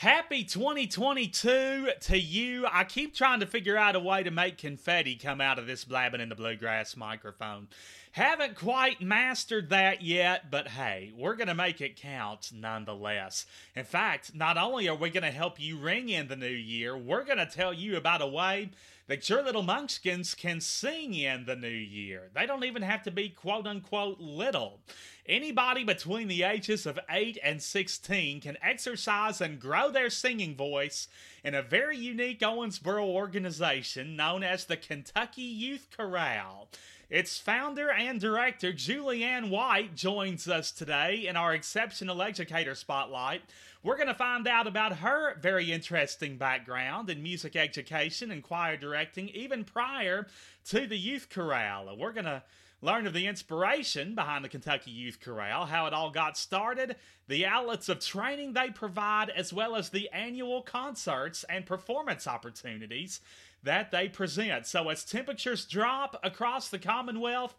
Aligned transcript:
Happy 0.00 0.44
2022 0.44 1.90
to 2.00 2.18
you. 2.18 2.66
I 2.72 2.84
keep 2.84 3.14
trying 3.14 3.40
to 3.40 3.46
figure 3.46 3.76
out 3.76 3.96
a 3.96 4.00
way 4.00 4.22
to 4.22 4.30
make 4.30 4.56
confetti 4.56 5.14
come 5.14 5.42
out 5.42 5.58
of 5.58 5.66
this 5.66 5.84
blabbing 5.84 6.22
in 6.22 6.30
the 6.30 6.34
bluegrass 6.34 6.96
microphone. 6.96 7.68
Haven't 8.12 8.54
quite 8.54 9.02
mastered 9.02 9.68
that 9.68 10.00
yet, 10.00 10.50
but 10.50 10.68
hey, 10.68 11.12
we're 11.14 11.34
going 11.34 11.48
to 11.48 11.54
make 11.54 11.82
it 11.82 11.96
count 11.96 12.50
nonetheless. 12.54 13.44
In 13.76 13.84
fact, 13.84 14.34
not 14.34 14.56
only 14.56 14.88
are 14.88 14.96
we 14.96 15.10
going 15.10 15.22
to 15.22 15.30
help 15.30 15.60
you 15.60 15.76
ring 15.76 16.08
in 16.08 16.28
the 16.28 16.34
new 16.34 16.46
year, 16.46 16.96
we're 16.96 17.24
going 17.24 17.36
to 17.36 17.44
tell 17.44 17.74
you 17.74 17.98
about 17.98 18.22
a 18.22 18.26
way 18.26 18.70
that 19.10 19.28
your 19.28 19.42
little 19.42 19.64
munchkins 19.64 20.36
can 20.36 20.60
sing 20.60 21.14
in 21.14 21.44
the 21.44 21.56
new 21.56 21.66
year. 21.66 22.30
They 22.32 22.46
don't 22.46 22.62
even 22.62 22.82
have 22.82 23.02
to 23.02 23.10
be 23.10 23.28
quote 23.28 23.66
unquote 23.66 24.20
little. 24.20 24.78
Anybody 25.26 25.82
between 25.82 26.28
the 26.28 26.44
ages 26.44 26.86
of 26.86 26.96
8 27.10 27.36
and 27.42 27.60
16 27.60 28.40
can 28.40 28.56
exercise 28.62 29.40
and 29.40 29.58
grow 29.58 29.90
their 29.90 30.10
singing 30.10 30.54
voice 30.54 31.08
in 31.42 31.56
a 31.56 31.62
very 31.62 31.96
unique 31.96 32.38
Owensboro 32.38 33.02
organization 33.02 34.14
known 34.14 34.44
as 34.44 34.66
the 34.66 34.76
Kentucky 34.76 35.42
Youth 35.42 35.88
Chorale. 35.96 36.68
Its 37.10 37.38
founder 37.38 37.90
and 37.90 38.20
director, 38.20 38.72
Julianne 38.72 39.50
White, 39.50 39.96
joins 39.96 40.46
us 40.46 40.70
today 40.70 41.26
in 41.26 41.36
our 41.36 41.52
Exceptional 41.52 42.22
Educator 42.22 42.76
Spotlight. 42.76 43.42
We're 43.82 43.96
going 43.96 44.06
to 44.06 44.14
find 44.14 44.46
out 44.46 44.68
about 44.68 44.98
her 44.98 45.36
very 45.40 45.72
interesting 45.72 46.36
background 46.36 47.10
in 47.10 47.20
music 47.20 47.56
education 47.56 48.30
and 48.30 48.44
choir 48.44 48.76
directing, 48.76 49.28
even 49.30 49.64
prior 49.64 50.28
to 50.66 50.86
the 50.86 50.96
Youth 50.96 51.26
Chorale. 51.28 51.96
We're 51.98 52.12
going 52.12 52.26
to 52.26 52.44
learn 52.80 53.08
of 53.08 53.12
the 53.12 53.26
inspiration 53.26 54.14
behind 54.14 54.44
the 54.44 54.48
Kentucky 54.48 54.92
Youth 54.92 55.18
Chorale, 55.20 55.66
how 55.66 55.86
it 55.86 55.92
all 55.92 56.12
got 56.12 56.38
started, 56.38 56.94
the 57.26 57.44
outlets 57.44 57.88
of 57.88 57.98
training 57.98 58.52
they 58.52 58.70
provide, 58.70 59.30
as 59.30 59.52
well 59.52 59.74
as 59.74 59.88
the 59.88 60.08
annual 60.12 60.62
concerts 60.62 61.44
and 61.48 61.66
performance 61.66 62.28
opportunities 62.28 63.20
that 63.62 63.90
they 63.90 64.08
present. 64.08 64.66
So 64.66 64.88
as 64.88 65.04
temperatures 65.04 65.64
drop 65.64 66.18
across 66.22 66.68
the 66.68 66.78
Commonwealth, 66.78 67.54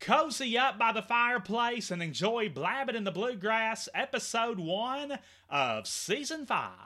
cozy 0.00 0.56
up 0.58 0.78
by 0.78 0.92
the 0.92 1.02
fireplace 1.02 1.90
and 1.90 2.02
enjoy 2.02 2.48
Blabbing 2.48 2.96
in 2.96 3.04
the 3.04 3.10
Bluegrass, 3.10 3.88
episode 3.94 4.58
one 4.58 5.18
of 5.48 5.86
season 5.86 6.46
five. 6.46 6.85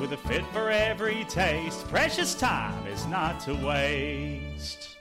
With 0.00 0.14
a 0.14 0.16
fit 0.16 0.46
for 0.46 0.70
every 0.70 1.26
taste, 1.28 1.86
precious 1.88 2.34
time 2.34 2.86
is 2.86 3.04
not 3.08 3.38
to 3.40 3.54
waste. 3.54 4.96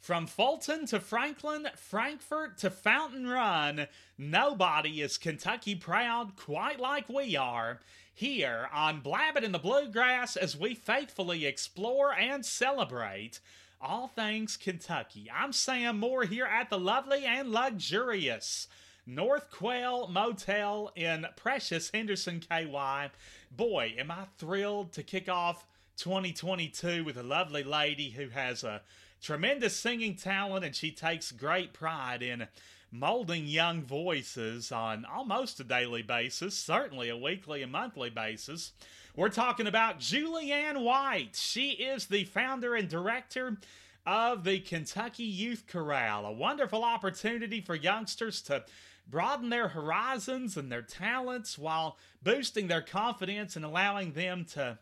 From 0.00 0.26
Fulton 0.26 0.86
to 0.86 0.98
Franklin, 0.98 1.68
Frankfort 1.76 2.56
to 2.58 2.70
Fountain 2.70 3.26
Run, 3.28 3.86
nobody 4.16 5.02
is 5.02 5.18
Kentucky 5.18 5.74
proud 5.74 6.36
quite 6.36 6.80
like 6.80 7.10
we 7.10 7.36
are. 7.36 7.80
Here 8.14 8.70
on 8.72 9.02
Blabbing 9.02 9.44
in 9.44 9.52
the 9.52 9.58
Bluegrass, 9.58 10.36
as 10.36 10.56
we 10.56 10.74
faithfully 10.74 11.44
explore 11.44 12.14
and 12.14 12.46
celebrate 12.46 13.40
all 13.78 14.08
things 14.08 14.56
Kentucky. 14.56 15.30
I'm 15.30 15.52
Sam 15.52 15.98
Moore 15.98 16.24
here 16.24 16.46
at 16.46 16.70
the 16.70 16.78
lovely 16.78 17.26
and 17.26 17.50
luxurious 17.50 18.68
North 19.06 19.50
Quail 19.50 20.08
Motel 20.08 20.90
in 20.96 21.26
precious 21.36 21.90
Henderson, 21.92 22.40
KY. 22.40 23.10
Boy, 23.50 23.94
am 23.98 24.10
I 24.10 24.24
thrilled 24.38 24.92
to 24.92 25.02
kick 25.02 25.28
off 25.28 25.66
2022 25.98 27.04
with 27.04 27.18
a 27.18 27.22
lovely 27.22 27.62
lady 27.62 28.10
who 28.10 28.28
has 28.30 28.64
a 28.64 28.80
tremendous 29.20 29.76
singing 29.76 30.16
talent 30.16 30.64
and 30.64 30.74
she 30.74 30.90
takes 30.90 31.32
great 31.32 31.74
pride 31.74 32.22
in 32.22 32.48
molding 32.90 33.46
young 33.46 33.82
voices 33.82 34.72
on 34.72 35.04
almost 35.04 35.60
a 35.60 35.64
daily 35.64 36.02
basis, 36.02 36.56
certainly 36.56 37.10
a 37.10 37.16
weekly 37.16 37.62
and 37.62 37.72
monthly 37.72 38.08
basis. 38.08 38.72
We're 39.14 39.28
talking 39.28 39.66
about 39.66 40.00
Julianne 40.00 40.82
White. 40.82 41.36
She 41.36 41.72
is 41.72 42.06
the 42.06 42.24
founder 42.24 42.74
and 42.74 42.88
director 42.88 43.58
of 44.06 44.44
the 44.44 44.60
Kentucky 44.60 45.24
Youth 45.24 45.64
Chorale, 45.70 46.26
a 46.26 46.32
wonderful 46.32 46.84
opportunity 46.84 47.60
for 47.60 47.74
youngsters 47.74 48.42
to 48.42 48.64
broaden 49.06 49.50
their 49.50 49.68
horizons 49.68 50.56
and 50.56 50.70
their 50.70 50.82
talents 50.82 51.58
while 51.58 51.96
boosting 52.22 52.68
their 52.68 52.82
confidence 52.82 53.56
and 53.56 53.64
allowing 53.64 54.12
them 54.12 54.44
to 54.44 54.78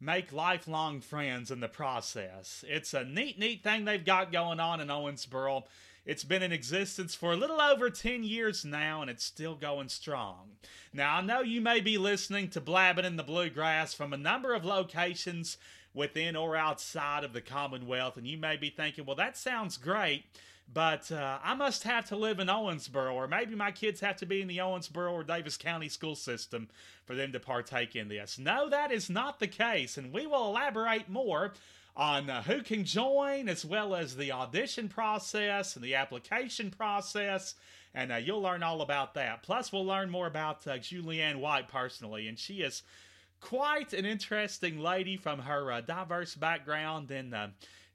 make 0.00 0.32
lifelong 0.32 1.00
friends 1.00 1.50
in 1.50 1.60
the 1.60 1.68
process. 1.68 2.64
It's 2.68 2.94
a 2.94 3.04
neat, 3.04 3.38
neat 3.38 3.62
thing 3.62 3.84
they've 3.84 4.04
got 4.04 4.32
going 4.32 4.60
on 4.60 4.80
in 4.80 4.88
Owensboro. 4.88 5.64
It's 6.06 6.24
been 6.24 6.42
in 6.42 6.52
existence 6.52 7.14
for 7.14 7.32
a 7.32 7.36
little 7.36 7.60
over 7.60 7.90
10 7.90 8.22
years 8.22 8.64
now, 8.64 9.02
and 9.02 9.10
it's 9.10 9.24
still 9.24 9.54
going 9.54 9.90
strong. 9.90 10.52
Now, 10.92 11.16
I 11.16 11.20
know 11.20 11.40
you 11.40 11.60
may 11.60 11.80
be 11.80 11.98
listening 11.98 12.48
to 12.50 12.60
Blabbing 12.60 13.04
in 13.04 13.16
the 13.16 13.22
Bluegrass 13.22 13.92
from 13.92 14.12
a 14.12 14.16
number 14.16 14.54
of 14.54 14.64
locations 14.64 15.58
within 15.92 16.36
or 16.36 16.56
outside 16.56 17.24
of 17.24 17.32
the 17.32 17.40
Commonwealth, 17.42 18.16
and 18.16 18.26
you 18.26 18.38
may 18.38 18.56
be 18.56 18.70
thinking, 18.70 19.04
well, 19.04 19.16
that 19.16 19.36
sounds 19.36 19.76
great 19.76 20.24
but 20.72 21.10
uh, 21.10 21.38
I 21.42 21.54
must 21.54 21.84
have 21.84 22.06
to 22.08 22.16
live 22.16 22.40
in 22.40 22.48
Owensboro, 22.48 23.14
or 23.14 23.26
maybe 23.26 23.54
my 23.54 23.70
kids 23.70 24.00
have 24.00 24.16
to 24.16 24.26
be 24.26 24.42
in 24.42 24.48
the 24.48 24.58
Owensboro 24.58 25.12
or 25.12 25.24
Daviess 25.24 25.58
County 25.58 25.88
school 25.88 26.14
system 26.14 26.68
for 27.06 27.14
them 27.14 27.32
to 27.32 27.40
partake 27.40 27.96
in 27.96 28.08
this. 28.08 28.38
No, 28.38 28.68
that 28.68 28.92
is 28.92 29.08
not 29.08 29.40
the 29.40 29.46
case, 29.46 29.96
and 29.96 30.12
we 30.12 30.26
will 30.26 30.46
elaborate 30.46 31.08
more 31.08 31.54
on 31.96 32.28
uh, 32.30 32.42
who 32.42 32.62
can 32.62 32.84
join, 32.84 33.48
as 33.48 33.64
well 33.64 33.94
as 33.94 34.16
the 34.16 34.30
audition 34.30 34.88
process 34.88 35.74
and 35.74 35.84
the 35.84 35.94
application 35.94 36.70
process, 36.70 37.54
and 37.94 38.12
uh, 38.12 38.16
you'll 38.16 38.42
learn 38.42 38.62
all 38.62 38.82
about 38.82 39.14
that. 39.14 39.42
Plus, 39.42 39.72
we'll 39.72 39.86
learn 39.86 40.10
more 40.10 40.26
about 40.26 40.66
uh, 40.66 40.72
Julianne 40.74 41.40
White 41.40 41.68
personally, 41.68 42.28
and 42.28 42.38
she 42.38 42.60
is 42.60 42.82
quite 43.40 43.92
an 43.92 44.04
interesting 44.04 44.78
lady 44.78 45.16
from 45.16 45.40
her 45.40 45.72
uh, 45.72 45.80
diverse 45.80 46.34
background 46.34 47.10
and 47.10 47.34
uh, 47.34 47.48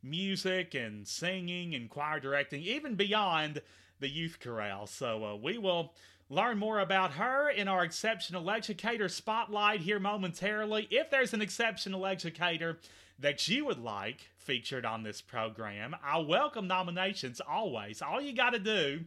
music 0.03 0.75
and 0.75 1.07
singing 1.07 1.73
and 1.73 1.89
choir 1.89 2.19
directing, 2.19 2.61
even 2.61 2.95
beyond 2.95 3.61
the 3.99 4.09
youth 4.09 4.37
chorale. 4.41 4.85
So 4.85 5.25
uh, 5.25 5.35
we 5.35 5.57
will 5.57 5.93
learn 6.29 6.57
more 6.57 6.79
about 6.79 7.11
her 7.11 7.49
in 7.49 7.67
our 7.67 7.83
exceptional 7.83 8.49
educator 8.49 9.07
spotlight 9.07 9.81
here 9.81 9.99
momentarily. 9.99 10.87
If 10.91 11.09
there's 11.09 11.33
an 11.33 11.41
exceptional 11.41 12.05
educator 12.05 12.79
that 13.19 13.47
you 13.47 13.65
would 13.65 13.79
like 13.79 14.29
featured 14.37 14.85
on 14.85 15.03
this 15.03 15.21
program, 15.21 15.95
I 16.03 16.17
welcome 16.17 16.67
nominations 16.67 17.39
always. 17.39 18.01
All 18.01 18.19
you 18.19 18.33
got 18.33 18.51
to 18.51 18.59
do 18.59 19.01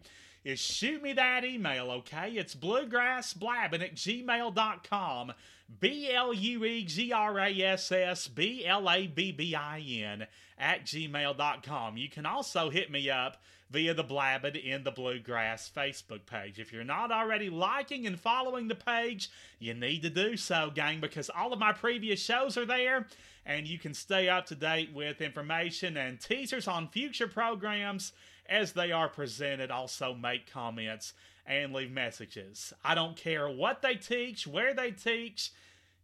is 0.46 0.60
shoot 0.60 1.02
me 1.02 1.12
that 1.12 1.44
email, 1.44 1.90
okay? 1.90 2.30
It's 2.30 2.54
bluegrassblabbing 2.54 3.82
at 3.82 3.96
gmail.com. 3.96 5.32
B 5.80 6.12
L 6.12 6.32
U 6.32 6.64
E 6.64 6.84
G 6.84 7.12
R 7.12 7.40
A 7.40 7.60
S 7.60 7.90
S 7.90 8.28
B 8.28 8.64
L 8.64 8.88
A 8.88 9.08
B 9.08 9.32
B 9.32 9.56
I 9.56 9.80
N 9.80 10.28
at 10.56 10.86
gmail.com. 10.86 11.96
You 11.96 12.08
can 12.08 12.24
also 12.24 12.70
hit 12.70 12.92
me 12.92 13.10
up 13.10 13.42
via 13.70 13.92
the 13.92 14.04
Blabbing 14.04 14.54
in 14.54 14.84
the 14.84 14.92
Bluegrass 14.92 15.68
Facebook 15.76 16.24
page. 16.26 16.60
If 16.60 16.72
you're 16.72 16.84
not 16.84 17.10
already 17.10 17.50
liking 17.50 18.06
and 18.06 18.18
following 18.18 18.68
the 18.68 18.76
page, 18.76 19.28
you 19.58 19.74
need 19.74 20.02
to 20.02 20.10
do 20.10 20.36
so, 20.36 20.70
gang, 20.72 21.00
because 21.00 21.28
all 21.28 21.52
of 21.52 21.58
my 21.58 21.72
previous 21.72 22.20
shows 22.20 22.56
are 22.56 22.64
there 22.64 23.08
and 23.44 23.66
you 23.66 23.78
can 23.78 23.94
stay 23.94 24.28
up 24.28 24.46
to 24.46 24.54
date 24.54 24.92
with 24.94 25.20
information 25.20 25.96
and 25.96 26.20
teasers 26.20 26.68
on 26.68 26.88
future 26.88 27.28
programs 27.28 28.12
as 28.48 28.72
they 28.72 28.92
are 28.92 29.08
presented. 29.08 29.70
Also, 29.70 30.14
make 30.14 30.50
comments 30.50 31.12
and 31.46 31.72
leave 31.72 31.90
messages. 31.90 32.72
I 32.84 32.94
don't 32.94 33.16
care 33.16 33.48
what 33.48 33.82
they 33.82 33.94
teach, 33.94 34.46
where 34.46 34.74
they 34.74 34.90
teach, 34.90 35.52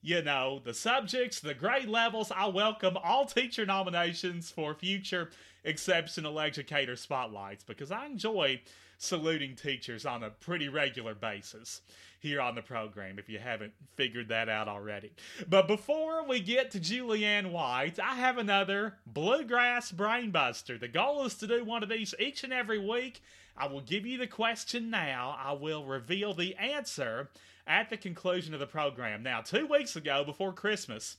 you 0.01 0.23
know, 0.23 0.61
the 0.65 0.75
subjects, 0.75 1.41
the 1.41 1.55
grade 1.55 1.89
levels. 1.89 2.33
I 2.35 2.47
welcome 2.47 2.97
all 3.03 3.27
teacher 3.27 3.67
nominations 3.67 4.51
for 4.51 4.75
future 4.75 5.31
exceptional 5.65 6.41
educator 6.41 6.97
spotlights 6.97 7.65
because 7.65 7.91
I 7.91 8.07
enjoy 8.07 8.61
saluting 9.03 9.57
teachers 9.57 10.07
on 10.07 10.23
a 10.23 10.31
pretty 10.31 10.69
regular 10.69 11.15
basis 11.15 11.81
here 12.21 12.41
on 12.41 12.55
the 12.55 12.63
program 12.63 13.19
if 13.19 13.29
you 13.29 13.39
haven't 13.39 13.73
figured 13.97 14.29
that 14.29 14.49
out 14.49 14.69
already. 14.69 15.11
But 15.49 15.67
before 15.67 16.25
we 16.27 16.39
get 16.39 16.71
to 16.71 16.81
Julianne 16.81 17.51
White, 17.51 17.99
I 17.99 18.15
have 18.15 18.39
another 18.39 18.95
Bluegrass 19.05 19.91
Brainbuster. 19.91 20.79
The 20.79 20.87
goal 20.87 21.27
is 21.27 21.35
to 21.35 21.49
do 21.49 21.65
one 21.65 21.83
of 21.83 21.89
these 21.89 22.15
each 22.21 22.45
and 22.45 22.53
every 22.53 22.79
week. 22.79 23.23
I 23.57 23.67
will 23.67 23.81
give 23.81 24.07
you 24.07 24.19
the 24.19 24.29
question 24.29 24.89
now. 24.89 25.37
I 25.39 25.53
will 25.53 25.85
reveal 25.85 26.33
the 26.33 26.55
answer 26.55 27.29
at 27.67 27.91
the 27.91 27.97
conclusion 27.97 28.55
of 28.55 28.61
the 28.61 28.67
program. 28.67 29.25
Now, 29.25 29.41
two 29.41 29.67
weeks 29.67 29.97
ago, 29.97 30.23
before 30.25 30.53
Christmas, 30.53 31.17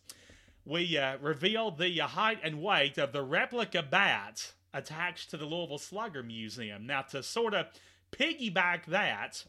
we 0.65 0.97
uh, 0.97 1.17
revealed 1.17 1.77
the 1.77 1.97
height 1.97 2.39
and 2.43 2.61
weight 2.61 2.97
of 2.97 3.11
the 3.11 3.23
replica 3.23 3.83
bat 3.83 4.53
attached 4.73 5.29
to 5.29 5.37
the 5.37 5.45
Louisville 5.45 5.77
Slugger 5.77 6.23
Museum. 6.23 6.85
Now, 6.85 7.01
to 7.03 7.21
sort 7.23 7.53
of 7.53 7.67
piggyback 8.11 8.85
that, 8.87 9.43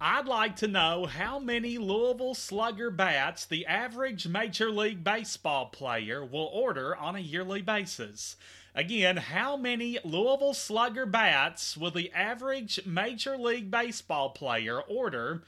I'd 0.00 0.26
like 0.26 0.56
to 0.56 0.66
know 0.66 1.04
how 1.04 1.38
many 1.38 1.76
Louisville 1.76 2.34
Slugger 2.34 2.90
bats 2.90 3.44
the 3.44 3.66
average 3.66 4.26
Major 4.26 4.70
League 4.70 5.04
Baseball 5.04 5.66
player 5.66 6.24
will 6.24 6.50
order 6.54 6.96
on 6.96 7.16
a 7.16 7.20
yearly 7.20 7.60
basis. 7.60 8.36
Again, 8.74 9.18
how 9.18 9.58
many 9.58 9.98
Louisville 10.02 10.54
Slugger 10.54 11.04
bats 11.04 11.76
will 11.76 11.90
the 11.90 12.10
average 12.12 12.80
Major 12.86 13.36
League 13.36 13.70
Baseball 13.70 14.30
player 14.30 14.80
order 14.80 15.42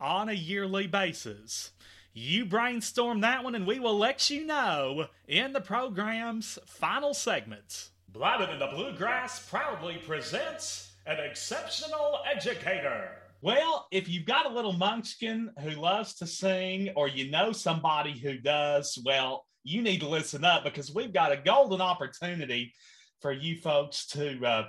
on 0.00 0.28
a 0.28 0.32
yearly 0.32 0.88
basis? 0.88 1.70
You 2.12 2.44
brainstorm 2.44 3.20
that 3.20 3.44
one, 3.44 3.54
and 3.54 3.66
we 3.66 3.78
will 3.78 3.96
let 3.96 4.30
you 4.30 4.44
know 4.44 5.06
in 5.28 5.52
the 5.52 5.60
program's 5.60 6.58
final 6.66 7.14
segment. 7.14 7.90
Blabbing 8.12 8.50
in 8.50 8.58
the 8.58 8.66
Bluegrass 8.66 9.48
proudly 9.48 9.96
presents 9.96 10.92
an 11.06 11.18
exceptional 11.18 12.18
educator. 12.30 13.08
Well, 13.40 13.86
if 13.90 14.06
you've 14.06 14.26
got 14.26 14.44
a 14.44 14.54
little 14.54 14.74
munchkin 14.74 15.50
who 15.60 15.70
loves 15.70 16.16
to 16.16 16.26
sing, 16.26 16.90
or 16.94 17.08
you 17.08 17.30
know 17.30 17.52
somebody 17.52 18.12
who 18.12 18.36
does, 18.36 18.98
well, 19.02 19.46
you 19.64 19.80
need 19.80 20.00
to 20.00 20.08
listen 20.08 20.44
up 20.44 20.62
because 20.62 20.94
we've 20.94 21.14
got 21.14 21.32
a 21.32 21.38
golden 21.38 21.80
opportunity 21.80 22.74
for 23.22 23.32
you 23.32 23.56
folks 23.56 24.06
to, 24.08 24.44
uh, 24.44 24.66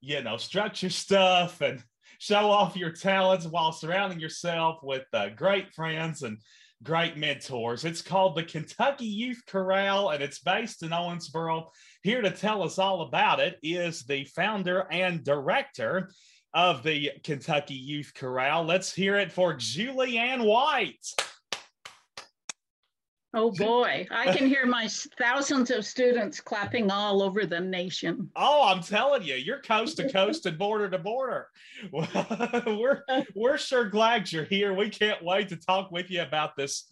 you 0.00 0.22
know, 0.22 0.38
structure 0.38 0.88
stuff 0.88 1.60
and 1.60 1.84
show 2.18 2.50
off 2.50 2.74
your 2.74 2.92
talents 2.92 3.46
while 3.46 3.72
surrounding 3.72 4.18
yourself 4.18 4.78
with 4.82 5.04
uh, 5.12 5.28
great 5.28 5.74
friends 5.74 6.22
and 6.22 6.38
great 6.82 7.16
mentors. 7.16 7.84
It's 7.84 8.02
called 8.02 8.36
the 8.36 8.44
Kentucky 8.44 9.06
Youth 9.06 9.42
Chorale 9.50 10.10
and 10.10 10.22
it's 10.22 10.38
based 10.38 10.82
in 10.82 10.90
Owensboro. 10.90 11.68
Here 12.02 12.22
to 12.22 12.30
tell 12.30 12.62
us 12.62 12.78
all 12.78 13.02
about 13.02 13.40
it 13.40 13.58
is 13.62 14.04
the 14.04 14.24
founder 14.24 14.86
and 14.90 15.24
director 15.24 16.10
of 16.54 16.82
the 16.82 17.10
Kentucky 17.24 17.74
Youth 17.74 18.12
Chorale. 18.18 18.64
Let's 18.64 18.94
hear 18.94 19.16
it 19.16 19.32
for 19.32 19.54
Julianne 19.54 20.44
White. 20.44 21.06
Oh 23.34 23.50
boy, 23.50 24.06
I 24.10 24.34
can 24.34 24.46
hear 24.46 24.64
my 24.64 24.88
thousands 25.18 25.70
of 25.70 25.84
students 25.84 26.40
clapping 26.40 26.90
all 26.90 27.22
over 27.22 27.44
the 27.44 27.60
nation. 27.60 28.30
Oh, 28.34 28.66
I'm 28.66 28.82
telling 28.82 29.22
you, 29.22 29.34
you're 29.34 29.60
coast 29.60 29.98
to 29.98 30.10
coast 30.10 30.46
and 30.46 30.58
border 30.58 30.88
to 30.88 30.98
border. 30.98 31.48
we're 31.92 33.04
we're 33.34 33.58
sure 33.58 33.84
glad 33.84 34.32
you're 34.32 34.44
here. 34.44 34.72
We 34.72 34.88
can't 34.88 35.22
wait 35.22 35.50
to 35.50 35.56
talk 35.56 35.90
with 35.90 36.10
you 36.10 36.22
about 36.22 36.56
this 36.56 36.90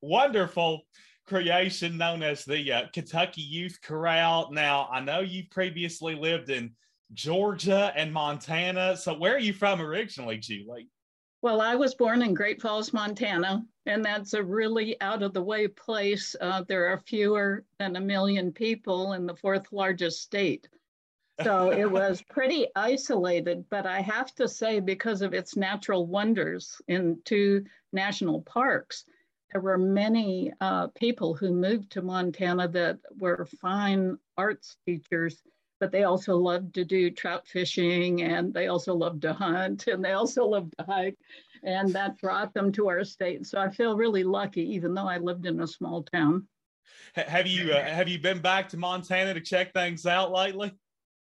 wonderful 0.00 0.86
creation 1.26 1.98
known 1.98 2.22
as 2.22 2.46
the 2.46 2.72
uh, 2.72 2.82
Kentucky 2.92 3.42
Youth 3.42 3.78
Chorale. 3.82 4.48
Now, 4.52 4.88
I 4.90 5.00
know 5.00 5.20
you've 5.20 5.50
previously 5.50 6.14
lived 6.14 6.48
in 6.48 6.72
Georgia 7.12 7.92
and 7.94 8.10
Montana. 8.10 8.96
So, 8.96 9.18
where 9.18 9.34
are 9.34 9.38
you 9.38 9.52
from 9.52 9.82
originally, 9.82 10.38
Julie? 10.38 10.88
Well, 11.44 11.60
I 11.60 11.74
was 11.74 11.94
born 11.94 12.22
in 12.22 12.32
Great 12.32 12.62
Falls, 12.62 12.94
Montana, 12.94 13.66
and 13.84 14.02
that's 14.02 14.32
a 14.32 14.42
really 14.42 14.98
out 15.02 15.22
of 15.22 15.34
the 15.34 15.42
way 15.42 15.68
place. 15.68 16.34
Uh, 16.40 16.64
there 16.66 16.86
are 16.86 16.96
fewer 16.96 17.66
than 17.78 17.96
a 17.96 18.00
million 18.00 18.50
people 18.50 19.12
in 19.12 19.26
the 19.26 19.36
fourth 19.36 19.70
largest 19.70 20.22
state. 20.22 20.66
So 21.42 21.70
it 21.70 21.84
was 21.90 22.22
pretty 22.30 22.68
isolated, 22.74 23.66
but 23.68 23.84
I 23.84 24.00
have 24.00 24.34
to 24.36 24.48
say, 24.48 24.80
because 24.80 25.20
of 25.20 25.34
its 25.34 25.54
natural 25.54 26.06
wonders 26.06 26.80
in 26.88 27.18
two 27.26 27.66
national 27.92 28.40
parks, 28.40 29.04
there 29.52 29.60
were 29.60 29.76
many 29.76 30.50
uh, 30.62 30.86
people 30.94 31.34
who 31.34 31.52
moved 31.52 31.92
to 31.92 32.00
Montana 32.00 32.68
that 32.68 33.00
were 33.18 33.46
fine 33.60 34.16
arts 34.38 34.78
teachers 34.86 35.42
but 35.84 35.92
they 35.92 36.04
also 36.04 36.38
loved 36.38 36.72
to 36.72 36.82
do 36.82 37.10
trout 37.10 37.46
fishing 37.46 38.22
and 38.22 38.54
they 38.54 38.68
also 38.68 38.94
loved 38.94 39.20
to 39.20 39.34
hunt 39.34 39.86
and 39.86 40.02
they 40.02 40.12
also 40.12 40.46
loved 40.46 40.72
to 40.78 40.84
hike. 40.86 41.18
And 41.62 41.92
that 41.92 42.18
brought 42.18 42.54
them 42.54 42.72
to 42.72 42.88
our 42.88 43.04
state. 43.04 43.46
So 43.46 43.60
I 43.60 43.68
feel 43.68 43.94
really 43.94 44.24
lucky, 44.24 44.62
even 44.62 44.94
though 44.94 45.06
I 45.06 45.18
lived 45.18 45.44
in 45.44 45.60
a 45.60 45.66
small 45.66 46.02
town. 46.02 46.48
Have 47.14 47.46
you 47.46 47.72
uh, 47.72 47.84
have 47.84 48.08
you 48.08 48.18
been 48.18 48.40
back 48.40 48.70
to 48.70 48.78
Montana 48.78 49.34
to 49.34 49.42
check 49.42 49.74
things 49.74 50.06
out 50.06 50.32
lately? 50.32 50.72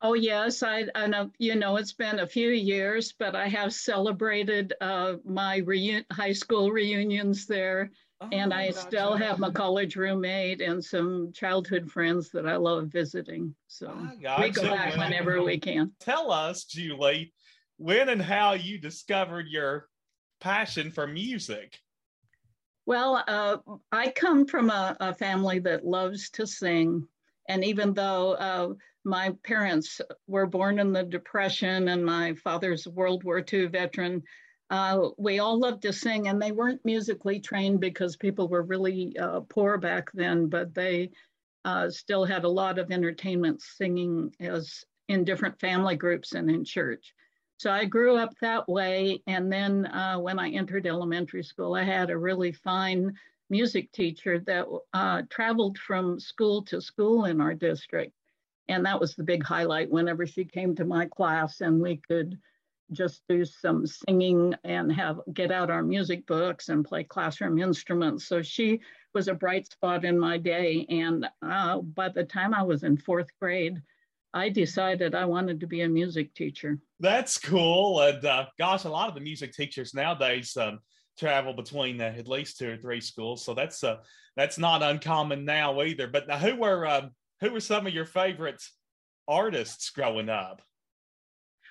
Oh 0.01 0.15
yes, 0.15 0.63
I, 0.63 0.85
I 0.95 1.05
know. 1.05 1.29
You 1.37 1.55
know, 1.55 1.75
it's 1.75 1.93
been 1.93 2.17
a 2.17 2.25
few 2.25 2.49
years, 2.49 3.13
but 3.19 3.35
I 3.35 3.49
have 3.49 3.71
celebrated 3.71 4.73
uh, 4.81 5.17
my 5.25 5.61
reun- 5.61 6.11
high 6.11 6.33
school 6.33 6.71
reunions 6.71 7.45
there 7.45 7.91
and 8.31 8.53
I 8.53 8.67
oh, 8.67 8.71
still 8.71 9.15
have 9.15 9.39
my 9.39 9.49
college 9.49 9.95
roommate 9.95 10.61
and 10.61 10.83
some 10.83 11.31
childhood 11.33 11.89
friends 11.89 12.29
that 12.31 12.45
I 12.45 12.57
love 12.57 12.87
visiting. 12.87 13.55
So 13.67 13.93
we 14.39 14.49
go 14.49 14.63
back 14.63 14.97
whenever 14.97 15.41
we 15.41 15.57
can. 15.57 15.91
Tell 15.99 16.31
us, 16.31 16.65
Julie, 16.65 17.33
when 17.77 18.09
and 18.09 18.21
how 18.21 18.53
you 18.53 18.77
discovered 18.77 19.47
your 19.47 19.87
passion 20.41 20.91
for 20.91 21.07
music. 21.07 21.79
Well, 22.85 23.23
uh, 23.27 23.57
I 23.91 24.09
come 24.09 24.47
from 24.47 24.69
a, 24.69 24.97
a, 24.99 25.13
family 25.13 25.59
that 25.59 25.85
loves 25.85 26.31
to 26.31 26.47
sing. 26.47 27.07
And 27.47 27.63
even 27.63 27.93
though 27.93 28.33
uh, 28.33 28.69
my 29.03 29.35
parents 29.43 30.01
were 30.27 30.47
born 30.47 30.79
in 30.79 30.91
the 30.91 31.03
Depression 31.03 31.89
and 31.89 32.03
my 32.03 32.33
father's 32.33 32.87
a 32.87 32.91
World 32.91 33.23
War 33.23 33.43
II 33.53 33.67
veteran, 33.67 34.23
uh, 34.69 35.09
we 35.17 35.39
all 35.39 35.59
loved 35.59 35.81
to 35.81 35.93
sing, 35.93 36.27
and 36.27 36.41
they 36.41 36.51
weren't 36.51 36.83
musically 36.85 37.39
trained 37.39 37.79
because 37.79 38.15
people 38.15 38.47
were 38.47 38.61
really 38.61 39.17
uh, 39.17 39.41
poor 39.49 39.77
back 39.77 40.11
then, 40.13 40.47
but 40.47 40.73
they 40.73 41.11
uh, 41.65 41.89
still 41.89 42.23
had 42.23 42.43
a 42.43 42.49
lot 42.49 42.77
of 42.77 42.91
entertainment 42.91 43.61
singing 43.61 44.33
as 44.39 44.85
in 45.07 45.23
different 45.23 45.59
family 45.59 45.95
groups 45.95 46.33
and 46.33 46.49
in 46.49 46.63
church. 46.63 47.13
So 47.57 47.71
I 47.71 47.85
grew 47.85 48.15
up 48.15 48.33
that 48.39 48.69
way. 48.69 49.21
And 49.27 49.51
then 49.51 49.85
uh, 49.87 50.17
when 50.19 50.39
I 50.39 50.49
entered 50.51 50.87
elementary 50.87 51.43
school, 51.43 51.75
I 51.75 51.83
had 51.83 52.09
a 52.09 52.17
really 52.17 52.53
fine 52.53 53.13
music 53.49 53.91
teacher 53.91 54.39
that 54.39 54.65
uh, 54.93 55.23
traveled 55.29 55.77
from 55.77 56.19
school 56.19 56.61
to 56.65 56.79
school 56.79 57.25
in 57.25 57.41
our 57.41 57.53
district. 57.53 58.13
And 58.69 58.85
that 58.85 58.99
was 58.99 59.15
the 59.15 59.23
big 59.23 59.43
highlight 59.43 59.89
whenever 59.89 60.25
she 60.25 60.45
came 60.45 60.75
to 60.75 60.85
my 60.85 61.07
class 61.07 61.59
and 61.59 61.81
we 61.81 61.97
could 61.97 62.39
just 62.91 63.21
do 63.29 63.45
some 63.45 63.85
singing 63.85 64.53
and 64.63 64.91
have 64.91 65.19
get 65.33 65.51
out 65.51 65.69
our 65.69 65.83
music 65.83 66.25
books 66.27 66.69
and 66.69 66.85
play 66.85 67.03
classroom 67.03 67.59
instruments. 67.59 68.25
So 68.25 68.41
she 68.41 68.81
was 69.13 69.27
a 69.27 69.33
bright 69.33 69.71
spot 69.71 70.05
in 70.05 70.17
my 70.19 70.37
day. 70.37 70.85
And 70.89 71.27
uh, 71.41 71.79
by 71.79 72.09
the 72.09 72.23
time 72.23 72.53
I 72.53 72.63
was 72.63 72.83
in 72.83 72.97
fourth 72.97 73.29
grade, 73.39 73.81
I 74.33 74.49
decided 74.49 75.15
I 75.15 75.25
wanted 75.25 75.59
to 75.59 75.67
be 75.67 75.81
a 75.81 75.89
music 75.89 76.33
teacher. 76.33 76.79
That's 76.99 77.37
cool. 77.37 78.01
And 78.01 78.23
uh, 78.23 78.45
gosh, 78.57 78.83
a 78.83 78.89
lot 78.89 79.09
of 79.09 79.15
the 79.15 79.21
music 79.21 79.53
teachers 79.53 79.93
nowadays 79.93 80.55
um, 80.57 80.79
travel 81.17 81.53
between 81.53 81.99
uh, 81.99 82.13
at 82.17 82.27
least 82.27 82.57
two 82.57 82.71
or 82.71 82.77
three 82.77 83.01
schools. 83.01 83.43
So 83.43 83.53
that's 83.53 83.83
uh, 83.83 83.97
that's 84.35 84.57
not 84.57 84.83
uncommon 84.83 85.45
now 85.45 85.81
either. 85.81 86.07
But 86.07 86.31
who 86.31 86.55
were 86.55 86.87
um, 86.87 87.11
who 87.41 87.51
were 87.51 87.59
some 87.59 87.87
of 87.87 87.93
your 87.93 88.05
favorite 88.05 88.61
artists 89.27 89.89
growing 89.89 90.29
up? 90.29 90.61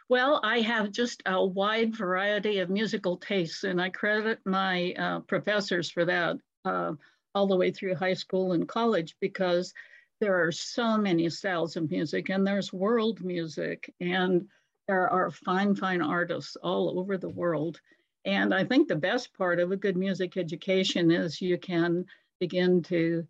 Well, 0.08 0.40
I 0.42 0.60
have 0.60 0.90
just 0.90 1.22
a 1.26 1.44
wide 1.44 1.94
variety 1.94 2.60
of 2.60 2.70
musical 2.70 3.18
tastes, 3.18 3.64
and 3.64 3.80
I 3.80 3.90
credit 3.90 4.40
my 4.46 4.94
uh, 4.94 5.20
professors 5.20 5.90
for 5.90 6.06
that 6.06 6.38
uh, 6.64 6.94
all 7.34 7.46
the 7.46 7.56
way 7.56 7.70
through 7.70 7.94
high 7.94 8.14
school 8.14 8.52
and 8.52 8.66
college 8.66 9.16
because 9.20 9.74
there 10.20 10.42
are 10.42 10.50
so 10.50 10.96
many 10.96 11.28
styles 11.28 11.76
of 11.76 11.90
music, 11.90 12.30
and 12.30 12.46
there's 12.46 12.72
world 12.72 13.22
music, 13.22 13.92
and 14.00 14.48
there 14.86 15.10
are 15.10 15.30
fine, 15.30 15.74
fine 15.74 16.00
artists 16.00 16.56
all 16.56 16.98
over 16.98 17.18
the 17.18 17.28
world. 17.28 17.78
And 18.24 18.54
I 18.54 18.64
think 18.64 18.88
the 18.88 18.96
best 18.96 19.34
part 19.34 19.60
of 19.60 19.72
a 19.72 19.76
good 19.76 19.96
music 19.96 20.38
education 20.38 21.10
is 21.10 21.42
you 21.42 21.58
can 21.58 22.06
begin 22.40 22.82
to 22.84 23.26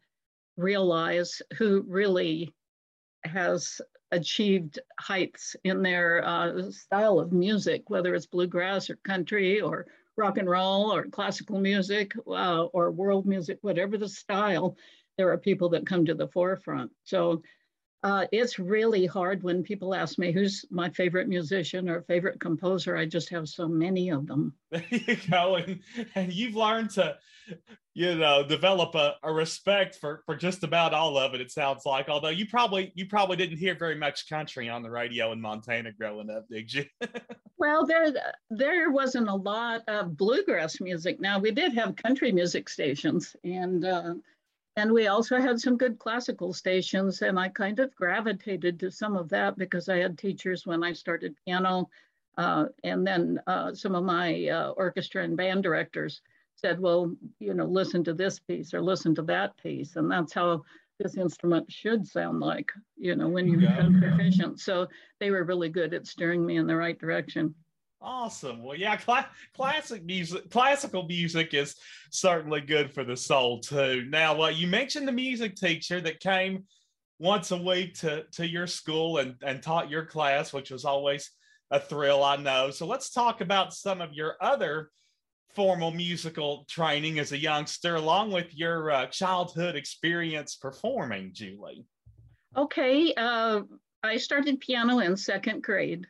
realize 0.56 1.42
who 1.56 1.84
really 1.88 2.54
has 3.24 3.80
achieved 4.10 4.78
heights 4.98 5.56
in 5.64 5.82
their 5.82 6.24
uh, 6.24 6.70
style 6.70 7.18
of 7.18 7.32
music, 7.32 7.88
whether 7.88 8.14
it's 8.14 8.26
bluegrass 8.26 8.90
or 8.90 8.96
country 8.96 9.60
or 9.60 9.86
rock 10.16 10.38
and 10.38 10.48
roll 10.50 10.92
or 10.92 11.04
classical 11.04 11.60
music 11.60 12.12
uh, 12.26 12.64
or 12.64 12.90
world 12.90 13.26
music, 13.26 13.58
whatever 13.62 13.96
the 13.96 14.08
style, 14.08 14.76
there 15.16 15.30
are 15.30 15.38
people 15.38 15.68
that 15.68 15.86
come 15.86 16.04
to 16.04 16.14
the 16.14 16.28
forefront. 16.28 16.90
So 17.04 17.42
Uh, 18.04 18.26
it's 18.30 18.60
really 18.60 19.06
hard 19.06 19.42
when 19.42 19.62
people 19.62 19.92
ask 19.92 20.18
me 20.18 20.30
who's 20.30 20.64
my 20.70 20.88
favorite 20.90 21.28
musician 21.28 21.88
or 21.88 22.02
favorite 22.02 22.38
composer. 22.38 22.96
I 22.96 23.06
just 23.06 23.28
have 23.30 23.48
so 23.48 23.66
many 23.66 24.10
of 24.10 24.26
them. 24.26 24.54
There 24.70 24.84
you 24.90 25.16
go, 25.30 25.56
and, 25.56 25.80
and 26.14 26.32
you've 26.32 26.54
learned 26.54 26.90
to, 26.90 27.16
you 27.94 28.14
know, 28.14 28.46
develop 28.46 28.94
a, 28.94 29.14
a 29.22 29.32
respect 29.32 29.96
for 29.96 30.22
for 30.26 30.36
just 30.36 30.62
about 30.62 30.94
all 30.94 31.16
of 31.18 31.34
it. 31.34 31.40
It 31.40 31.50
sounds 31.50 31.86
like, 31.86 32.08
although 32.08 32.28
you 32.28 32.46
probably 32.46 32.92
you 32.94 33.06
probably 33.06 33.36
didn't 33.36 33.56
hear 33.56 33.74
very 33.74 33.96
much 33.96 34.28
country 34.28 34.68
on 34.68 34.82
the 34.82 34.90
radio 34.90 35.32
in 35.32 35.40
Montana 35.40 35.90
growing 35.92 36.30
up, 36.30 36.48
did 36.48 36.72
you? 36.72 36.84
well, 37.58 37.86
there 37.86 38.12
there 38.50 38.90
wasn't 38.90 39.28
a 39.28 39.34
lot 39.34 39.82
of 39.88 40.16
bluegrass 40.16 40.80
music. 40.80 41.18
Now 41.18 41.38
we 41.38 41.50
did 41.50 41.72
have 41.72 41.96
country 41.96 42.30
music 42.30 42.68
stations, 42.68 43.34
and 43.42 43.84
uh, 43.84 44.14
and 44.78 44.92
we 44.92 45.08
also 45.08 45.40
had 45.40 45.60
some 45.60 45.76
good 45.76 45.98
classical 45.98 46.52
stations, 46.52 47.22
and 47.22 47.36
I 47.36 47.48
kind 47.48 47.80
of 47.80 47.92
gravitated 47.96 48.78
to 48.78 48.92
some 48.92 49.16
of 49.16 49.28
that 49.30 49.58
because 49.58 49.88
I 49.88 49.96
had 49.96 50.16
teachers 50.16 50.66
when 50.66 50.84
I 50.84 50.92
started 50.92 51.34
piano. 51.44 51.90
Uh, 52.36 52.66
and 52.84 53.04
then 53.04 53.40
uh, 53.48 53.74
some 53.74 53.96
of 53.96 54.04
my 54.04 54.46
uh, 54.46 54.68
orchestra 54.70 55.24
and 55.24 55.36
band 55.36 55.64
directors 55.64 56.22
said, 56.54 56.78
well, 56.78 57.12
you 57.40 57.54
know, 57.54 57.64
listen 57.64 58.04
to 58.04 58.14
this 58.14 58.38
piece 58.38 58.72
or 58.72 58.80
listen 58.80 59.16
to 59.16 59.22
that 59.22 59.56
piece. 59.56 59.96
And 59.96 60.08
that's 60.08 60.32
how 60.32 60.62
this 61.00 61.16
instrument 61.16 61.70
should 61.72 62.06
sound 62.06 62.38
like, 62.38 62.70
you 62.96 63.16
know, 63.16 63.28
when 63.28 63.48
you 63.48 63.58
become 63.58 64.00
proficient. 64.00 64.60
So 64.60 64.86
they 65.18 65.32
were 65.32 65.42
really 65.42 65.70
good 65.70 65.92
at 65.92 66.06
steering 66.06 66.46
me 66.46 66.56
in 66.56 66.68
the 66.68 66.76
right 66.76 66.98
direction. 67.00 67.52
Awesome. 68.00 68.62
Well, 68.62 68.76
yeah, 68.76 68.96
cl- 68.96 69.26
classic 69.54 70.04
music, 70.04 70.50
classical 70.50 71.04
music 71.04 71.52
is 71.52 71.74
certainly 72.10 72.60
good 72.60 72.92
for 72.92 73.02
the 73.02 73.16
soul 73.16 73.60
too. 73.60 74.06
Now, 74.08 74.40
uh, 74.40 74.48
you 74.48 74.68
mentioned 74.68 75.08
the 75.08 75.12
music 75.12 75.56
teacher 75.56 76.00
that 76.02 76.20
came 76.20 76.64
once 77.18 77.50
a 77.50 77.56
week 77.56 77.94
to 77.98 78.24
to 78.32 78.46
your 78.46 78.68
school 78.68 79.18
and 79.18 79.34
and 79.42 79.60
taught 79.60 79.90
your 79.90 80.04
class, 80.04 80.52
which 80.52 80.70
was 80.70 80.84
always 80.84 81.30
a 81.70 81.80
thrill, 81.80 82.22
I 82.22 82.36
know. 82.36 82.70
So 82.70 82.86
let's 82.86 83.10
talk 83.10 83.40
about 83.40 83.74
some 83.74 84.00
of 84.00 84.12
your 84.12 84.36
other 84.40 84.90
formal 85.54 85.90
musical 85.90 86.64
training 86.68 87.18
as 87.18 87.32
a 87.32 87.38
youngster, 87.38 87.96
along 87.96 88.30
with 88.30 88.54
your 88.54 88.90
uh, 88.90 89.06
childhood 89.06 89.74
experience 89.74 90.54
performing, 90.54 91.30
Julie. 91.32 91.84
Okay, 92.56 93.12
uh, 93.16 93.62
I 94.02 94.16
started 94.16 94.60
piano 94.60 95.00
in 95.00 95.16
second 95.16 95.62
grade. 95.62 96.06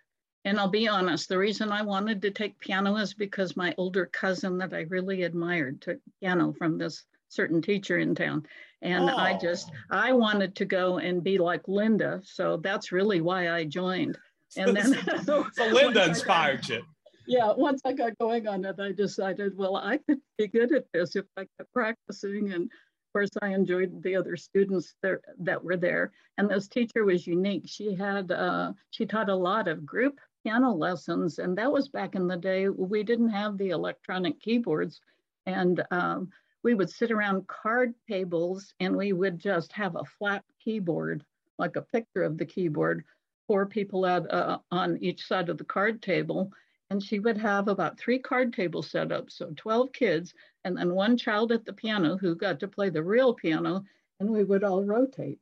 And 0.48 0.58
I'll 0.58 0.66
be 0.66 0.88
honest, 0.88 1.28
the 1.28 1.36
reason 1.36 1.70
I 1.70 1.82
wanted 1.82 2.22
to 2.22 2.30
take 2.30 2.58
piano 2.58 2.96
is 2.96 3.12
because 3.12 3.54
my 3.54 3.74
older 3.76 4.06
cousin 4.06 4.56
that 4.58 4.72
I 4.72 4.86
really 4.88 5.24
admired 5.24 5.82
took 5.82 5.98
piano 6.20 6.54
from 6.54 6.78
this 6.78 7.04
certain 7.28 7.60
teacher 7.60 7.98
in 7.98 8.14
town. 8.14 8.46
And 8.80 9.10
oh. 9.10 9.14
I 9.14 9.36
just, 9.36 9.70
I 9.90 10.14
wanted 10.14 10.56
to 10.56 10.64
go 10.64 10.96
and 10.96 11.22
be 11.22 11.36
like 11.36 11.68
Linda. 11.68 12.22
So 12.24 12.56
that's 12.56 12.92
really 12.92 13.20
why 13.20 13.50
I 13.50 13.64
joined. 13.64 14.16
And 14.56 14.74
then, 14.74 14.96
so 15.24 15.44
Linda 15.58 16.06
inspired 16.06 16.62
got, 16.62 16.68
you. 16.70 16.82
Yeah, 17.26 17.52
once 17.54 17.82
I 17.84 17.92
got 17.92 18.16
going 18.16 18.48
on 18.48 18.64
it, 18.64 18.80
I 18.80 18.92
decided, 18.92 19.54
well, 19.54 19.76
I 19.76 19.98
could 19.98 20.20
be 20.38 20.48
good 20.48 20.72
at 20.72 20.86
this 20.94 21.14
if 21.14 21.26
I 21.36 21.42
kept 21.58 21.70
practicing. 21.74 22.52
And 22.54 22.62
of 22.62 23.12
course, 23.12 23.30
I 23.42 23.48
enjoyed 23.48 24.02
the 24.02 24.16
other 24.16 24.34
students 24.38 24.94
there, 25.02 25.20
that 25.40 25.62
were 25.62 25.76
there. 25.76 26.12
And 26.38 26.48
this 26.48 26.68
teacher 26.68 27.04
was 27.04 27.26
unique. 27.26 27.64
She 27.66 27.94
had, 27.94 28.32
uh, 28.32 28.72
she 28.88 29.04
taught 29.04 29.28
a 29.28 29.34
lot 29.34 29.68
of 29.68 29.84
group 29.84 30.18
piano 30.42 30.72
lessons, 30.72 31.38
and 31.38 31.56
that 31.58 31.72
was 31.72 31.88
back 31.88 32.14
in 32.14 32.26
the 32.26 32.36
day 32.36 32.68
we 32.68 33.02
didn't 33.02 33.30
have 33.30 33.58
the 33.58 33.70
electronic 33.70 34.40
keyboards, 34.40 35.00
and 35.46 35.82
um, 35.90 36.30
we 36.62 36.74
would 36.74 36.90
sit 36.90 37.10
around 37.10 37.46
card 37.46 37.94
tables 38.08 38.74
and 38.80 38.96
we 38.96 39.12
would 39.12 39.38
just 39.38 39.72
have 39.72 39.96
a 39.96 40.04
flat 40.18 40.44
keyboard, 40.62 41.24
like 41.58 41.76
a 41.76 41.82
picture 41.82 42.22
of 42.22 42.36
the 42.36 42.46
keyboard, 42.46 43.04
four 43.46 43.66
people 43.66 44.04
at, 44.06 44.30
uh, 44.32 44.58
on 44.70 44.98
each 44.98 45.26
side 45.26 45.48
of 45.48 45.58
the 45.58 45.64
card 45.64 46.02
table. 46.02 46.50
And 46.90 47.02
she 47.02 47.18
would 47.20 47.36
have 47.38 47.68
about 47.68 47.98
three 47.98 48.18
card 48.18 48.52
tables 48.52 48.90
set 48.90 49.12
up, 49.12 49.30
so 49.30 49.52
12 49.56 49.92
kids, 49.92 50.34
and 50.64 50.76
then 50.76 50.94
one 50.94 51.16
child 51.16 51.52
at 51.52 51.64
the 51.64 51.72
piano 51.72 52.16
who 52.16 52.34
got 52.34 52.60
to 52.60 52.68
play 52.68 52.88
the 52.88 53.02
real 53.02 53.34
piano, 53.34 53.84
and 54.20 54.30
we 54.30 54.42
would 54.42 54.64
all 54.64 54.82
rotate. 54.82 55.40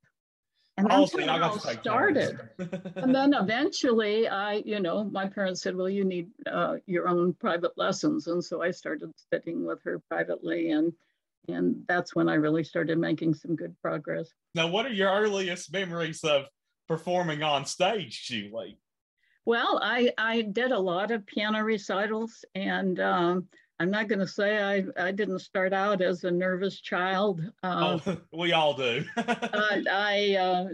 And 0.79 0.91
that's 0.91 1.15
when 1.15 1.25
it 1.25 1.43
all 1.43 1.59
started. 1.59 2.39
and 2.97 3.15
then 3.15 3.33
eventually 3.33 4.29
I, 4.29 4.63
you 4.65 4.79
know, 4.79 5.05
my 5.05 5.27
parents 5.27 5.63
said, 5.63 5.75
well, 5.75 5.89
you 5.89 6.05
need 6.05 6.29
uh, 6.51 6.77
your 6.87 7.09
own 7.09 7.33
private 7.35 7.73
lessons. 7.79 8.27
And 8.27 8.45
so 8.45 8.63
I 8.63 8.71
started 8.71 9.11
studying 9.17 9.67
with 9.67 9.83
her 9.85 10.01
privately 10.09 10.71
and 10.71 10.93
and 11.49 11.85
that's 11.87 12.15
when 12.15 12.29
I 12.29 12.35
really 12.35 12.65
started 12.65 12.99
making 12.99 13.35
some 13.35 13.55
good 13.55 13.77
progress. 13.81 14.31
Now, 14.57 14.67
what 14.67 14.85
are 14.85 14.93
your 14.93 15.13
earliest 15.13 15.73
memories 15.73 16.25
of 16.25 16.47
performing 16.89 17.45
on 17.45 17.65
stage, 17.65 18.27
Julie? 18.27 18.81
Well, 19.45 19.79
I, 19.81 20.13
I 20.19 20.43
did 20.43 20.73
a 20.73 20.79
lot 20.79 21.13
of 21.13 21.25
piano 21.25 21.63
recitals 21.63 22.45
and 22.57 22.99
um, 22.99 23.47
I'm 23.79 23.91
not 23.91 24.09
going 24.09 24.21
to 24.21 24.27
say 24.27 24.63
I, 24.63 24.85
I 24.97 25.13
didn't 25.13 25.41
start 25.41 25.75
out 25.75 26.01
as 26.01 26.25
a 26.25 26.31
nervous 26.31 26.81
child. 26.81 27.43
Uh, 27.63 27.99
oh, 28.07 28.17
we 28.33 28.53
all 28.53 28.73
do. 28.75 29.05
uh, 29.17 29.81
I 29.91 30.37
uh, 30.41 30.69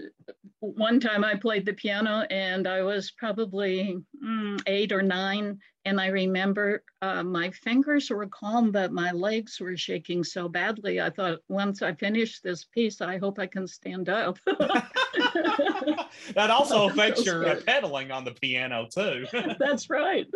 one 0.61 1.01
time 1.01 1.25
I 1.25 1.35
played 1.35 1.67
the 1.67 1.73
piano 1.73 2.21
and 2.31 2.69
I 2.69 2.83
was 2.83 3.11
probably 3.11 3.99
mm, 4.25 4.63
eight 4.67 4.93
or 4.93 5.03
nine, 5.03 5.59
and 5.85 6.01
I 6.01 6.07
remember 6.09 6.85
uh, 7.01 7.25
my 7.25 7.51
fingers 7.51 8.09
were 8.09 8.29
calm, 8.29 8.71
but 8.71 8.93
my 8.93 9.11
legs 9.11 9.59
were 9.59 9.77
shaking 9.77 10.23
so 10.23 10.49
badly. 10.49 11.01
I 11.01 11.11
thought 11.11 11.41
once 11.49 11.83
I 11.83 11.95
finish 11.95 12.39
this 12.41 12.65
piece, 12.65 13.01
I 13.01 13.19
hope 13.19 13.41
I 13.41 13.49
can 13.49 13.67
stand 13.67 14.09
up. 14.09 14.39
that 14.47 16.51
also 16.51 16.89
affects 16.89 17.25
so 17.25 17.33
your 17.33 17.49
uh, 17.49 17.61
pedaling 17.67 18.13
on 18.13 18.25
the 18.25 18.31
piano 18.31 18.87
too. 18.89 19.27
That's 19.59 19.91
right. 19.91 20.29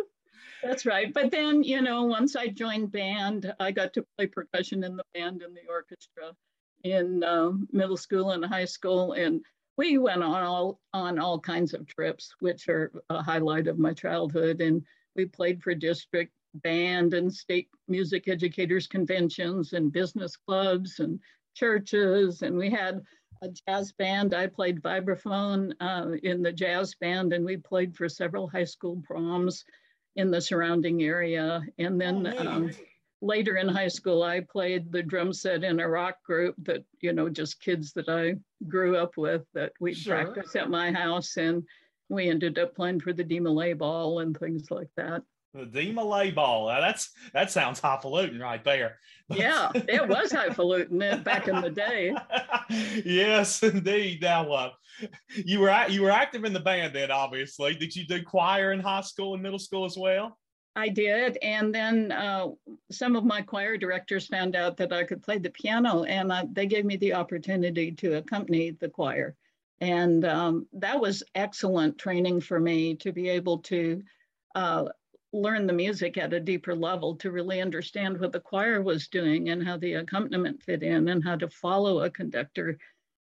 That's 0.67 0.85
right. 0.85 1.13
But 1.13 1.31
then, 1.31 1.63
you 1.63 1.81
know, 1.81 2.03
once 2.03 2.35
I 2.35 2.47
joined 2.47 2.91
band, 2.91 3.53
I 3.57 3.71
got 3.71 3.93
to 3.93 4.05
play 4.17 4.27
percussion 4.27 4.83
in 4.83 4.97
the 4.97 5.03
band 5.13 5.41
and 5.41 5.55
the 5.55 5.61
orchestra 5.69 6.35
in 6.83 7.23
uh, 7.23 7.51
middle 7.71 7.95
school 7.95 8.31
and 8.31 8.43
high 8.43 8.65
school. 8.65 9.13
And 9.13 9.41
we 9.77 9.97
went 9.97 10.23
on 10.23 10.43
all 10.43 10.81
on 10.93 11.19
all 11.19 11.39
kinds 11.39 11.73
of 11.73 11.87
trips, 11.87 12.35
which 12.41 12.67
are 12.67 12.91
a 13.09 13.23
highlight 13.23 13.67
of 13.67 13.79
my 13.79 13.93
childhood. 13.93 14.59
And 14.59 14.83
we 15.15 15.25
played 15.25 15.63
for 15.63 15.73
district 15.73 16.33
band 16.55 17.13
and 17.13 17.33
state 17.33 17.69
music 17.87 18.27
educators 18.27 18.87
conventions 18.87 19.71
and 19.71 19.93
business 19.93 20.35
clubs 20.35 20.99
and 20.99 21.17
churches. 21.55 22.41
And 22.41 22.57
we 22.57 22.69
had 22.69 23.01
a 23.41 23.47
jazz 23.47 23.93
band. 23.93 24.33
I 24.33 24.47
played 24.47 24.83
vibraphone 24.83 25.71
uh, 25.79 26.17
in 26.23 26.41
the 26.41 26.51
jazz 26.51 26.93
band, 26.95 27.31
and 27.31 27.45
we 27.45 27.55
played 27.55 27.95
for 27.95 28.09
several 28.09 28.49
high 28.49 28.65
school 28.65 29.01
proms 29.05 29.63
in 30.17 30.31
the 30.31 30.41
surrounding 30.41 31.03
area. 31.03 31.61
And 31.77 32.01
then 32.01 32.33
oh, 32.37 32.47
um, 32.47 32.71
later 33.21 33.55
in 33.55 33.69
high 33.69 33.87
school, 33.87 34.23
I 34.23 34.41
played 34.41 34.91
the 34.91 35.03
drum 35.03 35.31
set 35.31 35.63
in 35.63 35.79
a 35.79 35.87
rock 35.87 36.21
group 36.23 36.55
that, 36.63 36.83
you 36.99 37.13
know, 37.13 37.29
just 37.29 37.61
kids 37.61 37.93
that 37.93 38.09
I 38.09 38.35
grew 38.67 38.97
up 38.97 39.15
with 39.15 39.43
that 39.53 39.71
we 39.79 39.93
sure. 39.93 40.25
practice 40.25 40.55
at 40.55 40.69
my 40.69 40.91
house. 40.91 41.37
And 41.37 41.63
we 42.09 42.29
ended 42.29 42.57
up 42.57 42.75
playing 42.75 42.99
for 42.99 43.13
the 43.13 43.39
Malay 43.39 43.73
Ball 43.73 44.19
and 44.19 44.37
things 44.37 44.69
like 44.71 44.89
that. 44.97 45.21
The 45.53 45.65
DeMolay 45.65 46.35
Ball. 46.35 46.67
That's 46.67 47.11
that 47.33 47.49
sounds 47.51 47.79
highfalutin 47.79 48.39
right 48.39 48.63
there. 48.63 48.99
yeah, 49.29 49.71
it 49.73 50.07
was 50.07 50.31
highfalutin 50.31 51.23
back 51.23 51.47
in 51.47 51.61
the 51.61 51.69
day. 51.69 52.13
yes, 53.05 53.63
indeed. 53.63 54.21
Now, 54.21 54.51
uh, 54.51 54.69
you 55.35 55.59
were 55.59 55.85
you 55.87 56.01
were 56.03 56.11
active 56.11 56.43
in 56.43 56.53
the 56.53 56.59
band 56.59 56.93
then, 56.93 57.11
obviously. 57.11 57.75
Did 57.75 57.95
you 57.95 58.05
do 58.05 58.23
choir 58.23 58.73
in 58.73 58.79
high 58.79 59.01
school 59.01 59.33
and 59.33 59.41
middle 59.41 59.59
school 59.59 59.85
as 59.85 59.97
well? 59.97 60.37
I 60.75 60.89
did, 60.89 61.39
and 61.41 61.73
then 61.73 62.11
uh, 62.11 62.49
some 62.91 63.15
of 63.15 63.25
my 63.25 63.41
choir 63.41 63.77
directors 63.77 64.27
found 64.27 64.55
out 64.55 64.77
that 64.77 64.93
I 64.93 65.05
could 65.05 65.23
play 65.23 65.39
the 65.39 65.49
piano, 65.49 66.03
and 66.03 66.31
uh, 66.31 66.45
they 66.51 66.67
gave 66.67 66.85
me 66.85 66.97
the 66.97 67.15
opportunity 67.15 67.91
to 67.93 68.17
accompany 68.17 68.71
the 68.71 68.89
choir, 68.89 69.35
and 69.81 70.23
um, 70.23 70.67
that 70.73 70.99
was 70.99 71.23
excellent 71.33 71.97
training 71.97 72.41
for 72.41 72.59
me 72.59 72.95
to 72.97 73.11
be 73.11 73.27
able 73.27 73.57
to 73.59 74.03
uh, 74.53 74.85
learn 75.33 75.67
the 75.67 75.73
music 75.73 76.17
at 76.17 76.33
a 76.33 76.39
deeper 76.39 76.75
level 76.75 77.15
to 77.17 77.31
really 77.31 77.61
understand 77.61 78.19
what 78.19 78.31
the 78.31 78.39
choir 78.39 78.81
was 78.81 79.07
doing 79.07 79.49
and 79.49 79.65
how 79.65 79.77
the 79.77 79.95
accompaniment 79.95 80.61
fit 80.63 80.83
in 80.83 81.09
and 81.09 81.23
how 81.23 81.35
to 81.35 81.49
follow 81.49 82.01
a 82.01 82.09
conductor. 82.09 82.77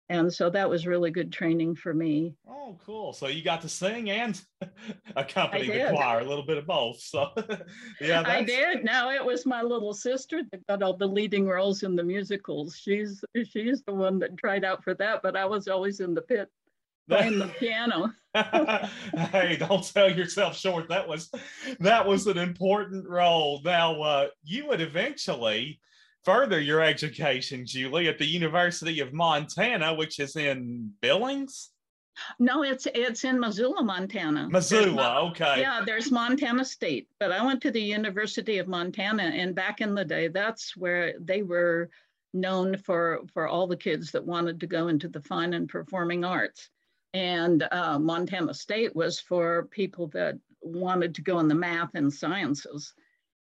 And 0.08 0.30
so 0.32 0.50
that 0.50 0.68
was 0.68 0.86
really 0.86 1.10
good 1.10 1.32
training 1.32 1.76
for 1.76 1.94
me. 1.94 2.34
Oh, 2.46 2.78
cool. 2.84 3.12
So 3.12 3.28
you 3.28 3.42
got 3.42 3.62
to 3.62 3.68
sing 3.68 4.10
and 4.10 4.38
accompany 5.16 5.68
the 5.68 5.88
choir, 5.90 6.20
a 6.20 6.24
little 6.24 6.44
bit 6.44 6.58
of 6.58 6.66
both. 6.66 7.00
So 7.00 7.30
yeah, 8.00 8.22
I 8.26 8.42
did. 8.42 8.84
Now 8.84 9.10
it 9.10 9.24
was 9.24 9.46
my 9.46 9.62
little 9.62 9.94
sister 9.94 10.42
that 10.50 10.66
got 10.66 10.82
all 10.82 10.96
the 10.96 11.06
leading 11.06 11.46
roles 11.46 11.82
in 11.82 11.96
the 11.96 12.02
musicals. 12.02 12.76
She's 12.76 13.24
she's 13.46 13.82
the 13.84 13.94
one 13.94 14.18
that 14.18 14.36
tried 14.36 14.64
out 14.64 14.84
for 14.84 14.92
that, 14.94 15.22
but 15.22 15.36
I 15.36 15.46
was 15.46 15.68
always 15.68 16.00
in 16.00 16.14
the 16.14 16.22
pit 16.22 16.48
playing 17.08 17.38
the 17.38 17.46
piano. 17.46 18.12
hey, 19.14 19.56
don't 19.58 19.84
sell 19.84 20.10
yourself 20.10 20.56
short. 20.56 20.88
That 20.88 21.06
was 21.06 21.30
that 21.80 22.06
was 22.06 22.26
an 22.26 22.38
important 22.38 23.08
role. 23.08 23.60
Now, 23.64 24.00
uh, 24.00 24.26
you 24.42 24.68
would 24.68 24.80
eventually 24.80 25.80
further 26.24 26.60
your 26.60 26.80
education, 26.80 27.66
Julie, 27.66 28.08
at 28.08 28.18
the 28.18 28.26
University 28.26 29.00
of 29.00 29.12
Montana, 29.12 29.94
which 29.94 30.18
is 30.18 30.36
in 30.36 30.92
Billings. 31.00 31.70
No, 32.38 32.62
it's 32.62 32.86
it's 32.94 33.24
in 33.24 33.40
Missoula, 33.40 33.82
Montana. 33.82 34.48
Missoula, 34.48 35.30
okay. 35.30 35.60
Yeah, 35.60 35.82
there's 35.84 36.10
Montana 36.10 36.64
State, 36.64 37.08
but 37.18 37.32
I 37.32 37.44
went 37.44 37.62
to 37.62 37.70
the 37.70 37.80
University 37.80 38.58
of 38.58 38.68
Montana, 38.68 39.24
and 39.24 39.54
back 39.54 39.80
in 39.80 39.94
the 39.94 40.04
day, 40.04 40.28
that's 40.28 40.76
where 40.76 41.14
they 41.18 41.42
were 41.42 41.90
known 42.34 42.76
for 42.78 43.20
for 43.32 43.46
all 43.48 43.66
the 43.66 43.76
kids 43.76 44.12
that 44.12 44.24
wanted 44.24 44.60
to 44.60 44.66
go 44.66 44.88
into 44.88 45.08
the 45.08 45.22
fine 45.22 45.54
and 45.54 45.68
performing 45.68 46.24
arts. 46.24 46.70
And 47.14 47.66
uh, 47.70 47.98
Montana 47.98 48.54
State 48.54 48.96
was 48.96 49.20
for 49.20 49.64
people 49.70 50.08
that 50.08 50.38
wanted 50.62 51.14
to 51.16 51.22
go 51.22 51.38
in 51.40 51.48
the 51.48 51.54
math 51.54 51.90
and 51.94 52.12
sciences. 52.12 52.94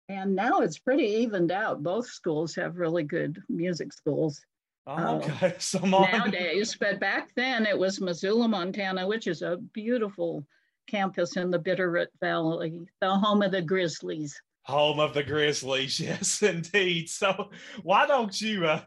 And 0.10 0.36
now 0.36 0.60
it's 0.60 0.80
pretty 0.80 1.04
evened 1.04 1.52
out. 1.52 1.84
Both 1.84 2.08
schools 2.08 2.56
have 2.56 2.78
really 2.78 3.04
good 3.04 3.42
music 3.50 3.92
schools. 3.92 4.40
Oh, 4.86 5.18
okay. 5.18 5.48
Uh, 5.48 5.52
so 5.60 5.80
nowadays, 5.80 6.78
but 6.80 7.00
back 7.00 7.32
then 7.36 7.66
it 7.66 7.78
was 7.78 8.00
Missoula, 8.00 8.48
Montana, 8.48 9.06
which 9.06 9.28
is 9.28 9.42
a 9.42 9.58
beautiful 9.74 10.46
campus 10.88 11.36
in 11.36 11.52
the 11.52 11.60
Bitterroot 11.60 12.08
Valley, 12.22 12.88
the 13.02 13.10
home 13.10 13.42
of 13.42 13.52
the 13.52 13.62
Grizzlies. 13.62 14.42
Home 14.64 15.00
of 15.00 15.14
the 15.14 15.24
Grizzlies, 15.24 16.00
yes, 16.00 16.42
indeed. 16.42 17.10
So 17.10 17.50
why 17.84 18.08
don't 18.08 18.40
you 18.40 18.66
uh, 18.66 18.84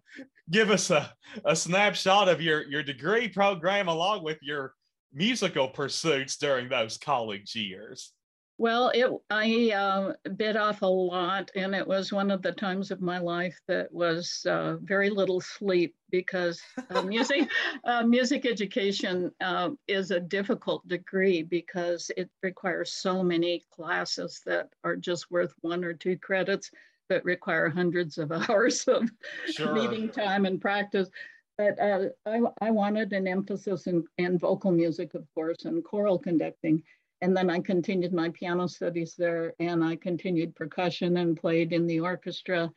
give 0.50 0.70
us 0.70 0.90
a, 0.90 1.12
a 1.44 1.54
snapshot 1.54 2.28
of 2.28 2.40
your, 2.40 2.66
your 2.68 2.82
degree 2.82 3.28
program 3.28 3.88
along 3.88 4.24
with 4.24 4.38
your 4.42 4.74
musical 5.12 5.68
pursuits 5.68 6.36
during 6.36 6.68
those 6.68 6.98
college 6.98 7.54
years? 7.54 8.12
Well, 8.60 8.90
it 8.92 9.10
I 9.30 9.70
uh, 9.70 10.28
bit 10.36 10.54
off 10.54 10.82
a 10.82 10.86
lot, 10.86 11.50
and 11.56 11.74
it 11.74 11.86
was 11.86 12.12
one 12.12 12.30
of 12.30 12.42
the 12.42 12.52
times 12.52 12.90
of 12.90 13.00
my 13.00 13.16
life 13.16 13.58
that 13.68 13.90
was 13.90 14.44
uh, 14.46 14.76
very 14.82 15.08
little 15.08 15.40
sleep 15.40 15.94
because 16.10 16.60
uh, 16.90 17.00
music 17.00 17.48
uh, 17.84 18.02
music 18.02 18.44
education 18.44 19.30
uh, 19.40 19.70
is 19.88 20.10
a 20.10 20.20
difficult 20.20 20.86
degree 20.86 21.42
because 21.42 22.10
it 22.18 22.28
requires 22.42 22.92
so 22.92 23.22
many 23.22 23.64
classes 23.70 24.42
that 24.44 24.68
are 24.84 24.96
just 24.96 25.30
worth 25.30 25.54
one 25.62 25.82
or 25.82 25.94
two 25.94 26.18
credits, 26.18 26.70
but 27.10 27.22
require 27.26 27.68
hundreds 27.68 28.16
of 28.16 28.32
hours 28.48 28.84
of 28.88 29.10
sure. 29.50 29.74
meeting 29.74 30.08
time 30.08 30.46
and 30.46 30.62
practice. 30.62 31.10
But 31.58 31.78
uh, 31.78 32.06
I, 32.24 32.40
I 32.62 32.70
wanted 32.70 33.12
an 33.12 33.28
emphasis 33.28 33.86
in, 33.86 34.04
in 34.16 34.38
vocal 34.38 34.72
music, 34.72 35.12
of 35.12 35.26
course, 35.34 35.66
and 35.66 35.84
choral 35.84 36.18
conducting 36.18 36.82
and 37.22 37.36
then 37.36 37.50
I 37.50 37.60
continued 37.60 38.12
my 38.12 38.30
piano 38.30 38.66
studies 38.66 39.14
there 39.16 39.54
and 39.58 39.84
I 39.84 39.96
continued 39.96 40.54
percussion 40.56 41.18
and 41.18 41.36
played 41.36 41.72
in 41.72 41.86
the 41.86 42.00
orchestra. 42.00 42.72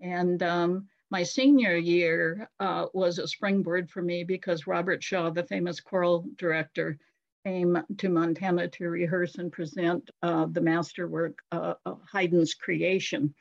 And 0.00 0.42
um, 0.42 0.88
my 1.10 1.22
senior 1.22 1.76
year 1.76 2.50
uh, 2.60 2.86
was 2.92 3.18
a 3.18 3.28
springboard 3.28 3.90
for 3.90 4.02
me 4.02 4.22
because 4.22 4.66
Robert 4.66 5.02
Shaw, 5.02 5.30
the 5.30 5.44
famous 5.44 5.80
choral 5.80 6.26
director, 6.36 6.98
came 7.46 7.78
to 7.98 8.08
Montana 8.08 8.68
to 8.68 8.88
rehearse 8.88 9.36
and 9.36 9.52
present 9.52 10.10
uh, 10.22 10.46
the 10.50 10.60
masterwork, 10.60 11.38
uh, 11.52 11.74
Haydn's 12.12 12.54
Creation, 12.54 13.32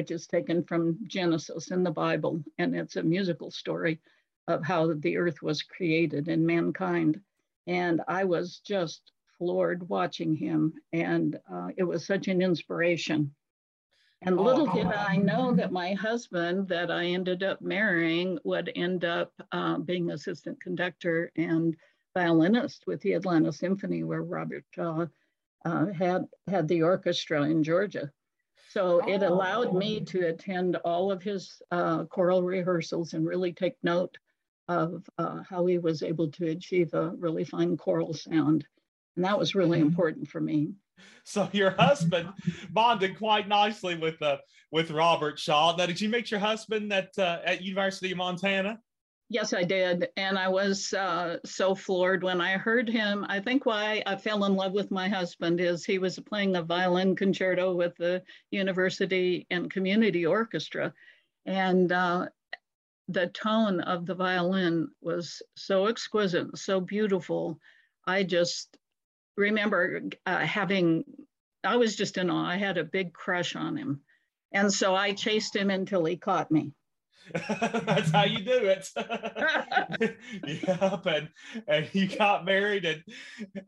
which 0.00 0.10
is 0.10 0.26
taken 0.26 0.64
from 0.64 0.96
Genesis 1.06 1.70
in 1.70 1.82
the 1.82 1.90
Bible. 1.90 2.42
And 2.56 2.74
it's 2.74 2.96
a 2.96 3.02
musical 3.02 3.50
story 3.50 4.00
of 4.48 4.64
how 4.64 4.94
the 4.94 5.18
earth 5.18 5.42
was 5.42 5.60
created 5.60 6.26
and 6.28 6.46
mankind. 6.46 7.20
And 7.66 8.00
I 8.08 8.24
was 8.24 8.62
just 8.64 9.12
floored 9.36 9.86
watching 9.90 10.34
him, 10.34 10.72
and 10.94 11.38
uh, 11.52 11.68
it 11.76 11.82
was 11.82 12.06
such 12.06 12.28
an 12.28 12.40
inspiration. 12.40 13.34
And 14.22 14.38
oh, 14.38 14.42
little 14.42 14.72
did 14.72 14.86
I 14.86 15.16
know 15.16 15.52
that 15.52 15.70
my 15.70 15.92
husband, 15.92 16.68
that 16.68 16.90
I 16.90 17.04
ended 17.04 17.42
up 17.42 17.60
marrying, 17.60 18.38
would 18.42 18.72
end 18.74 19.04
up 19.04 19.34
uh, 19.52 19.76
being 19.80 20.10
assistant 20.12 20.62
conductor 20.62 21.30
and 21.36 21.76
violinist 22.14 22.86
with 22.86 23.02
the 23.02 23.12
Atlanta 23.12 23.52
Symphony, 23.52 24.02
where 24.04 24.22
Robert 24.22 24.64
Shaw 24.74 25.08
uh, 25.66 25.86
had 25.92 26.24
had 26.48 26.68
the 26.68 26.84
orchestra 26.84 27.42
in 27.42 27.62
Georgia. 27.62 28.10
So 28.70 29.00
it 29.04 29.24
allowed 29.24 29.74
me 29.74 29.98
oh. 30.00 30.04
to 30.04 30.28
attend 30.28 30.76
all 30.76 31.10
of 31.10 31.24
his 31.24 31.60
uh, 31.72 32.04
choral 32.04 32.44
rehearsals 32.44 33.14
and 33.14 33.26
really 33.26 33.52
take 33.52 33.74
note 33.82 34.16
of 34.68 35.04
uh, 35.18 35.42
how 35.42 35.66
he 35.66 35.78
was 35.78 36.04
able 36.04 36.30
to 36.30 36.50
achieve 36.50 36.94
a 36.94 37.08
really 37.18 37.42
fine 37.42 37.76
choral 37.76 38.14
sound. 38.14 38.64
And 39.16 39.24
that 39.24 39.36
was 39.36 39.56
really 39.56 39.78
mm-hmm. 39.78 39.88
important 39.88 40.28
for 40.28 40.40
me. 40.40 40.72
So 41.24 41.48
your 41.52 41.70
husband 41.70 42.28
bonded 42.70 43.16
quite 43.16 43.48
nicely 43.48 43.94
with 43.94 44.20
uh, 44.20 44.36
with 44.70 44.90
Robert 44.90 45.38
Shaw. 45.38 45.74
Now, 45.74 45.86
did 45.86 45.98
you 45.98 46.10
meet 46.10 46.30
your 46.30 46.40
husband 46.40 46.92
at 46.92 47.18
uh, 47.18 47.38
at 47.42 47.62
University 47.62 48.10
of 48.12 48.18
Montana? 48.18 48.78
Yes, 49.32 49.52
I 49.52 49.62
did, 49.62 50.08
and 50.16 50.36
I 50.36 50.48
was 50.48 50.92
uh, 50.92 51.38
so 51.44 51.76
floored 51.76 52.24
when 52.24 52.40
I 52.40 52.54
heard 52.58 52.88
him. 52.88 53.24
I 53.28 53.38
think 53.38 53.64
why 53.64 54.02
I 54.04 54.16
fell 54.16 54.44
in 54.44 54.56
love 54.56 54.72
with 54.72 54.90
my 54.90 55.08
husband 55.08 55.60
is 55.60 55.84
he 55.84 56.00
was 56.00 56.18
playing 56.18 56.56
a 56.56 56.62
violin 56.62 57.14
concerto 57.14 57.72
with 57.72 57.96
the 57.96 58.24
university 58.50 59.46
and 59.48 59.70
community 59.70 60.26
orchestra, 60.26 60.92
and 61.46 61.92
uh, 61.92 62.26
the 63.06 63.28
tone 63.28 63.80
of 63.80 64.04
the 64.04 64.16
violin 64.16 64.88
was 65.00 65.42
so 65.54 65.86
exquisite, 65.86 66.58
so 66.58 66.80
beautiful. 66.80 67.60
I 68.04 68.24
just 68.24 68.76
remember 69.36 70.02
uh, 70.26 70.38
having, 70.38 71.04
I 71.62 71.76
was 71.76 71.94
just 71.94 72.18
in 72.18 72.30
awe. 72.30 72.46
I 72.48 72.56
had 72.56 72.78
a 72.78 72.84
big 72.84 73.12
crush 73.12 73.54
on 73.54 73.76
him. 73.76 74.00
And 74.52 74.72
so 74.72 74.92
I 74.96 75.12
chased 75.12 75.54
him 75.54 75.70
until 75.70 76.04
he 76.04 76.16
caught 76.16 76.50
me. 76.50 76.72
That's 77.84 78.10
how 78.10 78.24
you 78.24 78.40
do 78.40 78.74
it. 78.74 78.88
yep, 80.46 81.06
and 81.06 81.28
and 81.68 81.88
you 81.92 82.08
got 82.08 82.44
married, 82.44 82.84
and 82.84 83.02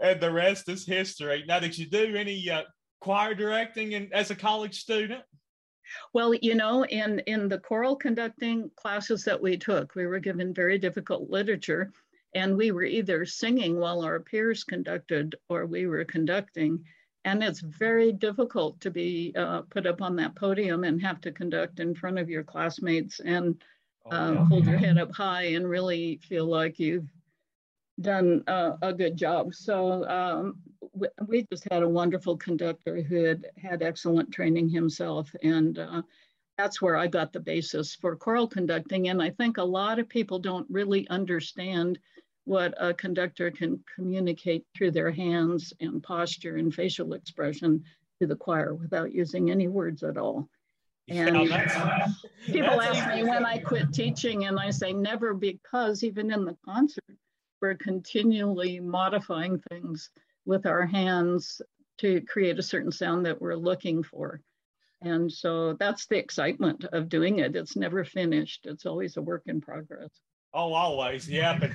and 0.01 0.21
the 0.21 0.33
rest 0.33 0.69
is 0.69 0.87
history. 0.87 1.45
Now, 1.47 1.61
did 1.61 1.77
you 1.77 1.87
do 1.87 2.17
any 2.17 2.51
uh, 2.51 2.63
choir 3.01 3.35
directing 3.35 3.93
in, 3.93 4.13
as 4.13 4.31
a 4.31 4.35
college 4.35 4.81
student? 4.81 5.23
Well, 6.13 6.35
you 6.35 6.55
know, 6.55 6.85
in 6.85 7.21
in 7.21 7.49
the 7.49 7.59
choral 7.59 7.97
conducting 7.97 8.71
classes 8.77 9.25
that 9.25 9.41
we 9.41 9.57
took, 9.57 9.95
we 9.95 10.07
were 10.07 10.21
given 10.21 10.55
very 10.55 10.79
difficult 10.79 11.31
literature, 11.31 11.93
and 12.35 12.57
we 12.57 12.73
were 12.73 12.85
either 12.85 13.27
singing 13.27 13.79
while 13.79 14.03
our 14.03 14.21
peers 14.21 14.65
conducted 14.65 15.35
or 15.49 15.67
we 15.67 15.87
were 15.87 16.05
conducting. 16.05 16.85
And 17.25 17.43
it's 17.43 17.61
very 17.61 18.13
difficult 18.13 18.81
to 18.81 18.91
be 18.91 19.33
uh, 19.37 19.63
put 19.63 19.87
up 19.87 20.03
on 20.03 20.17
that 20.17 20.35
podium 20.35 20.85
and 20.85 21.01
have 21.03 21.21
to 21.21 21.33
conduct 21.33 21.79
in 21.79 21.95
front 21.95 22.19
of 22.19 22.29
your 22.29 22.43
classmates 22.43 23.21
and 23.21 23.63
oh, 24.07 24.11
uh, 24.11 24.33
yeah. 24.33 24.45
hold 24.47 24.67
your 24.67 24.79
head 24.79 24.99
up 24.99 25.13
high 25.15 25.55
and 25.55 25.69
really 25.69 26.19
feel 26.29 26.47
like 26.47 26.81
you've 26.81 27.09
done 28.01 28.43
uh, 28.47 28.73
a 28.83 28.93
good 28.93 29.17
job. 29.17 29.55
So 29.55 30.05
um, 30.09 30.57
we, 30.95 31.09
we, 31.27 31.47
just 31.51 31.67
had 31.71 31.83
a 31.83 31.89
wonderful 31.89 32.37
conductor 32.37 33.03
who 33.03 33.25
had 33.25 33.47
had 33.57 33.83
excellent 33.83 34.33
training 34.33 34.69
himself. 34.69 35.33
And 35.43 35.79
uh, 35.79 36.03
that's 36.59 36.83
where 36.83 36.97
I 36.97 37.07
got 37.07 37.33
the 37.33 37.41
basis 37.41 37.95
for 37.95 38.17
choral 38.17 38.49
conducting. 38.49 39.09
And 39.09 39.23
I 39.23 39.31
think 39.31 39.59
a 39.59 39.65
lot 39.65 39.99
of 39.99 40.09
people 40.09 40.39
don't 40.39 40.67
really 40.71 41.07
understand 41.09 41.99
what 42.45 42.75
a 42.79 42.93
conductor 42.93 43.51
can 43.51 43.83
communicate 43.95 44.67
through 44.77 44.91
their 44.91 45.11
hands 45.11 45.73
and 45.81 46.03
posture 46.03 46.57
and 46.57 46.75
facial 46.75 47.13
expression 47.15 47.85
to 48.21 48.27
the 48.27 48.37
choir 48.37 48.75
without 48.75 49.13
using 49.13 49.51
any 49.51 49.69
words 49.69 50.03
at 50.03 50.17
all. 50.17 50.49
And 51.09 51.37
people 52.47 52.81
ask 52.81 53.15
me 53.15 53.25
when 53.25 53.45
I 53.45 53.59
quit 53.59 53.93
teaching, 53.93 54.47
and 54.47 54.59
I 54.59 54.71
say 54.71 54.93
never 54.93 55.35
because 55.35 56.05
even 56.05 56.33
in 56.33 56.45
the 56.45 56.57
concert, 56.65 57.17
we're 57.61 57.75
continually 57.75 58.81
modifying 58.81 59.61
things 59.71 60.11
with 60.45 60.67
our 60.67 60.87
hands 60.87 61.61
to 61.99 62.21
create 62.23 62.59
a 62.59 62.63
certain 62.63 62.93
sound 62.93 63.27
that 63.27 63.41
we're 63.41 63.55
looking 63.55 64.03
for. 64.03 64.41
And 65.01 65.31
so 65.31 65.75
that's 65.75 66.07
the 66.07 66.19
excitement 66.19 66.85
of 66.93 67.09
doing 67.09 67.41
it. 67.41 67.57
It's 67.57 67.77
never 67.77 68.05
finished, 68.05 68.67
it's 68.67 68.87
always 68.87 69.17
a 69.17 69.23
work 69.23 69.43
in 69.47 69.61
progress. 69.61 70.11
Oh, 70.55 70.75
always. 70.75 71.29
Yeah, 71.29 71.59
but 71.59 71.71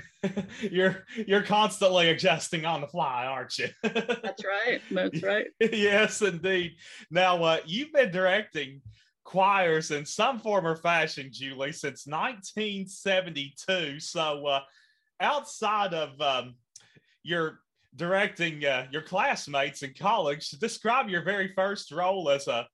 you're 0.61 1.05
you're 1.25 1.43
constantly 1.43 2.09
adjusting 2.09 2.65
on 2.65 2.81
the 2.81 2.87
fly, 2.87 3.25
aren't 3.25 3.57
you? 3.57 3.69
That's 3.81 4.45
right. 4.45 4.81
That's 4.91 5.23
right. 5.31 5.47
yes, 5.59 6.21
indeed. 6.21 6.75
Now, 7.09 7.43
uh, 7.43 7.57
you've 7.65 7.91
been 7.91 8.11
directing 8.11 8.81
choirs 9.23 9.91
in 9.91 10.05
some 10.05 10.39
form 10.39 10.67
or 10.67 10.75
fashion, 10.75 11.29
Julie, 11.31 11.71
since 11.71 12.05
1972. 12.05 13.99
So, 13.99 14.45
uh, 14.45 14.61
outside 15.19 15.93
of 15.93 16.21
um, 16.21 16.55
your 17.23 17.59
directing 17.95 18.63
uh, 18.63 18.85
your 18.91 19.01
classmates 19.01 19.81
in 19.81 19.93
college, 19.97 20.51
describe 20.51 21.09
your 21.09 21.23
very 21.23 21.51
first 21.55 21.91
role 21.91 22.29
as 22.29 22.47
a 22.47 22.67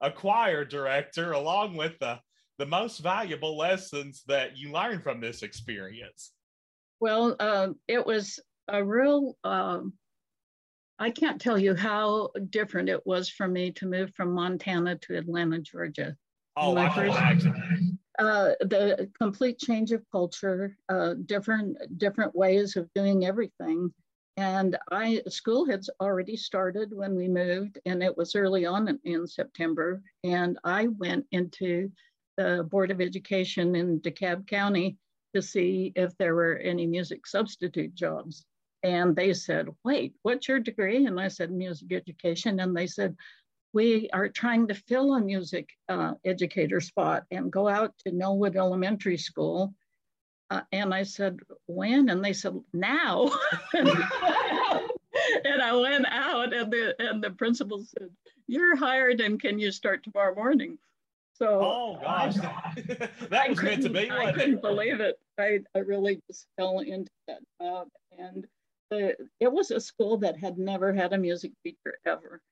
a 0.00 0.10
choir 0.10 0.64
director, 0.64 1.32
along 1.32 1.76
with 1.76 1.98
the 1.98 2.18
the 2.60 2.66
most 2.66 2.98
valuable 2.98 3.56
lessons 3.56 4.22
that 4.28 4.54
you 4.54 4.70
learned 4.70 5.02
from 5.02 5.18
this 5.18 5.42
experience? 5.42 6.32
Well, 7.00 7.34
uh, 7.40 7.68
it 7.88 8.04
was 8.04 8.38
a 8.68 8.84
real, 8.84 9.38
uh, 9.42 9.80
I 10.98 11.10
can't 11.10 11.40
tell 11.40 11.58
you 11.58 11.74
how 11.74 12.28
different 12.50 12.90
it 12.90 13.06
was 13.06 13.30
for 13.30 13.48
me 13.48 13.70
to 13.72 13.86
move 13.86 14.14
from 14.14 14.32
Montana 14.32 14.96
to 14.96 15.16
Atlanta, 15.16 15.60
Georgia. 15.60 16.14
Oh, 16.54 16.74
my 16.74 16.90
first, 16.90 17.18
Uh, 18.18 18.50
the 18.60 19.10
complete 19.18 19.58
change 19.58 19.92
of 19.92 20.04
culture, 20.12 20.76
uh, 20.90 21.14
different 21.24 21.78
different 21.96 22.34
ways 22.34 22.76
of 22.76 22.92
doing 22.94 23.24
everything. 23.24 23.90
And 24.36 24.76
I 24.90 25.22
school 25.28 25.64
had 25.64 25.82
already 26.00 26.36
started 26.36 26.92
when 26.92 27.14
we 27.14 27.28
moved, 27.28 27.78
and 27.86 28.02
it 28.02 28.14
was 28.14 28.34
early 28.34 28.66
on 28.66 28.88
in, 28.88 29.00
in 29.04 29.26
September. 29.26 30.02
And 30.22 30.58
I 30.64 30.88
went 30.88 31.24
into 31.32 31.90
the 32.40 32.64
Board 32.64 32.90
of 32.90 33.00
Education 33.00 33.76
in 33.76 34.00
DeKalb 34.00 34.46
County 34.46 34.96
to 35.34 35.42
see 35.42 35.92
if 35.94 36.16
there 36.16 36.34
were 36.34 36.56
any 36.56 36.86
music 36.86 37.26
substitute 37.26 37.94
jobs. 37.94 38.44
And 38.82 39.14
they 39.14 39.34
said, 39.34 39.68
Wait, 39.84 40.14
what's 40.22 40.48
your 40.48 40.58
degree? 40.58 41.04
And 41.04 41.20
I 41.20 41.28
said, 41.28 41.50
Music 41.50 41.92
education. 41.92 42.60
And 42.60 42.74
they 42.74 42.86
said, 42.86 43.14
We 43.74 44.08
are 44.12 44.28
trying 44.28 44.68
to 44.68 44.74
fill 44.74 45.14
a 45.14 45.20
music 45.20 45.68
uh, 45.88 46.14
educator 46.24 46.80
spot 46.80 47.24
and 47.30 47.52
go 47.52 47.68
out 47.68 47.92
to 48.06 48.12
Knollwood 48.12 48.56
Elementary 48.56 49.18
School. 49.18 49.74
Uh, 50.50 50.62
and 50.72 50.94
I 50.94 51.02
said, 51.02 51.38
When? 51.66 52.08
And 52.08 52.24
they 52.24 52.32
said, 52.32 52.58
Now. 52.72 53.30
and 53.74 53.90
I 55.62 55.74
went 55.74 56.06
out, 56.08 56.54
and 56.54 56.72
the, 56.72 56.94
and 56.98 57.22
the 57.22 57.32
principal 57.32 57.84
said, 57.84 58.08
You're 58.46 58.76
hired, 58.76 59.20
and 59.20 59.38
can 59.38 59.58
you 59.58 59.70
start 59.70 60.02
tomorrow 60.02 60.34
morning? 60.34 60.78
So 61.40 61.60
oh 61.62 61.98
gosh, 62.02 62.34
that 63.30 63.48
was 63.48 63.62
meant 63.62 63.82
to 63.82 63.88
be. 63.88 64.10
I 64.10 64.32
couldn't 64.32 64.54
it? 64.54 64.62
believe 64.62 65.00
it. 65.00 65.18
I, 65.38 65.60
I 65.74 65.78
really 65.78 66.20
just 66.26 66.46
fell 66.56 66.80
into 66.80 67.10
that 67.28 67.40
job, 67.60 67.88
and 68.18 68.46
the, 68.90 69.16
it 69.40 69.50
was 69.50 69.70
a 69.70 69.80
school 69.80 70.18
that 70.18 70.38
had 70.38 70.58
never 70.58 70.92
had 70.92 71.12
a 71.12 71.18
music 71.18 71.52
teacher 71.64 71.98
ever, 72.04 72.42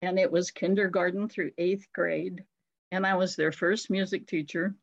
and 0.00 0.18
it 0.18 0.32
was 0.32 0.50
kindergarten 0.50 1.28
through 1.28 1.50
eighth 1.58 1.86
grade, 1.94 2.42
and 2.90 3.06
I 3.06 3.16
was 3.16 3.36
their 3.36 3.52
first 3.52 3.90
music 3.90 4.26
teacher, 4.26 4.74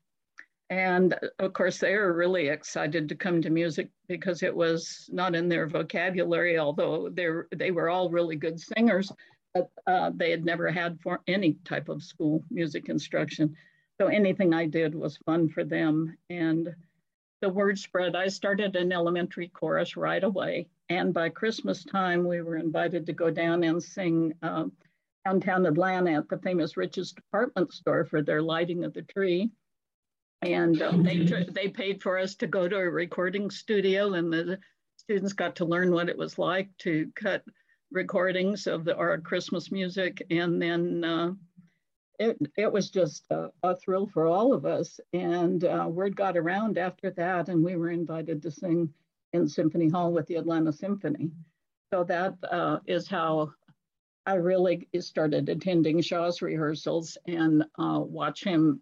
and 0.69 1.15
of 1.39 1.53
course 1.53 1.79
they 1.79 1.95
were 1.95 2.13
really 2.13 2.49
excited 2.49 3.09
to 3.09 3.15
come 3.15 3.41
to 3.41 3.49
music 3.49 3.89
because 4.07 4.43
it 4.43 4.55
was 4.55 5.09
not 5.11 5.33
in 5.33 5.49
their 5.49 5.65
vocabulary, 5.65 6.59
although 6.59 7.09
they 7.09 7.29
they 7.55 7.71
were 7.71 7.89
all 7.89 8.11
really 8.11 8.35
good 8.35 8.59
singers 8.59 9.11
but 9.55 9.71
uh, 9.87 10.11
they 10.13 10.29
had 10.29 10.45
never 10.45 10.69
had 10.69 10.99
for 11.01 11.21
any 11.27 11.53
type 11.63 11.87
of 11.87 12.03
school 12.03 12.43
music 12.51 12.89
instruction. 12.89 13.55
So 13.99 14.07
anything 14.07 14.53
I 14.53 14.67
did 14.67 14.93
was 14.93 15.17
fun 15.25 15.47
for 15.47 15.63
them. 15.63 16.17
And 16.29 16.75
the 17.41 17.49
word 17.49 17.79
spread. 17.79 18.15
I 18.15 18.27
started 18.27 18.75
an 18.75 18.91
elementary 18.91 19.47
chorus 19.47 19.95
right 19.95 20.23
away. 20.23 20.67
And 20.89 21.13
by 21.13 21.29
Christmas 21.29 21.85
time, 21.85 22.27
we 22.27 22.41
were 22.41 22.57
invited 22.57 23.05
to 23.05 23.13
go 23.13 23.31
down 23.31 23.63
and 23.63 23.81
sing 23.81 24.33
uh, 24.43 24.65
downtown 25.25 25.65
Atlanta 25.65 26.11
at 26.11 26.29
the 26.29 26.37
famous 26.39 26.75
Rich's 26.75 27.13
department 27.13 27.73
store 27.73 28.03
for 28.03 28.21
their 28.21 28.41
lighting 28.41 28.83
of 28.83 28.93
the 28.93 29.03
tree. 29.03 29.49
And 30.41 30.81
um, 30.81 31.01
they, 31.01 31.23
they 31.23 31.69
paid 31.69 32.03
for 32.03 32.19
us 32.19 32.35
to 32.35 32.47
go 32.47 32.67
to 32.67 32.75
a 32.75 32.89
recording 32.89 33.49
studio, 33.49 34.13
and 34.13 34.31
the 34.31 34.59
students 34.97 35.33
got 35.33 35.55
to 35.55 35.65
learn 35.65 35.91
what 35.91 36.09
it 36.09 36.17
was 36.17 36.37
like 36.37 36.69
to 36.79 37.09
cut 37.15 37.43
recordings 37.95 38.67
of 38.67 38.85
the, 38.85 38.95
our 38.95 39.17
Christmas 39.17 39.71
music. 39.71 40.21
And 40.29 40.61
then 40.61 41.03
uh, 41.03 41.31
it, 42.19 42.37
it 42.57 42.71
was 42.71 42.89
just 42.89 43.25
a, 43.31 43.49
a, 43.63 43.75
thrill 43.75 44.07
for 44.07 44.27
all 44.27 44.53
of 44.53 44.65
us. 44.65 44.99
And 45.13 45.63
uh, 45.63 45.87
word 45.89 46.15
got 46.15 46.37
around 46.37 46.77
after 46.77 47.09
that, 47.11 47.49
and 47.49 47.63
we 47.63 47.75
were 47.75 47.89
invited 47.89 48.41
to 48.43 48.51
sing 48.51 48.93
in 49.33 49.47
Symphony 49.47 49.89
Hall 49.89 50.11
with 50.11 50.27
the 50.27 50.35
Atlanta 50.35 50.71
Symphony. 50.71 51.31
So 51.91 52.03
that 52.03 52.35
uh, 52.51 52.79
is 52.85 53.07
how 53.07 53.51
I 54.25 54.35
really 54.35 54.87
started 54.99 55.49
attending 55.49 56.01
Shaw's 56.01 56.41
rehearsals 56.41 57.17
and 57.27 57.63
uh, 57.79 57.99
watch 57.99 58.43
him 58.43 58.81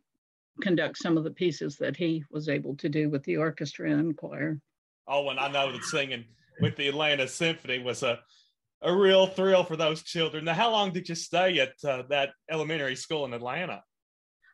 conduct 0.62 0.97
some 0.97 1.17
of 1.17 1.23
the 1.23 1.32
pieces 1.32 1.78
that 1.78 1.97
he 1.97 2.23
was 2.30 2.47
able 2.47 2.76
to 2.78 2.89
do 2.89 3.10
with 3.10 3.23
the 3.23 3.38
orchestra 3.38 3.91
and 3.91 4.15
choir. 4.15 4.60
Oh, 5.08 5.30
and 5.30 5.39
I 5.39 5.49
know 5.52 5.71
that 5.71 5.84
singing 5.84 6.26
with 6.62 6.76
the 6.76 6.88
Atlanta 6.88 7.28
Symphony 7.28 7.80
was 7.80 8.04
a 8.04 8.19
a 8.84 8.93
real 8.93 9.28
thrill 9.28 9.63
for 9.63 9.76
those 9.76 10.04
children. 10.04 10.46
Now, 10.46 10.54
how 10.54 10.72
long 10.72 10.91
did 10.91 11.08
you 11.10 11.15
stay 11.15 11.60
at 11.60 11.74
uh, 11.88 12.04
that 12.10 12.32
elementary 12.50 12.96
school 12.96 13.26
in 13.26 13.34
Atlanta? 13.34 13.84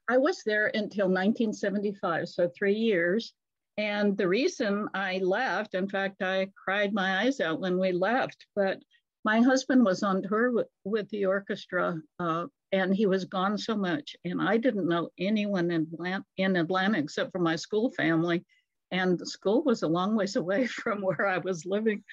I 0.09 0.17
was 0.17 0.41
there 0.45 0.67
until 0.67 1.07
1975, 1.07 2.29
so 2.29 2.49
three 2.57 2.75
years. 2.75 3.33
And 3.77 4.17
the 4.17 4.27
reason 4.27 4.87
I 4.93 5.19
left, 5.19 5.73
in 5.73 5.87
fact, 5.87 6.21
I 6.21 6.49
cried 6.55 6.93
my 6.93 7.21
eyes 7.21 7.39
out 7.39 7.61
when 7.61 7.79
we 7.79 7.91
left, 7.91 8.45
but 8.55 8.79
my 9.23 9.41
husband 9.41 9.85
was 9.85 10.03
on 10.03 10.21
tour 10.21 10.51
with, 10.51 10.67
with 10.83 11.09
the 11.09 11.25
orchestra 11.25 11.97
uh, 12.19 12.45
and 12.71 12.95
he 12.95 13.05
was 13.05 13.25
gone 13.25 13.57
so 13.57 13.75
much. 13.75 14.15
And 14.25 14.41
I 14.41 14.57
didn't 14.57 14.87
know 14.87 15.09
anyone 15.17 15.71
in 15.71 15.87
Atlanta, 15.93 16.25
in 16.37 16.55
Atlanta 16.55 16.99
except 16.99 17.31
for 17.31 17.39
my 17.39 17.55
school 17.55 17.91
family. 17.91 18.45
And 18.91 19.17
the 19.17 19.25
school 19.25 19.63
was 19.63 19.83
a 19.83 19.87
long 19.87 20.15
ways 20.15 20.35
away 20.35 20.67
from 20.67 21.01
where 21.01 21.27
I 21.27 21.37
was 21.37 21.65
living. 21.65 22.03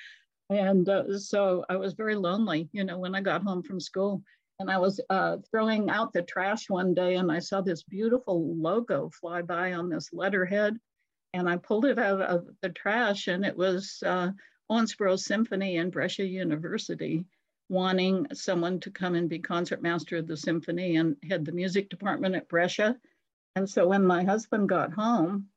And 0.50 0.88
uh, 0.88 1.18
so 1.18 1.64
I 1.68 1.76
was 1.76 1.94
very 1.94 2.14
lonely, 2.14 2.68
you 2.72 2.85
know, 2.85 2.98
when 2.98 3.14
I 3.14 3.20
got 3.20 3.42
home 3.42 3.62
from 3.62 3.80
school. 3.80 4.22
And 4.59 4.70
I 4.70 4.78
was 4.78 5.00
uh, 5.11 5.38
throwing 5.50 5.90
out 5.90 6.12
the 6.12 6.22
trash 6.22 6.70
one 6.70 6.94
day 6.94 7.16
and 7.16 7.30
I 7.30 7.40
saw 7.40 7.61
this 7.61 7.82
beautiful 7.82 8.56
logo 8.56 9.11
fly 9.11 9.42
by 9.42 9.74
on 9.74 9.90
this 9.90 10.12
letterhead. 10.12 10.78
And 11.35 11.48
I 11.48 11.56
pulled 11.56 11.85
it 11.85 11.98
out 11.98 12.22
of 12.22 12.46
the 12.62 12.70
trash 12.70 13.26
and 13.26 13.44
it 13.44 13.56
was 13.56 14.02
uh, 14.06 14.30
Owensboro 14.70 15.18
Symphony 15.18 15.76
and 15.76 15.92
Brescia 15.92 16.24
University 16.24 17.26
wanting 17.68 18.26
someone 18.32 18.80
to 18.80 18.90
come 18.90 19.14
and 19.14 19.28
be 19.28 19.40
concertmaster 19.40 20.16
of 20.16 20.26
the 20.26 20.37
symphony 20.37 20.96
and 20.96 21.16
head 21.28 21.44
the 21.44 21.52
music 21.52 21.88
department 21.88 22.35
at 22.35 22.48
Brescia. 22.48 22.96
And 23.56 23.68
so 23.68 23.88
when 23.88 24.04
my 24.04 24.24
husband 24.24 24.68
got 24.68 24.92
home, 24.92 25.48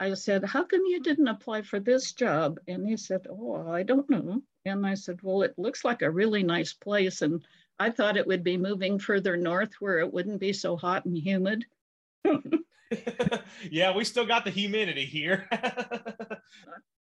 I 0.00 0.14
said, 0.14 0.44
How 0.44 0.64
come 0.64 0.82
you 0.86 1.00
didn't 1.00 1.28
apply 1.28 1.62
for 1.62 1.80
this 1.80 2.12
job? 2.12 2.58
And 2.68 2.86
he 2.86 2.96
said, 2.96 3.26
Oh, 3.30 3.70
I 3.70 3.82
don't 3.82 4.08
know. 4.10 4.42
And 4.64 4.86
I 4.86 4.94
said, 4.94 5.20
Well, 5.22 5.42
it 5.42 5.54
looks 5.56 5.84
like 5.84 6.02
a 6.02 6.10
really 6.10 6.42
nice 6.42 6.72
place. 6.72 7.22
And 7.22 7.44
I 7.78 7.90
thought 7.90 8.16
it 8.16 8.26
would 8.26 8.44
be 8.44 8.56
moving 8.56 8.98
further 8.98 9.36
north 9.36 9.74
where 9.80 9.98
it 9.98 10.12
wouldn't 10.12 10.40
be 10.40 10.52
so 10.52 10.76
hot 10.76 11.04
and 11.04 11.16
humid. 11.16 11.64
yeah, 13.70 13.94
we 13.94 14.04
still 14.04 14.26
got 14.26 14.44
the 14.44 14.50
humidity 14.50 15.04
here. 15.04 15.48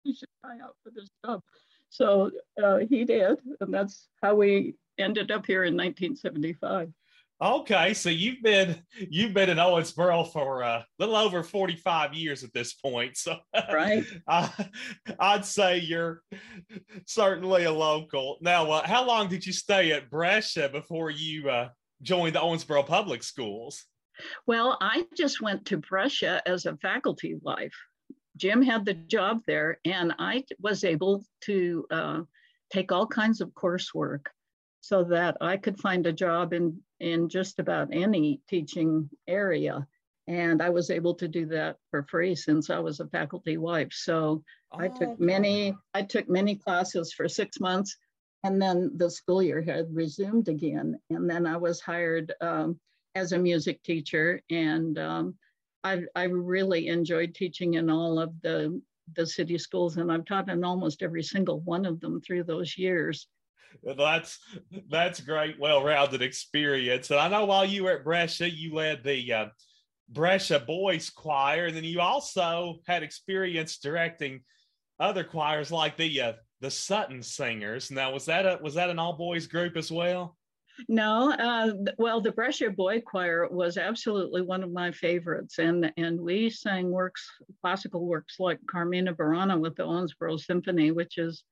you 0.03 0.13
should 0.13 0.29
try 0.43 0.59
out 0.63 0.75
for 0.83 0.91
this 0.91 1.09
job. 1.25 1.41
So 1.89 2.31
uh, 2.61 2.79
he 2.89 3.05
did. 3.05 3.37
And 3.59 3.73
that's 3.73 4.07
how 4.21 4.35
we 4.35 4.75
ended 4.97 5.31
up 5.31 5.45
here 5.45 5.63
in 5.63 5.75
1975. 5.75 6.91
Okay, 7.43 7.93
so 7.93 8.09
you've 8.09 8.41
been 8.41 8.81
you've 9.09 9.33
been 9.33 9.49
in 9.49 9.57
Owensboro 9.57 10.31
for 10.31 10.61
a 10.61 10.85
little 10.97 11.17
over 11.17 11.43
forty 11.43 11.75
five 11.75 12.13
years 12.13 12.41
at 12.41 12.53
this 12.53 12.73
point. 12.73 13.17
So 13.17 13.35
right, 13.73 14.05
I, 14.29 14.49
would 15.19 15.43
say 15.43 15.79
you're 15.79 16.21
certainly 17.05 17.65
a 17.65 17.71
local. 17.71 18.37
Now, 18.39 18.71
uh, 18.71 18.87
how 18.87 19.05
long 19.05 19.27
did 19.27 19.45
you 19.45 19.51
stay 19.51 19.91
at 19.91 20.09
Brescia 20.09 20.69
before 20.69 21.09
you 21.09 21.49
uh, 21.49 21.69
joined 22.01 22.35
the 22.35 22.39
Owensboro 22.39 22.87
Public 22.87 23.23
Schools? 23.23 23.83
Well, 24.47 24.77
I 24.79 25.05
just 25.17 25.41
went 25.41 25.65
to 25.65 25.77
Brescia 25.77 26.41
as 26.45 26.65
a 26.65 26.77
faculty 26.77 27.35
wife. 27.41 27.75
Jim 28.37 28.61
had 28.61 28.85
the 28.85 28.93
job 28.93 29.41
there, 29.45 29.79
and 29.83 30.13
I 30.17 30.45
was 30.61 30.85
able 30.85 31.25
to 31.41 31.85
uh, 31.91 32.21
take 32.71 32.93
all 32.93 33.05
kinds 33.05 33.41
of 33.41 33.49
coursework 33.49 34.27
so 34.83 35.01
that 35.01 35.37
I 35.39 35.55
could 35.55 35.79
find 35.79 36.05
a 36.05 36.11
job 36.11 36.51
in, 36.51 36.77
in 37.03 37.27
just 37.27 37.59
about 37.59 37.89
any 37.91 38.39
teaching 38.47 39.09
area. 39.27 39.85
And 40.27 40.61
I 40.61 40.69
was 40.69 40.89
able 40.89 41.13
to 41.15 41.27
do 41.27 41.45
that 41.47 41.75
for 41.91 42.03
free 42.03 42.33
since 42.33 42.69
I 42.69 42.79
was 42.79 43.01
a 43.01 43.07
faculty 43.07 43.57
wife. 43.57 43.91
So 43.91 44.43
oh, 44.71 44.79
I 44.79 44.87
took 44.87 45.19
many, 45.19 45.75
I 45.93 46.03
took 46.03 46.29
many 46.29 46.55
classes 46.55 47.11
for 47.11 47.27
six 47.27 47.59
months 47.59 47.97
and 48.45 48.61
then 48.61 48.91
the 48.95 49.11
school 49.11 49.43
year 49.43 49.61
had 49.61 49.93
resumed 49.93 50.47
again. 50.47 50.97
And 51.09 51.29
then 51.29 51.45
I 51.45 51.57
was 51.57 51.81
hired 51.81 52.33
um, 52.39 52.79
as 53.15 53.33
a 53.33 53.37
music 53.37 53.83
teacher 53.83 54.41
and 54.49 54.97
um, 54.97 55.35
I, 55.83 56.03
I 56.15 56.23
really 56.23 56.87
enjoyed 56.87 57.35
teaching 57.35 57.73
in 57.73 57.89
all 57.89 58.17
of 58.17 58.33
the, 58.41 58.81
the 59.13 59.27
city 59.27 59.57
schools 59.57 59.97
and 59.97 60.09
I've 60.09 60.25
taught 60.25 60.49
in 60.49 60.63
almost 60.63 61.03
every 61.03 61.23
single 61.23 61.59
one 61.59 61.85
of 61.85 61.99
them 61.99 62.21
through 62.21 62.45
those 62.45 62.77
years 62.77 63.27
that's 63.97 64.39
that's 64.89 65.19
great, 65.21 65.59
well-rounded 65.59 66.21
experience. 66.21 67.09
And 67.11 67.19
I 67.19 67.27
know 67.27 67.45
while 67.45 67.65
you 67.65 67.83
were 67.83 67.97
at 67.97 68.03
Brescia, 68.03 68.49
you 68.49 68.73
led 68.73 69.03
the 69.03 69.33
uh, 69.33 69.45
Brescia 70.09 70.59
Boys 70.59 71.09
Choir, 71.09 71.65
and 71.65 71.75
then 71.75 71.83
you 71.83 72.01
also 72.01 72.79
had 72.87 73.03
experience 73.03 73.77
directing 73.77 74.41
other 74.99 75.23
choirs 75.23 75.71
like 75.71 75.97
the 75.97 76.21
uh, 76.21 76.33
the 76.61 76.71
Sutton 76.71 77.21
Singers. 77.21 77.91
Now, 77.91 78.13
was 78.13 78.25
that 78.25 78.45
a 78.45 78.59
was 78.61 78.75
that 78.75 78.89
an 78.89 78.99
all 78.99 79.13
boys 79.13 79.47
group 79.47 79.75
as 79.75 79.91
well? 79.91 80.37
No, 80.89 81.31
uh, 81.31 81.73
well, 81.97 82.19
the 82.19 82.31
Brescia 82.31 82.71
Boy 82.71 82.99
Choir 83.01 83.47
was 83.49 83.77
absolutely 83.77 84.41
one 84.41 84.63
of 84.63 84.71
my 84.71 84.91
favorites, 84.91 85.59
and 85.59 85.91
and 85.97 86.19
we 86.19 86.49
sang 86.49 86.89
works, 86.89 87.29
classical 87.61 88.05
works 88.05 88.37
like 88.39 88.59
Carmina 88.69 89.13
Burana 89.13 89.59
with 89.59 89.75
the 89.75 89.83
Owensboro 89.83 90.39
Symphony, 90.39 90.91
which 90.91 91.17
is 91.17 91.43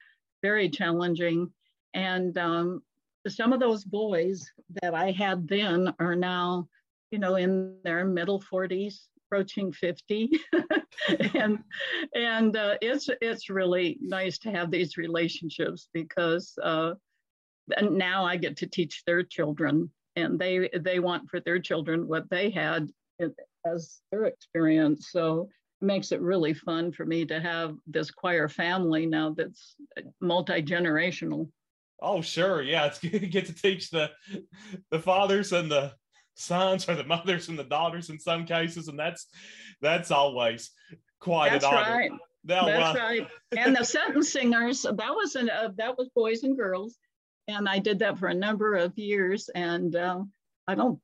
very 0.42 0.70
challenging 0.70 1.52
and 1.94 2.38
um, 2.38 2.82
some 3.28 3.54
of 3.54 3.60
those 3.60 3.84
boys 3.84 4.50
that 4.82 4.94
I 4.94 5.12
had 5.12 5.48
then 5.48 5.94
are 6.00 6.16
now, 6.16 6.68
you 7.12 7.20
know, 7.20 7.36
in 7.36 7.78
their 7.84 8.06
middle 8.06 8.42
40s 8.42 9.08
approaching 9.28 9.72
50 9.72 10.30
and 11.36 11.60
and 12.14 12.58
uh, 12.58 12.76
it's 12.82 13.10
it's 13.22 13.50
really 13.50 13.98
nice 14.02 14.38
to 14.40 14.52
have 14.52 14.70
these 14.70 14.98
relationships 14.98 15.88
because 15.94 16.54
uh, 16.62 16.94
now 17.82 18.26
I 18.26 18.36
get 18.36 18.58
to 18.58 18.68
teach 18.68 19.04
their 19.06 19.24
children 19.24 19.90
and 20.18 20.38
they 20.38 20.70
they 20.82 21.00
want 21.00 21.30
for 21.30 21.40
their 21.40 21.60
children 21.60 22.08
what 22.08 22.30
they 22.30 22.50
had 22.50 22.90
as 23.66 24.02
their 24.12 24.26
experience. 24.26 25.10
So 25.12 25.50
it 25.82 25.86
makes 25.86 26.12
it 26.12 26.22
really 26.22 26.54
fun 26.54 26.92
for 26.92 27.06
me 27.06 27.26
to 27.26 27.40
have 27.40 27.76
this 27.88 28.12
choir 28.12 28.50
family 28.50 29.06
now 29.06 29.34
that's 29.38 29.76
multi-generational 30.20 31.48
oh 32.02 32.22
sure 32.22 32.62
yeah 32.62 32.86
it's 32.86 33.00
good 33.00 33.12
to 33.12 33.28
get 33.28 33.46
to 33.46 33.54
teach 33.54 33.90
the 33.90 34.10
the 34.90 35.00
fathers 35.00 35.52
and 35.52 35.72
the 35.72 35.94
sons 36.36 36.88
or 36.90 36.96
the 36.96 37.04
mothers 37.04 37.50
and 37.50 37.60
the 37.60 37.64
daughters 37.64 38.10
in 38.10 38.20
some 38.20 38.46
cases 38.46 38.88
and 38.88 38.98
that's 38.98 39.28
that's 39.82 40.12
always 40.12 40.72
quite 41.20 41.52
that's 41.52 41.66
an 41.66 41.74
honor 41.74 41.98
right. 41.98 42.12
Now, 42.44 42.66
that's 42.66 42.98
uh, 42.98 43.02
right 43.02 43.28
and 43.58 43.76
the 43.76 43.84
Sutton 43.84 44.24
Singers 44.24 44.82
that 44.82 44.96
was 44.98 45.36
an 45.36 45.50
uh, 45.50 45.70
that 45.78 45.98
was 45.98 46.10
boys 46.16 46.44
and 46.44 46.58
girls 46.58 46.98
and 47.48 47.68
I 47.68 47.80
did 47.80 48.00
that 48.00 48.18
for 48.18 48.28
a 48.28 48.34
number 48.34 48.76
of 48.76 48.98
years. 48.98 49.50
And 49.54 49.96
uh, 49.96 50.24
I 50.68 50.76
don't 50.76 51.00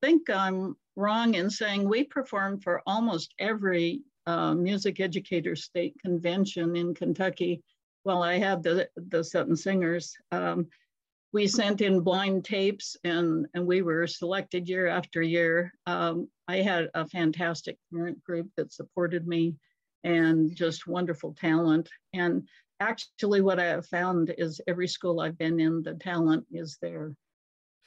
think 0.00 0.28
I'm 0.30 0.76
wrong 0.96 1.34
in 1.34 1.50
saying 1.50 1.88
we 1.88 2.04
performed 2.04 2.62
for 2.62 2.82
almost 2.86 3.34
every 3.38 4.02
uh, 4.26 4.54
music 4.54 5.00
educator 5.00 5.56
state 5.56 5.94
convention 6.00 6.76
in 6.76 6.94
Kentucky. 6.94 7.62
Well, 8.04 8.22
I 8.22 8.38
had 8.38 8.62
the 8.62 8.88
the 8.96 9.22
Sutton 9.22 9.56
Singers. 9.56 10.16
Um, 10.30 10.68
we 11.32 11.46
sent 11.46 11.80
in 11.80 12.00
blind 12.00 12.44
tapes 12.44 12.96
and, 13.04 13.46
and 13.54 13.66
we 13.66 13.80
were 13.82 14.06
selected 14.06 14.68
year 14.68 14.86
after 14.86 15.22
year. 15.22 15.72
Um, 15.86 16.28
I 16.46 16.56
had 16.58 16.90
a 16.94 17.08
fantastic 17.08 17.78
parent 17.92 18.22
group 18.22 18.50
that 18.56 18.72
supported 18.72 19.26
me 19.26 19.56
and 20.04 20.54
just 20.54 20.86
wonderful 20.86 21.32
talent. 21.32 21.88
And 22.12 22.46
actually 22.80 23.40
what 23.40 23.58
I 23.58 23.64
have 23.64 23.86
found 23.86 24.34
is 24.36 24.60
every 24.66 24.88
school 24.88 25.20
I've 25.20 25.38
been 25.38 25.58
in, 25.58 25.82
the 25.82 25.94
talent 25.94 26.44
is 26.52 26.76
there. 26.82 27.14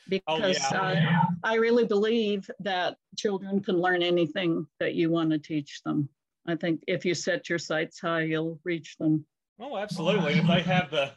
Because 0.09 0.57
oh, 0.71 0.91
yeah. 0.91 1.21
uh, 1.21 1.25
I 1.43 1.55
really 1.55 1.85
believe 1.85 2.49
that 2.59 2.97
children 3.17 3.59
can 3.61 3.79
learn 3.79 4.01
anything 4.01 4.67
that 4.79 4.93
you 4.93 5.09
want 5.09 5.31
to 5.31 5.39
teach 5.39 5.81
them. 5.83 6.09
I 6.47 6.55
think 6.55 6.83
if 6.87 7.05
you 7.05 7.15
set 7.15 7.49
your 7.49 7.57
sights 7.57 7.99
high, 7.99 8.21
you'll 8.21 8.59
reach 8.63 8.97
them. 8.97 9.25
Oh, 9.59 9.77
absolutely. 9.77 10.33
if 10.33 10.47
they 10.47 10.61
have 10.61 10.91
the 10.91 11.11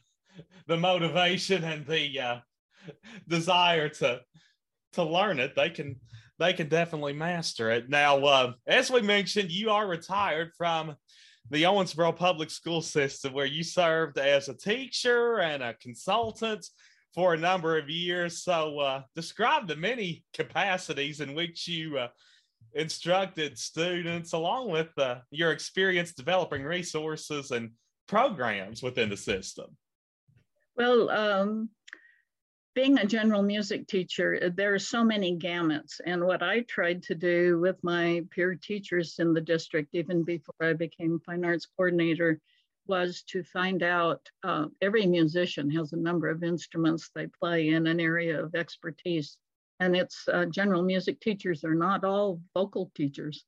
the 0.67 0.77
motivation 0.77 1.65
and 1.65 1.87
the 1.87 2.21
uh, 2.21 2.39
desire 3.29 3.89
to 3.89 4.21
to 4.93 5.03
learn 5.03 5.39
it, 5.41 5.55
they 5.57 5.71
can 5.71 5.97
they 6.39 6.53
can 6.53 6.69
definitely 6.69 7.13
master 7.13 7.71
it. 7.71 7.89
Now, 7.89 8.19
uh, 8.19 8.53
as 8.67 8.91
we 8.91 9.03
mentioned, 9.03 9.51
you 9.51 9.71
are 9.71 9.89
retired 9.89 10.53
from 10.57 10.95
the 11.51 11.65
Owensboro 11.65 12.15
public 12.15 12.51
school 12.51 12.83
system, 12.83 13.33
where 13.33 13.47
you 13.47 13.65
served 13.65 14.19
as 14.19 14.49
a 14.49 14.55
teacher 14.55 15.41
and 15.41 15.63
a 15.63 15.75
consultant 15.75 16.65
for 17.15 17.35
a 17.35 17.39
number 17.39 17.77
of 17.77 17.89
years. 17.89 18.43
So, 18.45 18.79
uh, 18.79 19.03
describe 19.17 19.67
the 19.67 19.77
many 19.77 20.25
capacities 20.33 21.21
in 21.21 21.35
which 21.35 21.67
you 21.67 21.99
uh, 21.99 22.09
instructed 22.75 23.59
students, 23.59 24.33
along 24.33 24.71
with 24.71 24.97
uh, 24.99 25.17
your 25.31 25.51
experience 25.51 26.13
developing 26.13 26.63
resources 26.63 27.51
and 27.51 27.71
programs 28.09 28.83
within 28.83 29.09
the 29.09 29.17
system. 29.17 29.77
Well, 30.77 31.11
um, 31.11 31.71
being 32.75 32.99
a 32.99 33.07
general 33.07 33.43
music 33.43 33.89
teacher, 33.89 34.39
uh, 34.41 34.51
there 34.55 34.73
are 34.73 34.79
so 34.79 35.03
many 35.03 35.37
gamuts. 35.37 36.01
And 36.07 36.25
what 36.25 36.43
I 36.43 36.61
tried 36.61 37.03
to 37.05 37.15
do 37.15 37.59
with 37.59 37.77
my 37.83 38.23
peer 38.31 38.55
teachers 38.55 39.17
in 39.19 39.35
the 39.35 39.41
district, 39.41 39.95
even 39.95 40.23
before 40.23 40.55
I 40.61 40.75
became 40.75 41.21
fine 41.27 41.45
arts 41.45 41.67
coordinator, 41.77 42.41
was 42.87 43.23
to 43.31 43.43
find 43.43 43.83
out 43.83 44.21
uh, 44.45 44.67
every 44.81 45.07
musician 45.07 45.71
has 45.71 45.93
a 45.93 45.97
number 45.97 46.29
of 46.29 46.43
instruments 46.43 47.11
they 47.15 47.27
play 47.27 47.71
in 47.71 47.87
an 47.87 48.01
area 48.01 48.43
of 48.43 48.55
expertise. 48.55 49.37
And 49.81 49.97
it's 49.97 50.29
uh, 50.33 50.47
general 50.47 50.83
music 50.83 51.21
teachers 51.21 51.65
are 51.65 51.75
not 51.75 52.05
all 52.05 52.41
vocal 52.55 52.91
teachers. 52.95 53.45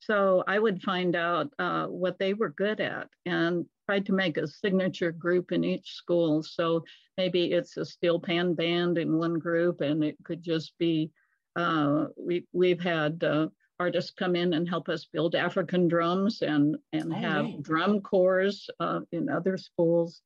So 0.00 0.44
I 0.46 0.58
would 0.58 0.82
find 0.82 1.16
out 1.16 1.52
uh, 1.58 1.86
what 1.86 2.18
they 2.18 2.32
were 2.32 2.50
good 2.50 2.80
at 2.80 3.08
and 3.26 3.66
tried 3.88 4.04
to 4.04 4.12
make 4.12 4.36
a 4.36 4.46
signature 4.46 5.12
group 5.12 5.50
in 5.50 5.64
each 5.64 5.92
school. 5.92 6.42
So 6.42 6.84
maybe 7.16 7.52
it's 7.52 7.78
a 7.78 7.86
steel 7.86 8.20
pan 8.20 8.52
band 8.54 8.98
in 8.98 9.16
one 9.16 9.38
group, 9.38 9.80
and 9.80 10.04
it 10.04 10.16
could 10.24 10.42
just 10.42 10.74
be 10.78 11.10
uh, 11.56 12.06
we 12.16 12.46
we've 12.52 12.80
had 12.80 13.24
uh, 13.24 13.48
artists 13.80 14.10
come 14.10 14.36
in 14.36 14.52
and 14.52 14.68
help 14.68 14.90
us 14.90 15.06
build 15.10 15.34
African 15.34 15.88
drums 15.88 16.42
and 16.42 16.76
and 16.92 17.12
oh, 17.12 17.16
have 17.16 17.62
drum 17.62 18.00
corps 18.00 18.68
uh, 18.78 19.00
in 19.12 19.30
other 19.30 19.56
schools, 19.56 20.20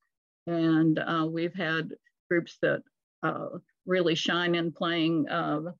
and 0.49 0.99
uh, 0.99 1.27
we've 1.31 1.55
had 1.55 1.91
groups 2.29 2.59
that 2.63 2.83
uh, 3.23 3.47
really 3.87 4.17
shine 4.17 4.57
in 4.57 4.73
playing. 4.73 5.29
Uh, 5.29 5.73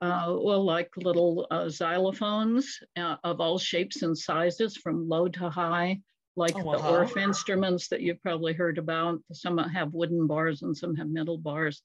well, 0.00 0.64
like 0.64 0.92
little 0.96 1.44
xylophones 1.50 2.66
of 3.24 3.40
all 3.40 3.58
shapes 3.58 4.02
and 4.02 4.16
sizes, 4.16 4.76
from 4.76 5.08
low 5.08 5.26
to 5.26 5.50
high, 5.50 5.98
like 6.38 6.56
oh, 6.56 6.72
the 6.72 6.78
Orff 6.78 7.16
instruments 7.16 7.88
that 7.88 8.00
you've 8.00 8.22
probably 8.22 8.52
heard 8.54 8.78
about. 8.78 9.20
Some 9.32 9.58
have 9.58 9.92
wooden 9.92 10.26
bars 10.26 10.62
and 10.62 10.76
some 10.76 10.94
have 10.94 11.08
metal 11.08 11.36
bars. 11.36 11.82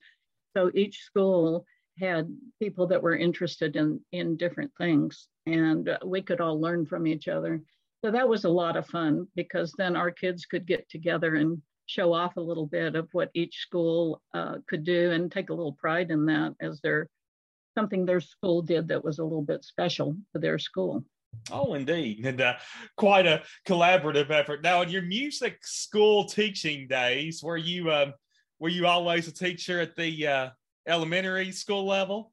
So 0.55 0.71
each 0.73 0.99
school 0.99 1.65
had 1.99 2.33
people 2.61 2.87
that 2.87 3.01
were 3.01 3.15
interested 3.15 3.75
in, 3.75 3.99
in 4.11 4.37
different 4.37 4.71
things, 4.77 5.27
and 5.45 5.89
uh, 5.89 5.97
we 6.05 6.21
could 6.21 6.39
all 6.39 6.61
learn 6.61 6.85
from 6.85 7.07
each 7.07 7.27
other. 7.27 7.61
So 8.05 8.11
that 8.11 8.29
was 8.29 8.45
a 8.45 8.49
lot 8.49 8.77
of 8.77 8.87
fun 8.87 9.27
because 9.35 9.73
then 9.77 9.95
our 9.95 10.11
kids 10.11 10.45
could 10.45 10.65
get 10.65 10.89
together 10.89 11.35
and 11.35 11.61
show 11.85 12.13
off 12.13 12.37
a 12.37 12.41
little 12.41 12.67
bit 12.67 12.95
of 12.95 13.09
what 13.11 13.31
each 13.33 13.57
school 13.57 14.21
uh, 14.33 14.55
could 14.67 14.83
do 14.83 15.11
and 15.11 15.31
take 15.31 15.49
a 15.49 15.53
little 15.53 15.73
pride 15.73 16.11
in 16.11 16.25
that 16.25 16.55
as 16.61 16.79
their 16.81 17.07
something 17.75 18.05
their 18.05 18.21
school 18.21 18.61
did 18.61 18.87
that 18.87 19.03
was 19.03 19.19
a 19.19 19.23
little 19.23 19.41
bit 19.41 19.63
special 19.63 20.15
to 20.33 20.39
their 20.39 20.59
school. 20.59 21.03
Oh, 21.51 21.73
indeed, 21.73 22.25
and 22.25 22.39
uh, 22.39 22.55
quite 22.95 23.25
a 23.25 23.43
collaborative 23.67 24.29
effort. 24.31 24.63
Now, 24.63 24.81
in 24.81 24.89
your 24.89 25.01
music 25.01 25.59
school 25.65 26.25
teaching 26.25 26.87
days, 26.87 27.43
were 27.43 27.57
you 27.57 27.91
um, 27.91 28.13
were 28.59 28.69
you 28.69 28.87
always 28.87 29.27
a 29.27 29.33
teacher 29.33 29.81
at 29.81 29.95
the 29.95 30.27
uh, 30.27 30.49
elementary 30.87 31.51
school 31.51 31.85
level? 31.85 32.31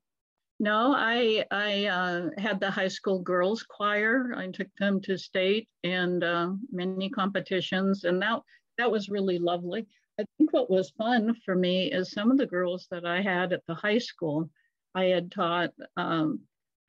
No, 0.60 0.92
I 0.94 1.44
I 1.50 1.86
uh, 1.86 2.28
had 2.38 2.60
the 2.60 2.70
high 2.70 2.88
school 2.88 3.20
girls 3.20 3.62
choir. 3.62 4.34
I 4.36 4.48
took 4.48 4.68
them 4.78 5.00
to 5.02 5.16
state 5.16 5.68
and 5.82 6.22
uh, 6.22 6.52
many 6.70 7.08
competitions, 7.08 8.04
and 8.04 8.20
that 8.22 8.42
that 8.78 8.90
was 8.90 9.08
really 9.08 9.38
lovely. 9.38 9.86
I 10.20 10.24
think 10.36 10.52
what 10.52 10.70
was 10.70 10.90
fun 10.90 11.34
for 11.44 11.54
me 11.54 11.90
is 11.90 12.12
some 12.12 12.30
of 12.30 12.36
the 12.36 12.46
girls 12.46 12.86
that 12.90 13.06
I 13.06 13.22
had 13.22 13.52
at 13.52 13.62
the 13.66 13.74
high 13.74 13.98
school. 13.98 14.50
I 14.94 15.04
had 15.04 15.32
taught 15.32 15.70
um, 15.96 16.40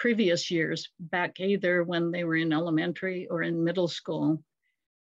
previous 0.01 0.49
years, 0.49 0.89
back 0.99 1.39
either 1.39 1.83
when 1.83 2.09
they 2.09 2.23
were 2.23 2.35
in 2.35 2.51
elementary 2.51 3.27
or 3.29 3.43
in 3.43 3.63
middle 3.63 3.87
school. 3.87 4.43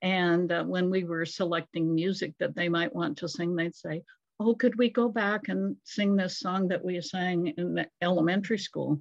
And 0.00 0.50
uh, 0.50 0.64
when 0.64 0.88
we 0.88 1.04
were 1.04 1.26
selecting 1.26 1.94
music 1.94 2.32
that 2.40 2.56
they 2.56 2.70
might 2.70 2.94
want 2.94 3.18
to 3.18 3.28
sing, 3.28 3.54
they'd 3.54 3.74
say, 3.74 4.02
Oh, 4.40 4.54
could 4.54 4.78
we 4.78 4.88
go 4.88 5.10
back 5.10 5.48
and 5.48 5.76
sing 5.84 6.16
this 6.16 6.38
song 6.38 6.68
that 6.68 6.82
we 6.82 6.98
sang 7.02 7.48
in 7.48 7.84
elementary 8.00 8.56
school? 8.56 8.98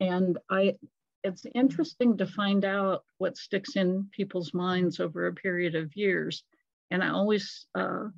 And 0.00 0.36
I, 0.50 0.74
it's 1.22 1.46
interesting 1.54 2.16
to 2.16 2.26
find 2.26 2.64
out 2.64 3.04
what 3.18 3.36
sticks 3.36 3.76
in 3.76 4.08
people's 4.10 4.52
minds 4.52 4.98
over 4.98 5.28
a 5.28 5.32
period 5.32 5.76
of 5.76 5.94
years. 5.94 6.42
And 6.90 7.04
I 7.04 7.10
always 7.10 7.66
uh, 7.76 8.08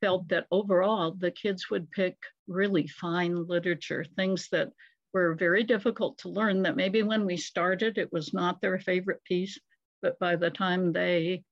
felt 0.00 0.26
that 0.30 0.48
overall 0.50 1.12
the 1.12 1.30
kids 1.30 1.70
would 1.70 1.88
pick 1.92 2.16
really 2.48 2.88
fine 2.88 3.46
literature, 3.46 4.04
things 4.16 4.48
that 4.50 4.70
were 5.16 5.34
very 5.34 5.64
difficult 5.64 6.18
to 6.18 6.28
learn 6.28 6.62
that 6.62 6.76
maybe 6.76 7.02
when 7.02 7.24
we 7.24 7.38
started, 7.38 7.96
it 7.96 8.12
was 8.12 8.34
not 8.34 8.60
their 8.60 8.78
favorite 8.78 9.24
piece, 9.24 9.58
but 10.02 10.18
by 10.18 10.36
the 10.36 10.50
time 10.50 10.92
they 10.92 11.42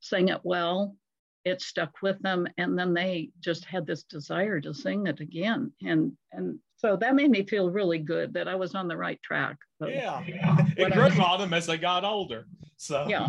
sang 0.00 0.28
it 0.28 0.40
well, 0.42 0.96
it 1.44 1.60
stuck 1.60 1.92
with 2.00 2.18
them. 2.20 2.48
And 2.56 2.78
then 2.78 2.94
they 2.94 3.28
just 3.40 3.66
had 3.66 3.86
this 3.86 4.04
desire 4.04 4.58
to 4.62 4.72
sing 4.72 5.06
it 5.06 5.20
again. 5.20 5.70
And, 5.82 6.12
and 6.32 6.58
so 6.76 6.96
that 6.96 7.14
made 7.14 7.30
me 7.30 7.44
feel 7.44 7.68
really 7.68 7.98
good 7.98 8.32
that 8.32 8.48
I 8.48 8.54
was 8.54 8.74
on 8.74 8.88
the 8.88 8.96
right 8.96 9.20
track. 9.22 9.58
Yeah. 9.86 10.24
It 10.78 10.94
grew 10.94 11.22
on 11.22 11.40
them 11.40 11.52
as 11.52 11.66
they 11.66 11.76
got 11.76 12.04
older. 12.04 12.46
So 12.78 13.04
yeah, 13.06 13.28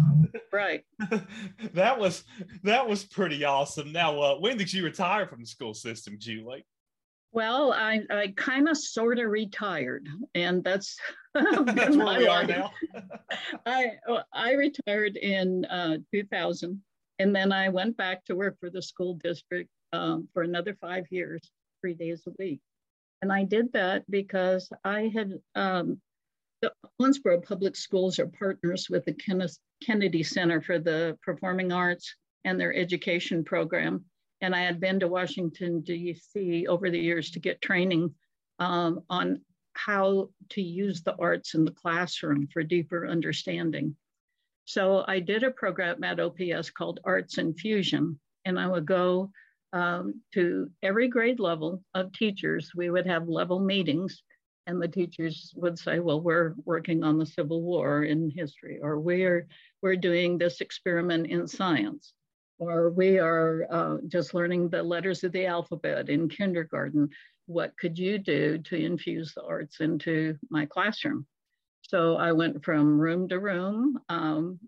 right. 0.53 0.85
that 1.73 1.99
was 1.99 2.23
that 2.63 2.87
was 2.87 3.03
pretty 3.03 3.43
awesome. 3.43 3.91
Now, 3.91 4.21
uh, 4.21 4.35
when 4.35 4.55
did 4.55 4.71
you 4.71 4.85
retire 4.85 5.27
from 5.27 5.41
the 5.41 5.45
school 5.45 5.73
system, 5.73 6.15
Julie? 6.17 6.65
Well, 7.33 7.71
I, 7.71 8.01
I 8.09 8.33
kind 8.35 8.67
of 8.67 8.77
sort 8.77 9.19
of 9.19 9.29
retired, 9.29 10.07
and 10.35 10.63
that's 10.63 10.97
that's 11.33 11.95
where 11.95 12.19
we 12.19 12.27
are 12.27 12.43
now. 12.43 12.71
I 13.65 13.91
I 14.33 14.53
retired 14.53 15.15
in 15.15 15.65
uh, 15.65 15.97
2000, 16.13 16.81
and 17.19 17.35
then 17.35 17.53
I 17.53 17.69
went 17.69 17.95
back 17.95 18.25
to 18.25 18.35
work 18.35 18.57
for 18.59 18.69
the 18.69 18.81
school 18.81 19.17
district 19.23 19.69
um, 19.93 20.27
for 20.33 20.43
another 20.43 20.75
five 20.81 21.05
years, 21.09 21.41
three 21.79 21.93
days 21.93 22.23
a 22.27 22.31
week, 22.37 22.59
and 23.21 23.31
I 23.31 23.45
did 23.45 23.71
that 23.73 24.03
because 24.11 24.69
I 24.83 25.09
had 25.13 25.33
um, 25.55 26.01
the 26.61 26.73
Owensboro 26.99 27.43
Public 27.43 27.77
Schools 27.77 28.19
are 28.19 28.27
partners 28.27 28.87
with 28.89 29.05
the 29.05 29.15
Kennedy 29.81 30.23
Center 30.23 30.61
for 30.61 30.79
the 30.79 31.17
Performing 31.23 31.71
Arts 31.71 32.13
and 32.43 32.59
their 32.59 32.73
education 32.73 33.43
program. 33.43 34.03
And 34.41 34.55
I 34.55 34.61
had 34.61 34.79
been 34.79 34.99
to 34.99 35.07
Washington, 35.07 35.81
D.C. 35.81 36.67
over 36.67 36.89
the 36.89 36.99
years 36.99 37.31
to 37.31 37.39
get 37.39 37.61
training 37.61 38.13
um, 38.59 39.01
on 39.09 39.41
how 39.73 40.29
to 40.49 40.61
use 40.61 41.01
the 41.01 41.15
arts 41.17 41.53
in 41.53 41.65
the 41.65 41.71
classroom 41.71 42.47
for 42.51 42.63
deeper 42.63 43.07
understanding. 43.07 43.95
So 44.65 45.03
I 45.07 45.19
did 45.19 45.43
a 45.43 45.51
program 45.51 46.03
at 46.03 46.19
OPS 46.19 46.69
called 46.71 46.99
Arts 47.03 47.37
Infusion, 47.37 48.19
and 48.45 48.59
I 48.59 48.67
would 48.67 48.85
go 48.85 49.31
um, 49.73 50.21
to 50.33 50.69
every 50.83 51.07
grade 51.07 51.39
level 51.39 51.83
of 51.93 52.13
teachers. 52.13 52.71
We 52.75 52.89
would 52.89 53.07
have 53.07 53.27
level 53.27 53.59
meetings, 53.59 54.21
and 54.67 54.81
the 54.81 54.87
teachers 54.87 55.51
would 55.55 55.79
say, 55.79 55.99
"Well, 55.99 56.21
we're 56.21 56.55
working 56.65 57.03
on 57.03 57.17
the 57.17 57.25
Civil 57.25 57.61
War 57.61 58.03
in 58.03 58.29
history, 58.29 58.79
or 58.81 58.99
we're 58.99 59.47
we're 59.81 59.95
doing 59.95 60.37
this 60.37 60.61
experiment 60.61 61.27
in 61.27 61.47
science, 61.47 62.13
or 62.61 62.91
we 62.91 63.17
are 63.17 63.65
uh, 63.71 63.97
just 64.07 64.35
learning 64.35 64.69
the 64.69 64.83
letters 64.83 65.23
of 65.23 65.31
the 65.31 65.47
alphabet 65.47 66.09
in 66.09 66.29
kindergarten. 66.29 67.09
What 67.47 67.75
could 67.77 67.97
you 67.97 68.19
do 68.19 68.59
to 68.59 68.75
infuse 68.75 69.33
the 69.33 69.43
arts 69.43 69.81
into 69.81 70.37
my 70.49 70.67
classroom?" 70.67 71.25
So 71.81 72.17
I 72.17 72.31
went 72.33 72.63
from 72.63 72.99
room 72.99 73.27
to 73.29 73.39
room, 73.39 73.99
um, 74.09 74.59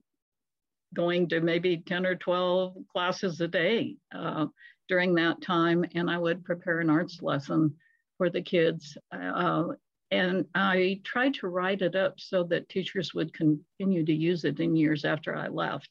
going 0.96 1.30
to 1.30 1.40
maybe 1.40 1.78
10 1.78 2.06
or 2.06 2.16
12 2.16 2.78
classes 2.92 3.40
a 3.42 3.48
day 3.48 3.96
uh, 4.14 4.48
during 4.90 5.14
that 5.16 5.42
time. 5.42 5.86
And 5.94 6.10
I 6.10 6.18
would 6.18 6.44
prepare 6.44 6.80
an 6.80 6.90
arts 6.90 7.22
lesson 7.22 7.76
for 8.18 8.30
the 8.32 8.42
kids. 8.42 8.98
Uh, 9.12 9.66
and 10.10 10.46
I 10.56 11.00
tried 11.04 11.36
to 11.36 11.48
write 11.48 11.82
it 11.82 11.96
up 11.96 12.20
so 12.20 12.44
that 12.46 12.70
teachers 12.70 13.14
would 13.14 13.34
continue 13.34 14.04
to 14.04 14.14
use 14.14 14.46
it 14.46 14.60
in 14.60 14.76
years 14.76 15.06
after 15.06 15.36
I 15.36 15.48
left. 15.48 15.90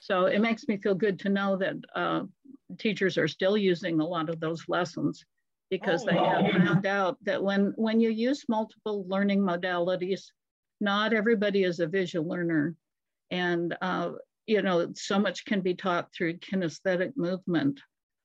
So 0.00 0.26
it 0.26 0.40
makes 0.40 0.66
me 0.68 0.76
feel 0.76 0.94
good 0.94 1.18
to 1.20 1.28
know 1.28 1.56
that 1.56 1.76
uh, 1.94 2.22
teachers 2.78 3.18
are 3.18 3.28
still 3.28 3.56
using 3.56 4.00
a 4.00 4.06
lot 4.06 4.30
of 4.30 4.40
those 4.40 4.64
lessons 4.68 5.24
because 5.70 6.02
oh, 6.04 6.06
they 6.06 6.16
wow. 6.16 6.42
have 6.42 6.62
found 6.62 6.86
out 6.86 7.18
that 7.22 7.42
when, 7.42 7.72
when 7.76 8.00
you 8.00 8.10
use 8.10 8.44
multiple 8.48 9.04
learning 9.08 9.40
modalities, 9.40 10.22
not 10.80 11.12
everybody 11.12 11.64
is 11.64 11.80
a 11.80 11.86
visual 11.86 12.28
learner. 12.28 12.74
And, 13.30 13.76
uh, 13.82 14.12
you 14.46 14.62
know, 14.62 14.92
so 14.94 15.18
much 15.18 15.44
can 15.44 15.60
be 15.60 15.74
taught 15.74 16.12
through 16.12 16.38
kinesthetic 16.38 17.16
movement 17.16 17.80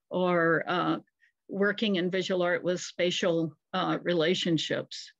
or 0.09 0.63
uh, 0.67 0.97
working 1.49 1.95
in 1.97 2.11
visual 2.11 2.43
art 2.43 2.63
with 2.63 2.79
spatial 2.79 3.55
uh, 3.73 3.97
relationships. 4.03 5.11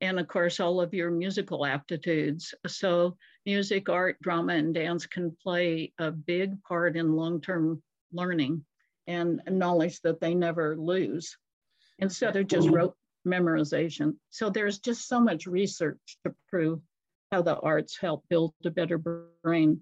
And 0.00 0.18
of 0.18 0.28
course, 0.28 0.60
all 0.60 0.80
of 0.80 0.92
your 0.92 1.10
musical 1.10 1.64
aptitudes. 1.64 2.54
So, 2.66 3.16
music, 3.46 3.88
art, 3.88 4.20
drama, 4.20 4.54
and 4.54 4.74
dance 4.74 5.06
can 5.06 5.36
play 5.42 5.92
a 5.98 6.10
big 6.10 6.62
part 6.62 6.96
in 6.96 7.16
long 7.16 7.40
term 7.40 7.82
learning 8.12 8.64
and 9.06 9.40
knowledge 9.48 10.00
that 10.02 10.20
they 10.20 10.34
never 10.34 10.76
lose 10.76 11.36
instead 11.98 12.36
of 12.36 12.46
just 12.46 12.68
rote 12.68 12.96
memorization. 13.26 14.14
So 14.30 14.50
there's 14.50 14.78
just 14.78 15.08
so 15.08 15.20
much 15.20 15.46
research 15.46 16.18
to 16.24 16.34
prove 16.48 16.80
how 17.30 17.42
the 17.42 17.58
arts 17.58 17.96
help 17.98 18.24
build 18.28 18.54
a 18.64 18.70
better 18.70 18.98
brain. 19.42 19.80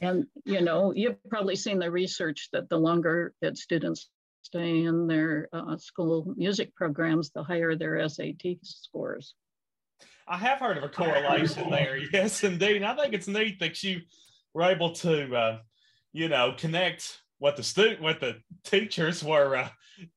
And 0.00 0.26
you 0.44 0.60
know, 0.60 0.92
you've 0.94 1.22
probably 1.28 1.56
seen 1.56 1.78
the 1.78 1.90
research 1.90 2.48
that 2.52 2.68
the 2.68 2.76
longer 2.76 3.34
that 3.40 3.56
students 3.56 4.08
stay 4.42 4.84
in 4.84 5.06
their 5.06 5.48
uh, 5.52 5.76
school 5.76 6.34
music 6.36 6.74
programs, 6.74 7.30
the 7.30 7.42
higher 7.42 7.76
their 7.76 8.08
SAT 8.08 8.56
scores. 8.62 9.34
I 10.28 10.38
have 10.38 10.58
heard 10.58 10.78
of 10.78 10.84
a 10.84 10.88
correlation 10.88 11.70
there. 11.70 11.98
Yes, 12.12 12.44
indeed. 12.44 12.82
I 12.82 12.94
think 12.96 13.14
it's 13.14 13.28
neat 13.28 13.58
that 13.60 13.82
you 13.82 14.02
were 14.54 14.64
able 14.64 14.92
to, 14.92 15.34
uh, 15.34 15.58
you 16.12 16.28
know, 16.28 16.54
connect 16.56 17.20
what 17.38 17.56
the 17.56 17.62
student, 17.62 18.00
what 18.00 18.20
the 18.20 18.36
teachers 18.64 19.22
were 19.24 19.56
uh, 19.56 19.68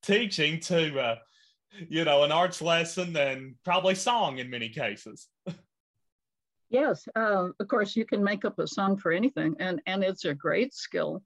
teaching 0.02 0.60
to 0.62 1.00
uh, 1.00 1.16
you 1.90 2.06
know, 2.06 2.24
an 2.24 2.32
arts 2.32 2.62
lesson 2.62 3.16
and 3.16 3.56
probably 3.64 3.96
song 3.96 4.38
in 4.38 4.50
many 4.50 4.70
cases. 4.70 5.28
yes, 6.70 7.08
uh, 7.16 7.50
of 7.60 7.68
course, 7.68 7.96
you 7.96 8.06
can 8.06 8.24
make 8.24 8.46
up 8.46 8.60
a 8.60 8.68
song 8.68 8.98
for 8.98 9.12
anything, 9.12 9.56
and 9.60 9.82
and 9.86 10.04
it's 10.04 10.26
a 10.26 10.34
great 10.34 10.74
skill, 10.74 11.22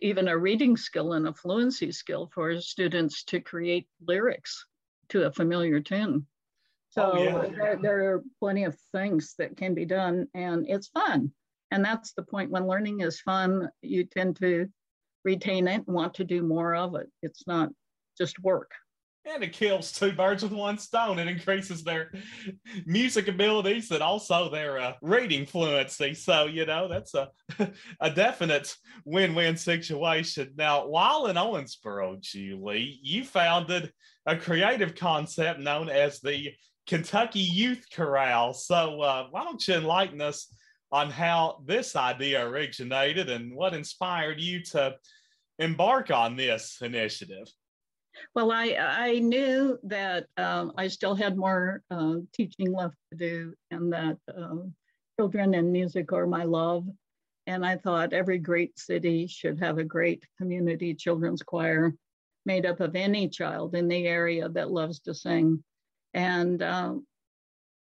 even 0.00 0.28
a 0.28 0.36
reading 0.38 0.76
skill 0.76 1.14
and 1.14 1.28
a 1.28 1.34
fluency 1.34 1.92
skill 1.92 2.30
for 2.34 2.60
students 2.60 3.24
to 3.24 3.40
create 3.40 3.86
lyrics 4.06 4.66
to 5.10 5.26
a 5.26 5.32
familiar 5.32 5.80
tune. 5.80 6.26
So 6.92 7.12
oh, 7.14 7.22
yeah. 7.22 7.48
there, 7.56 7.78
there 7.80 8.14
are 8.14 8.22
plenty 8.38 8.64
of 8.64 8.76
things 8.92 9.34
that 9.38 9.56
can 9.56 9.72
be 9.72 9.86
done, 9.86 10.28
and 10.34 10.66
it's 10.68 10.88
fun. 10.88 11.32
And 11.70 11.82
that's 11.82 12.12
the 12.12 12.22
point. 12.22 12.50
When 12.50 12.66
learning 12.66 13.00
is 13.00 13.18
fun, 13.20 13.70
you 13.80 14.04
tend 14.04 14.36
to 14.36 14.68
retain 15.24 15.68
it 15.68 15.86
and 15.86 15.94
want 15.94 16.14
to 16.14 16.24
do 16.24 16.42
more 16.42 16.74
of 16.74 16.94
it. 16.94 17.08
It's 17.22 17.46
not 17.46 17.70
just 18.18 18.38
work 18.40 18.72
and 19.24 19.44
it 19.44 19.52
kills 19.52 19.92
two 19.92 20.12
birds 20.12 20.42
with 20.42 20.52
one 20.52 20.78
stone. 20.78 21.18
It 21.18 21.28
increases 21.28 21.84
their 21.84 22.12
music 22.86 23.28
abilities 23.28 23.90
and 23.90 24.02
also 24.02 24.50
their 24.50 24.78
uh, 24.78 24.94
reading 25.00 25.46
fluency. 25.46 26.14
So 26.14 26.46
you 26.46 26.66
know 26.66 26.88
that's 26.88 27.14
a 27.14 27.30
a 28.00 28.10
definite 28.10 28.74
win-win 29.04 29.56
situation. 29.56 30.52
Now, 30.56 30.86
while 30.86 31.26
in 31.26 31.36
Owensboro, 31.36 32.20
Julie, 32.20 32.98
you 33.02 33.24
founded 33.24 33.92
a 34.26 34.36
creative 34.36 34.94
concept 34.94 35.60
known 35.60 35.88
as 35.88 36.20
the 36.20 36.52
Kentucky 36.86 37.40
Youth 37.40 37.86
Chorale. 37.94 38.52
So 38.52 39.00
uh, 39.00 39.26
why 39.30 39.44
don't 39.44 39.66
you 39.66 39.74
enlighten 39.74 40.20
us 40.20 40.48
on 40.90 41.10
how 41.10 41.62
this 41.64 41.96
idea 41.96 42.46
originated 42.46 43.30
and 43.30 43.54
what 43.54 43.74
inspired 43.74 44.40
you 44.40 44.62
to 44.62 44.94
embark 45.58 46.10
on 46.10 46.36
this 46.36 46.78
initiative? 46.82 47.48
Well, 48.34 48.52
I, 48.52 48.76
I 48.78 49.18
knew 49.20 49.78
that 49.84 50.26
um, 50.36 50.72
I 50.76 50.88
still 50.88 51.14
had 51.14 51.36
more 51.36 51.82
uh, 51.90 52.16
teaching 52.34 52.72
left 52.72 52.96
to 53.10 53.16
do 53.16 53.54
and 53.70 53.92
that 53.92 54.18
uh, 54.28 54.56
children 55.18 55.54
and 55.54 55.72
music 55.72 56.12
are 56.12 56.26
my 56.26 56.44
love. 56.44 56.84
And 57.46 57.64
I 57.64 57.76
thought 57.76 58.12
every 58.12 58.38
great 58.38 58.78
city 58.78 59.26
should 59.26 59.58
have 59.60 59.78
a 59.78 59.84
great 59.84 60.24
community 60.38 60.94
children's 60.94 61.42
choir 61.42 61.94
made 62.44 62.66
up 62.66 62.80
of 62.80 62.96
any 62.96 63.28
child 63.28 63.74
in 63.74 63.88
the 63.88 64.06
area 64.06 64.48
that 64.48 64.70
loves 64.70 65.00
to 65.00 65.14
sing. 65.14 65.62
And 66.14 66.62
uh, 66.62 66.94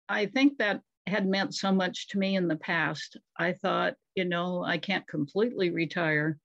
I 0.09 0.27
think 0.27 0.59
that 0.59 0.81
had 1.07 1.27
meant 1.27 1.55
so 1.55 1.73
much 1.73 2.09
to 2.09 2.19
me 2.19 2.37
in 2.37 2.49
the 2.49 2.57
past. 2.57 3.17
I 3.37 3.53
thought, 3.53 3.95
you 4.15 4.25
know, 4.25 4.63
I 4.65 4.79
can't 4.79 5.07
completely 5.09 5.71
retire 5.71 6.39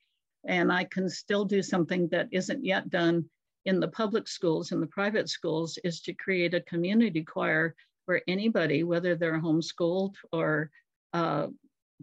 and 0.47 0.71
I 0.71 0.85
can 0.85 1.09
still 1.09 1.45
do 1.45 1.61
something 1.61 2.07
that 2.09 2.29
isn't 2.31 2.65
yet 2.65 2.89
done 2.89 3.25
in 3.65 3.79
the 3.79 3.87
public 3.89 4.27
schools 4.27 4.71
and 4.71 4.81
the 4.81 4.87
private 4.87 5.29
schools 5.29 5.77
is 5.83 6.01
to 6.01 6.13
create 6.13 6.53
a 6.53 6.61
community 6.61 7.23
choir 7.23 7.75
where 8.05 8.21
anybody, 8.27 8.83
whether 8.83 9.15
they're 9.15 9.41
homeschooled 9.41 10.15
or 10.31 10.71
uh, 11.13 11.47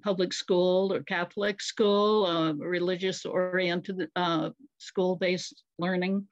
public 0.03 0.33
school 0.33 0.93
or 0.93 1.03
Catholic 1.03 1.63
school, 1.63 2.27
uh, 2.27 2.53
religious 2.53 3.25
oriented 3.25 4.09
uh, 4.15 4.51
school 4.79 5.17
based 5.17 5.63
learning, 5.79 6.27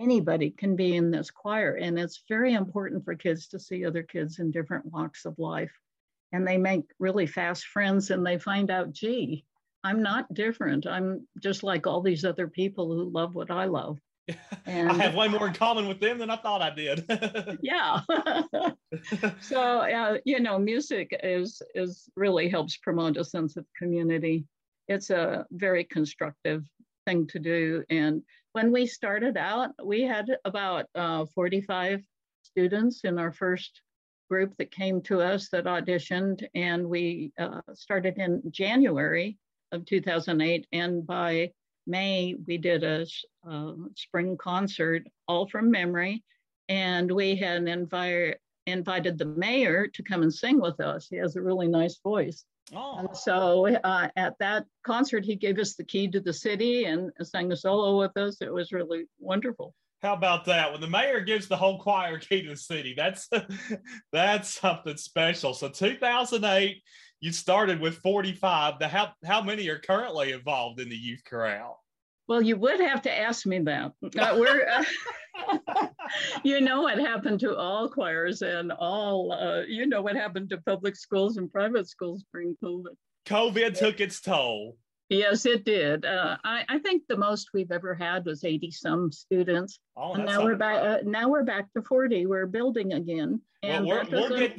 anybody 0.00 0.50
can 0.50 0.76
be 0.76 0.96
in 0.96 1.10
this 1.10 1.30
choir. 1.30 1.74
And 1.74 1.98
it's 1.98 2.22
very 2.28 2.54
important 2.54 3.04
for 3.04 3.14
kids 3.14 3.48
to 3.48 3.58
see 3.58 3.84
other 3.84 4.02
kids 4.02 4.38
in 4.38 4.50
different 4.50 4.86
walks 4.86 5.24
of 5.24 5.38
life. 5.38 5.72
And 6.32 6.46
they 6.46 6.56
make 6.56 6.84
really 6.98 7.26
fast 7.26 7.66
friends 7.66 8.10
and 8.10 8.26
they 8.26 8.38
find 8.38 8.70
out, 8.70 8.92
gee, 8.92 9.44
I'm 9.84 10.02
not 10.02 10.32
different. 10.32 10.86
I'm 10.86 11.28
just 11.38 11.62
like 11.62 11.86
all 11.86 12.00
these 12.00 12.24
other 12.24 12.48
people 12.48 12.92
who 12.92 13.10
love 13.10 13.34
what 13.34 13.50
I 13.50 13.66
love. 13.66 13.98
And, 14.66 14.90
I 14.90 14.94
have 14.94 15.14
way 15.14 15.28
more 15.28 15.46
in 15.46 15.52
common 15.52 15.86
with 15.86 16.00
them 16.00 16.16
than 16.16 16.30
I 16.30 16.36
thought 16.36 16.62
I 16.62 16.70
did. 16.70 17.04
yeah. 17.62 18.00
so 19.42 19.60
uh, 19.60 20.16
you 20.24 20.40
know, 20.40 20.58
music 20.58 21.14
is 21.22 21.60
is 21.74 22.08
really 22.16 22.48
helps 22.48 22.78
promote 22.78 23.18
a 23.18 23.24
sense 23.24 23.58
of 23.58 23.66
community. 23.76 24.46
It's 24.88 25.10
a 25.10 25.44
very 25.50 25.84
constructive 25.84 26.64
thing 27.06 27.26
to 27.26 27.38
do. 27.38 27.84
And 27.90 28.22
when 28.54 28.70
we 28.70 28.86
started 28.86 29.36
out, 29.36 29.72
we 29.84 30.02
had 30.02 30.30
about 30.44 30.86
uh, 30.94 31.26
45 31.34 32.00
students 32.42 33.00
in 33.02 33.18
our 33.18 33.32
first 33.32 33.82
group 34.30 34.56
that 34.58 34.70
came 34.70 35.02
to 35.02 35.20
us 35.20 35.48
that 35.48 35.64
auditioned, 35.64 36.46
and 36.54 36.88
we 36.88 37.32
uh, 37.36 37.60
started 37.72 38.16
in 38.16 38.40
January 38.52 39.36
of 39.72 39.84
2008. 39.86 40.68
And 40.70 41.04
by 41.04 41.50
May, 41.88 42.36
we 42.46 42.56
did 42.56 42.84
a 42.84 43.04
uh, 43.48 43.72
spring 43.96 44.36
concert, 44.36 45.02
all 45.26 45.48
from 45.48 45.68
memory, 45.68 46.22
and 46.68 47.10
we 47.10 47.34
had 47.34 47.62
invi- 47.62 48.36
invited 48.66 49.18
the 49.18 49.24
mayor 49.24 49.88
to 49.88 50.02
come 50.04 50.22
and 50.22 50.32
sing 50.32 50.60
with 50.60 50.78
us. 50.78 51.08
He 51.08 51.16
has 51.16 51.34
a 51.34 51.42
really 51.42 51.66
nice 51.66 51.98
voice. 51.98 52.44
Oh. 52.72 52.98
And 52.98 53.16
so 53.16 53.66
uh, 53.66 54.08
at 54.16 54.38
that 54.38 54.64
concert, 54.84 55.24
he 55.24 55.36
gave 55.36 55.58
us 55.58 55.74
the 55.74 55.84
key 55.84 56.08
to 56.10 56.20
the 56.20 56.32
city 56.32 56.84
and 56.84 57.10
sang 57.22 57.52
a 57.52 57.56
solo 57.56 57.98
with 57.98 58.16
us. 58.16 58.40
It 58.40 58.52
was 58.52 58.72
really 58.72 59.04
wonderful. 59.18 59.74
How 60.02 60.14
about 60.14 60.44
that? 60.46 60.70
When 60.70 60.80
the 60.80 60.88
mayor 60.88 61.20
gives 61.20 61.48
the 61.48 61.56
whole 61.56 61.78
choir 61.78 62.18
key 62.18 62.42
to 62.42 62.50
the 62.50 62.56
city, 62.56 62.94
that's 62.96 63.28
that's 64.12 64.60
something 64.60 64.96
special. 64.96 65.54
So 65.54 65.68
2008, 65.68 66.82
you 67.20 67.32
started 67.32 67.80
with 67.80 67.96
45. 67.98 68.78
The 68.78 68.88
how 68.88 69.12
how 69.24 69.42
many 69.42 69.68
are 69.68 69.78
currently 69.78 70.32
involved 70.32 70.80
in 70.80 70.88
the 70.88 70.96
youth 70.96 71.22
chorale? 71.28 71.83
Well, 72.26 72.42
you 72.42 72.56
would 72.56 72.80
have 72.80 73.02
to 73.02 73.12
ask 73.12 73.46
me 73.46 73.58
that. 73.60 73.92
Uh, 74.18 74.36
we're, 74.38 74.66
uh, 74.68 75.86
you 76.44 76.60
know 76.60 76.82
what 76.82 76.98
happened 76.98 77.40
to 77.40 77.56
all 77.56 77.88
choirs 77.88 78.42
and 78.42 78.72
all, 78.72 79.32
uh, 79.32 79.62
you 79.62 79.86
know 79.86 80.00
what 80.00 80.16
happened 80.16 80.48
to 80.50 80.58
public 80.58 80.96
schools 80.96 81.36
and 81.36 81.52
private 81.52 81.88
schools 81.88 82.24
during 82.32 82.56
COVID. 82.62 82.94
COVID 83.26 83.78
took 83.78 84.00
its 84.00 84.20
toll. 84.20 84.76
Yes, 85.10 85.44
it 85.44 85.64
did. 85.64 86.04
Uh, 86.04 86.36
I, 86.44 86.64
I, 86.68 86.78
think 86.78 87.02
the 87.08 87.16
most 87.16 87.50
we've 87.52 87.70
ever 87.70 87.94
had 87.94 88.24
was 88.24 88.42
80 88.42 88.70
some 88.70 89.12
students. 89.12 89.78
Oh, 89.96 90.14
and 90.14 90.24
now 90.24 90.42
we're 90.42 90.56
back. 90.56 90.82
Uh, 90.82 90.98
now 91.04 91.28
we're 91.28 91.44
back 91.44 91.70
to 91.74 91.82
40. 91.82 92.24
We're 92.26 92.46
building 92.46 92.94
again. 92.94 93.40
And 93.62 93.86
well, 93.86 94.04
we'll 94.10 94.38
get 94.38 94.58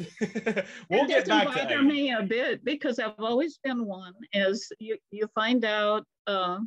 we'll 0.89 1.07
get 1.07 1.27
back 1.27 1.47
to 1.47 1.53
bother 1.53 1.81
me 1.81 2.11
a 2.11 2.21
bit 2.21 2.63
because 2.63 2.99
I've 2.99 3.19
always 3.19 3.57
been 3.63 3.85
one. 3.85 4.13
As 4.33 4.67
you 4.79 4.97
you 5.11 5.27
find 5.33 5.65
out 5.65 6.05
uh, 6.27 6.59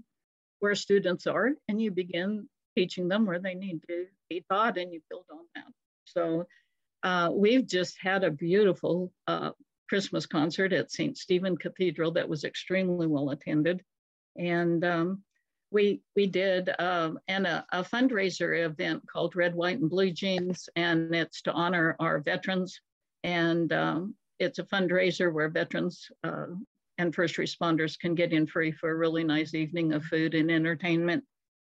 where 0.60 0.74
students 0.74 1.26
are 1.26 1.50
and 1.68 1.80
you 1.80 1.90
begin 1.90 2.48
teaching 2.76 3.08
them 3.08 3.26
where 3.26 3.38
they 3.38 3.54
need 3.54 3.80
to 3.88 4.06
be 4.28 4.44
taught 4.50 4.78
and 4.78 4.92
you 4.92 5.00
build 5.10 5.24
on 5.32 5.40
that. 5.54 5.64
So 6.04 6.46
uh, 7.02 7.30
we've 7.32 7.66
just 7.66 7.96
had 8.00 8.24
a 8.24 8.30
beautiful 8.30 9.12
uh, 9.26 9.50
Christmas 9.88 10.26
concert 10.26 10.72
at 10.72 10.90
St. 10.90 11.16
Stephen 11.16 11.56
Cathedral 11.56 12.12
that 12.12 12.28
was 12.28 12.44
extremely 12.44 13.06
well 13.06 13.30
attended. 13.30 13.82
And 14.36 14.84
um, 14.84 15.22
we 15.70 16.00
we 16.16 16.26
did 16.26 16.70
um, 16.78 17.18
and 17.28 17.46
a, 17.46 17.64
a, 17.72 17.82
fundraiser 17.82 18.64
event 18.64 19.02
called 19.06 19.36
Red, 19.36 19.54
White, 19.54 19.80
and 19.80 19.90
Blue 19.90 20.10
Jeans, 20.10 20.68
and 20.76 21.14
it's 21.14 21.42
to 21.42 21.52
honor 21.52 21.96
our 21.98 22.20
veterans. 22.20 22.80
And 23.22 23.72
um, 23.72 24.14
it's 24.38 24.58
a 24.58 24.64
fundraiser 24.64 25.32
where 25.32 25.48
veterans 25.48 26.08
uh, 26.24 26.46
and 26.98 27.14
first 27.14 27.36
responders 27.36 27.98
can 27.98 28.14
get 28.14 28.32
in 28.32 28.46
free 28.46 28.72
for 28.72 28.90
a 28.90 28.96
really 28.96 29.24
nice 29.24 29.54
evening 29.54 29.92
of 29.92 30.04
food 30.04 30.34
and 30.34 30.50
entertainment 30.50 31.24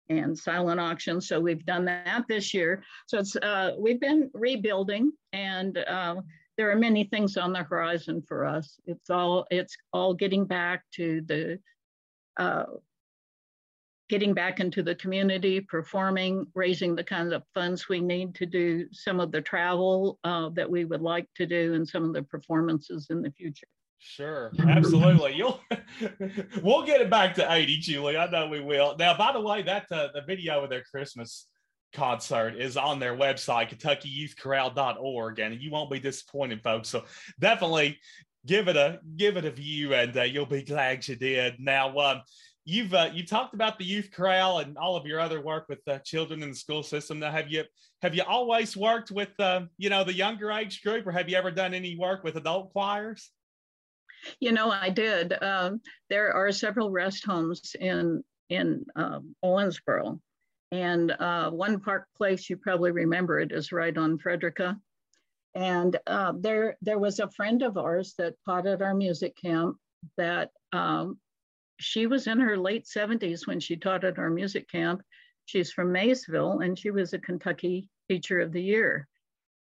and 0.09 0.37
silent 0.37 0.79
auction. 0.79 1.21
So 1.21 1.39
we've 1.39 1.65
done 1.65 1.85
that 1.85 2.25
this 2.27 2.53
year. 2.53 2.83
So 3.05 3.19
it's 3.19 3.35
uh, 3.35 3.71
we've 3.77 3.99
been 3.99 4.29
rebuilding, 4.33 5.11
and 5.33 5.77
uh, 5.77 6.15
there 6.57 6.71
are 6.71 6.75
many 6.75 7.03
things 7.05 7.37
on 7.37 7.53
the 7.53 7.63
horizon 7.63 8.23
for 8.27 8.43
us. 8.45 8.79
It's 8.87 9.09
all 9.09 9.45
it's 9.51 9.77
all 9.93 10.13
getting 10.13 10.45
back 10.45 10.83
to 10.95 11.21
the 11.21 11.59
uh, 12.37 12.63
getting 14.09 14.33
back 14.33 14.59
into 14.59 14.81
the 14.81 14.95
community, 14.95 15.61
performing, 15.61 16.47
raising 16.55 16.95
the 16.95 17.03
kinds 17.03 17.31
of 17.31 17.43
funds 17.53 17.87
we 17.87 17.99
need 17.99 18.33
to 18.33 18.47
do 18.47 18.87
some 18.91 19.19
of 19.19 19.31
the 19.31 19.41
travel 19.41 20.17
uh, 20.23 20.49
that 20.49 20.69
we 20.69 20.85
would 20.85 21.01
like 21.01 21.27
to 21.35 21.45
do, 21.45 21.75
and 21.75 21.87
some 21.87 22.03
of 22.05 22.13
the 22.13 22.23
performances 22.23 23.07
in 23.11 23.21
the 23.21 23.31
future. 23.31 23.67
Sure, 23.99 24.51
absolutely. 24.67 25.35
You'll 25.35 25.59
we'll 26.63 26.85
get 26.85 27.01
it 27.01 27.09
back 27.09 27.35
to 27.35 27.51
80, 27.51 27.77
Julie. 27.77 28.17
I 28.17 28.29
know 28.29 28.47
we 28.47 28.61
will. 28.61 28.95
Now, 28.97 29.17
by 29.17 29.33
the 29.33 29.41
way, 29.41 29.61
that 29.63 29.85
uh, 29.91 30.07
the 30.13 30.21
video 30.21 30.63
of 30.63 30.69
their 30.69 30.83
Christmas 30.83 31.47
concert 31.93 32.55
is 32.55 32.77
on 32.77 32.99
their 32.99 33.15
website, 33.15 33.75
KentuckyYouthChorale.org, 33.75 35.39
and 35.39 35.61
you 35.61 35.71
won't 35.71 35.91
be 35.91 35.99
disappointed, 35.99 36.61
folks. 36.63 36.89
So 36.89 37.03
definitely 37.39 37.99
give 38.45 38.67
it 38.67 38.77
a 38.77 38.99
give 39.17 39.37
it 39.37 39.45
a 39.45 39.51
view, 39.51 39.93
and 39.93 40.15
uh, 40.15 40.23
you'll 40.23 40.45
be 40.45 40.63
glad 40.63 41.07
you 41.07 41.15
did. 41.15 41.55
Now, 41.59 41.97
um, 41.97 42.21
you've 42.63 42.93
uh, 42.93 43.09
you 43.13 43.25
talked 43.25 43.53
about 43.53 43.77
the 43.77 43.85
youth 43.85 44.11
chorale 44.15 44.59
and 44.59 44.77
all 44.77 44.95
of 44.95 45.05
your 45.05 45.19
other 45.19 45.41
work 45.41 45.65
with 45.67 45.79
uh, 45.87 45.99
children 45.99 46.41
in 46.43 46.49
the 46.51 46.55
school 46.55 46.83
system. 46.83 47.19
Now, 47.19 47.31
have 47.31 47.49
you 47.49 47.63
have 48.01 48.15
you 48.15 48.23
always 48.23 48.77
worked 48.77 49.11
with 49.11 49.37
uh, 49.39 49.61
you 49.77 49.89
know 49.89 50.03
the 50.03 50.13
younger 50.13 50.51
age 50.51 50.81
group, 50.83 51.05
or 51.05 51.11
have 51.11 51.27
you 51.27 51.35
ever 51.35 51.51
done 51.51 51.73
any 51.73 51.97
work 51.97 52.23
with 52.23 52.37
adult 52.37 52.71
choirs? 52.71 53.29
You 54.39 54.51
know, 54.51 54.71
I 54.71 54.89
did. 54.89 55.33
Um, 55.41 55.81
there 56.09 56.33
are 56.33 56.51
several 56.51 56.91
rest 56.91 57.25
homes 57.25 57.75
in 57.79 58.23
in 58.49 58.85
um, 58.95 59.35
Owensboro, 59.43 60.19
and 60.71 61.11
uh, 61.11 61.49
one 61.49 61.79
Park 61.79 62.07
Place, 62.15 62.49
you 62.49 62.57
probably 62.57 62.91
remember 62.91 63.39
it, 63.39 63.51
is 63.51 63.71
right 63.71 63.95
on 63.95 64.17
Frederica. 64.17 64.77
And 65.55 65.97
uh, 66.05 66.33
there, 66.37 66.77
there 66.81 66.99
was 66.99 67.19
a 67.19 67.31
friend 67.31 67.63
of 67.63 67.77
ours 67.77 68.13
that 68.17 68.35
taught 68.45 68.67
at 68.67 68.81
our 68.81 68.93
music 68.93 69.35
camp 69.35 69.77
that 70.17 70.51
um, 70.71 71.17
she 71.79 72.05
was 72.05 72.27
in 72.27 72.39
her 72.39 72.57
late 72.57 72.85
70s 72.85 73.47
when 73.47 73.59
she 73.59 73.77
taught 73.77 74.03
at 74.03 74.19
our 74.19 74.29
music 74.29 74.69
camp. 74.69 75.01
She's 75.45 75.71
from 75.71 75.91
Maysville, 75.91 76.59
and 76.59 76.77
she 76.77 76.91
was 76.91 77.13
a 77.13 77.19
Kentucky 77.19 77.89
Teacher 78.07 78.39
of 78.39 78.51
the 78.51 78.61
Year. 78.61 79.07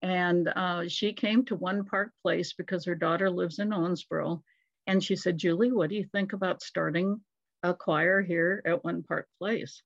And 0.02 0.48
uh, 0.54 0.88
she 0.88 1.12
came 1.12 1.44
to 1.46 1.56
One 1.56 1.84
Park 1.84 2.12
Place 2.22 2.52
because 2.52 2.84
her 2.84 2.94
daughter 2.94 3.30
lives 3.30 3.58
in 3.58 3.70
Owensboro. 3.70 4.42
And 4.86 5.02
she 5.02 5.16
said, 5.16 5.38
Julie, 5.38 5.72
what 5.72 5.90
do 5.90 5.96
you 5.96 6.04
think 6.04 6.32
about 6.32 6.62
starting 6.62 7.20
a 7.62 7.74
choir 7.74 8.22
here 8.22 8.62
at 8.64 8.84
One 8.84 9.02
Park 9.02 9.26
Place? 9.38 9.82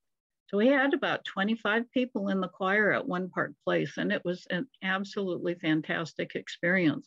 So 0.48 0.58
we 0.58 0.66
had 0.66 0.94
about 0.94 1.24
25 1.24 1.90
people 1.92 2.28
in 2.28 2.40
the 2.40 2.48
choir 2.48 2.92
at 2.92 3.06
One 3.06 3.30
Park 3.30 3.52
Place, 3.64 3.98
and 3.98 4.10
it 4.10 4.24
was 4.24 4.46
an 4.50 4.66
absolutely 4.82 5.54
fantastic 5.54 6.34
experience. 6.34 7.06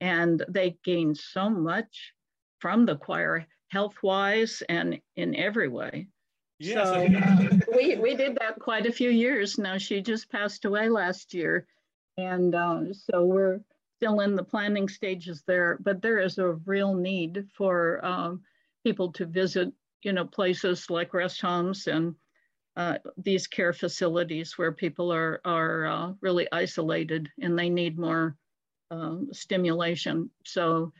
And 0.00 0.42
they 0.48 0.78
gained 0.84 1.18
so 1.18 1.50
much 1.50 2.14
from 2.60 2.86
the 2.86 2.96
choir, 2.96 3.46
health 3.68 3.96
wise 4.02 4.62
and 4.70 5.00
in 5.16 5.36
every 5.36 5.68
way. 5.68 6.08
Yes. 6.58 6.88
So 6.88 7.72
we, 7.76 7.96
we 7.96 8.16
did 8.16 8.36
that 8.40 8.58
quite 8.58 8.86
a 8.86 8.92
few 8.92 9.10
years 9.10 9.58
now. 9.58 9.76
She 9.76 10.00
just 10.00 10.30
passed 10.30 10.64
away 10.64 10.88
last 10.88 11.34
year. 11.34 11.66
And 12.18 12.56
uh, 12.56 12.92
so 12.92 13.24
we're 13.24 13.60
still 13.96 14.20
in 14.20 14.34
the 14.34 14.42
planning 14.42 14.88
stages 14.88 15.44
there, 15.46 15.78
but 15.80 16.02
there 16.02 16.18
is 16.18 16.38
a 16.38 16.54
real 16.66 16.92
need 16.92 17.46
for 17.56 18.04
um, 18.04 18.42
people 18.84 19.12
to 19.12 19.24
visit, 19.24 19.72
you 20.02 20.12
know, 20.12 20.24
places 20.24 20.90
like 20.90 21.14
rest 21.14 21.40
homes 21.40 21.86
and 21.86 22.16
uh, 22.76 22.98
these 23.16 23.46
care 23.46 23.72
facilities 23.72 24.58
where 24.58 24.72
people 24.72 25.12
are, 25.12 25.40
are 25.44 25.86
uh, 25.86 26.12
really 26.20 26.48
isolated 26.50 27.28
and 27.40 27.56
they 27.56 27.70
need 27.70 27.98
more 27.98 28.36
um, 28.90 29.28
stimulation. 29.32 30.28
So 30.44 30.92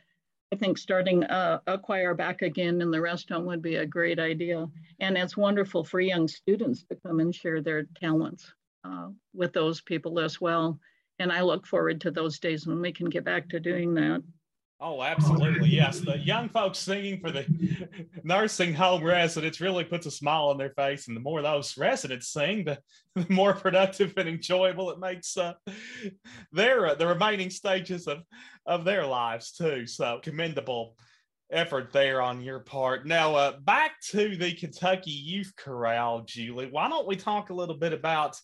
I 0.53 0.55
think 0.55 0.77
starting 0.77 1.23
a, 1.23 1.61
a, 1.67 1.77
choir 1.77 2.13
back 2.13 2.41
again 2.41 2.81
in 2.81 2.91
the 2.91 3.01
rest 3.01 3.29
home 3.29 3.45
would 3.45 3.61
be 3.61 3.75
a 3.75 3.85
great 3.85 4.19
idea. 4.19 4.67
And 4.99 5.17
it's 5.17 5.37
wonderful 5.37 5.83
for 5.83 5.99
young 5.99 6.27
students 6.27 6.83
to 6.85 6.95
come 6.95 7.19
and 7.19 7.33
share 7.35 7.61
their 7.61 7.83
talents 7.99 8.53
uh, 8.85 9.09
with 9.33 9.53
those 9.53 9.81
people 9.81 10.19
as 10.19 10.39
well 10.39 10.79
and 11.19 11.31
I 11.31 11.41
look 11.41 11.67
forward 11.67 12.01
to 12.01 12.11
those 12.11 12.39
days 12.39 12.65
when 12.65 12.81
we 12.81 12.91
can 12.91 13.09
get 13.09 13.23
back 13.23 13.49
to 13.49 13.59
doing 13.59 13.93
that. 13.95 14.23
Oh, 14.81 15.03
absolutely. 15.03 15.67
Yes. 15.67 15.99
The 15.99 16.17
young 16.17 16.47
folks 16.47 16.79
singing 16.79 17.19
for 17.19 17.31
the 17.31 17.45
nursing 18.23 18.73
home 18.73 19.03
residents 19.03 19.59
really 19.59 19.83
puts 19.83 20.05
a 20.05 20.11
smile 20.11 20.45
on 20.45 20.57
their 20.57 20.69
face. 20.69 21.09
And 21.09 21.17
the 21.17 21.21
more 21.21 21.41
those 21.41 21.77
residents 21.77 22.29
sing, 22.29 22.63
the, 22.63 22.79
the 23.15 23.25
more 23.27 23.53
productive 23.53 24.13
and 24.15 24.29
enjoyable 24.29 24.89
it 24.91 24.99
makes 24.99 25.35
uh, 25.35 25.53
their 26.53 26.87
uh, 26.87 26.95
the 26.95 27.07
remaining 27.07 27.49
stages 27.49 28.07
of, 28.07 28.19
of 28.65 28.85
their 28.85 29.05
lives, 29.05 29.51
too. 29.51 29.85
So 29.85 30.21
commendable 30.23 30.95
effort 31.51 31.91
there 31.91 32.21
on 32.21 32.41
your 32.41 32.59
part. 32.59 33.05
Now, 33.05 33.35
uh, 33.35 33.59
back 33.59 33.99
to 34.11 34.37
the 34.37 34.53
Kentucky 34.53 35.11
Youth 35.11 35.51
Chorale, 35.57 36.23
Julie. 36.25 36.69
Why 36.71 36.87
don't 36.87 37.07
we 37.07 37.17
talk 37.17 37.49
a 37.49 37.55
little 37.55 37.75
bit 37.75 37.91
about 37.91 38.39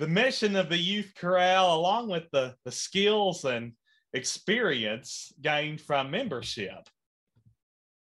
the 0.00 0.08
mission 0.08 0.56
of 0.56 0.70
the 0.70 0.78
youth 0.78 1.12
chorale, 1.20 1.74
along 1.74 2.08
with 2.08 2.24
the, 2.32 2.54
the 2.64 2.72
skills 2.72 3.44
and 3.44 3.72
experience 4.14 5.30
gained 5.42 5.78
from 5.78 6.10
membership? 6.10 6.88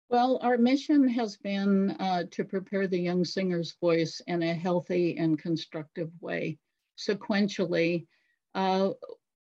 Well, 0.08 0.38
our 0.40 0.56
mission 0.56 1.08
has 1.08 1.36
been 1.36 1.90
uh, 1.98 2.24
to 2.30 2.44
prepare 2.44 2.86
the 2.86 3.00
young 3.00 3.24
singer's 3.24 3.74
voice 3.80 4.22
in 4.28 4.44
a 4.44 4.54
healthy 4.54 5.16
and 5.18 5.36
constructive 5.36 6.10
way. 6.20 6.58
Sequentially, 6.96 8.06
uh, 8.54 8.90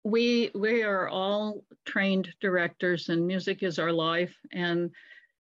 we 0.05 0.53
we 0.55 0.85
are 0.85 1.09
all 1.09 1.65
trained 1.87 2.33
directors, 2.41 3.09
and 3.09 3.27
music 3.27 3.65
is 3.65 3.81
our 3.81 3.93
life. 3.93 4.35
And 4.53 4.91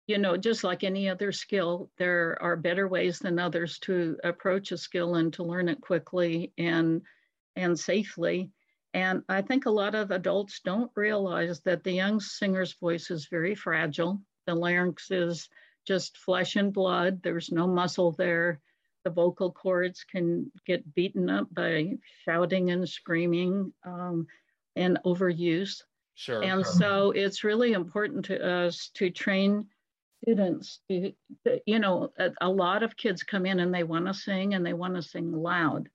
you 0.07 0.17
know, 0.17 0.37
just 0.37 0.63
like 0.63 0.83
any 0.83 1.09
other 1.09 1.33
skill, 1.33 1.91
there 1.97 2.37
are 2.41 2.55
better 2.55 2.87
ways 2.87 3.19
than 3.19 3.37
others 3.37 3.77
to 3.79 4.17
approach 4.23 4.71
a 4.71 4.77
skill 4.77 5.15
and 5.15 5.33
to 5.33 5.43
learn 5.43 5.67
it 5.67 5.81
quickly 5.81 6.53
and 6.57 7.01
and 7.57 7.77
safely. 7.77 8.49
And 8.93 9.23
I 9.27 9.41
think 9.41 9.65
a 9.65 9.71
lot 9.71 9.95
of 9.95 10.11
adults 10.11 10.61
don't 10.63 10.91
realize 10.95 11.59
that 11.61 11.83
the 11.83 11.91
young 11.91 12.19
singer's 12.21 12.73
voice 12.73 13.11
is 13.11 13.27
very 13.27 13.53
fragile. 13.53 14.21
The 14.45 14.55
larynx 14.55 15.11
is 15.11 15.49
just 15.85 16.17
flesh 16.17 16.55
and 16.55 16.71
blood. 16.71 17.21
There's 17.21 17.51
no 17.51 17.67
muscle 17.67 18.13
there. 18.13 18.61
The 19.03 19.09
vocal 19.09 19.51
cords 19.51 20.05
can 20.09 20.51
get 20.65 20.95
beaten 20.95 21.29
up 21.29 21.53
by 21.53 21.97
shouting 22.23 22.71
and 22.71 22.87
screaming 22.87 23.73
um, 23.85 24.27
and 24.75 24.99
overuse. 25.05 25.83
Sure. 26.15 26.43
And 26.43 26.65
so 26.65 27.11
it's 27.11 27.43
really 27.43 27.73
important 27.73 28.25
to 28.25 28.43
us 28.43 28.89
to 28.95 29.09
train 29.09 29.67
students 30.23 30.79
to, 30.89 31.13
you 31.65 31.79
know 31.79 32.11
a, 32.17 32.31
a, 32.41 32.49
lot 32.49 32.83
of 32.83 32.97
kids 32.97 33.23
come 33.23 33.45
in 33.45 33.59
and 33.59 33.73
they 33.73 33.83
want 33.83 34.05
to 34.07 34.13
sing 34.13 34.53
and 34.53 34.65
they 34.65 34.73
want 34.73 34.95
to 34.95 35.01
sing 35.01 35.31
loud 35.31 35.89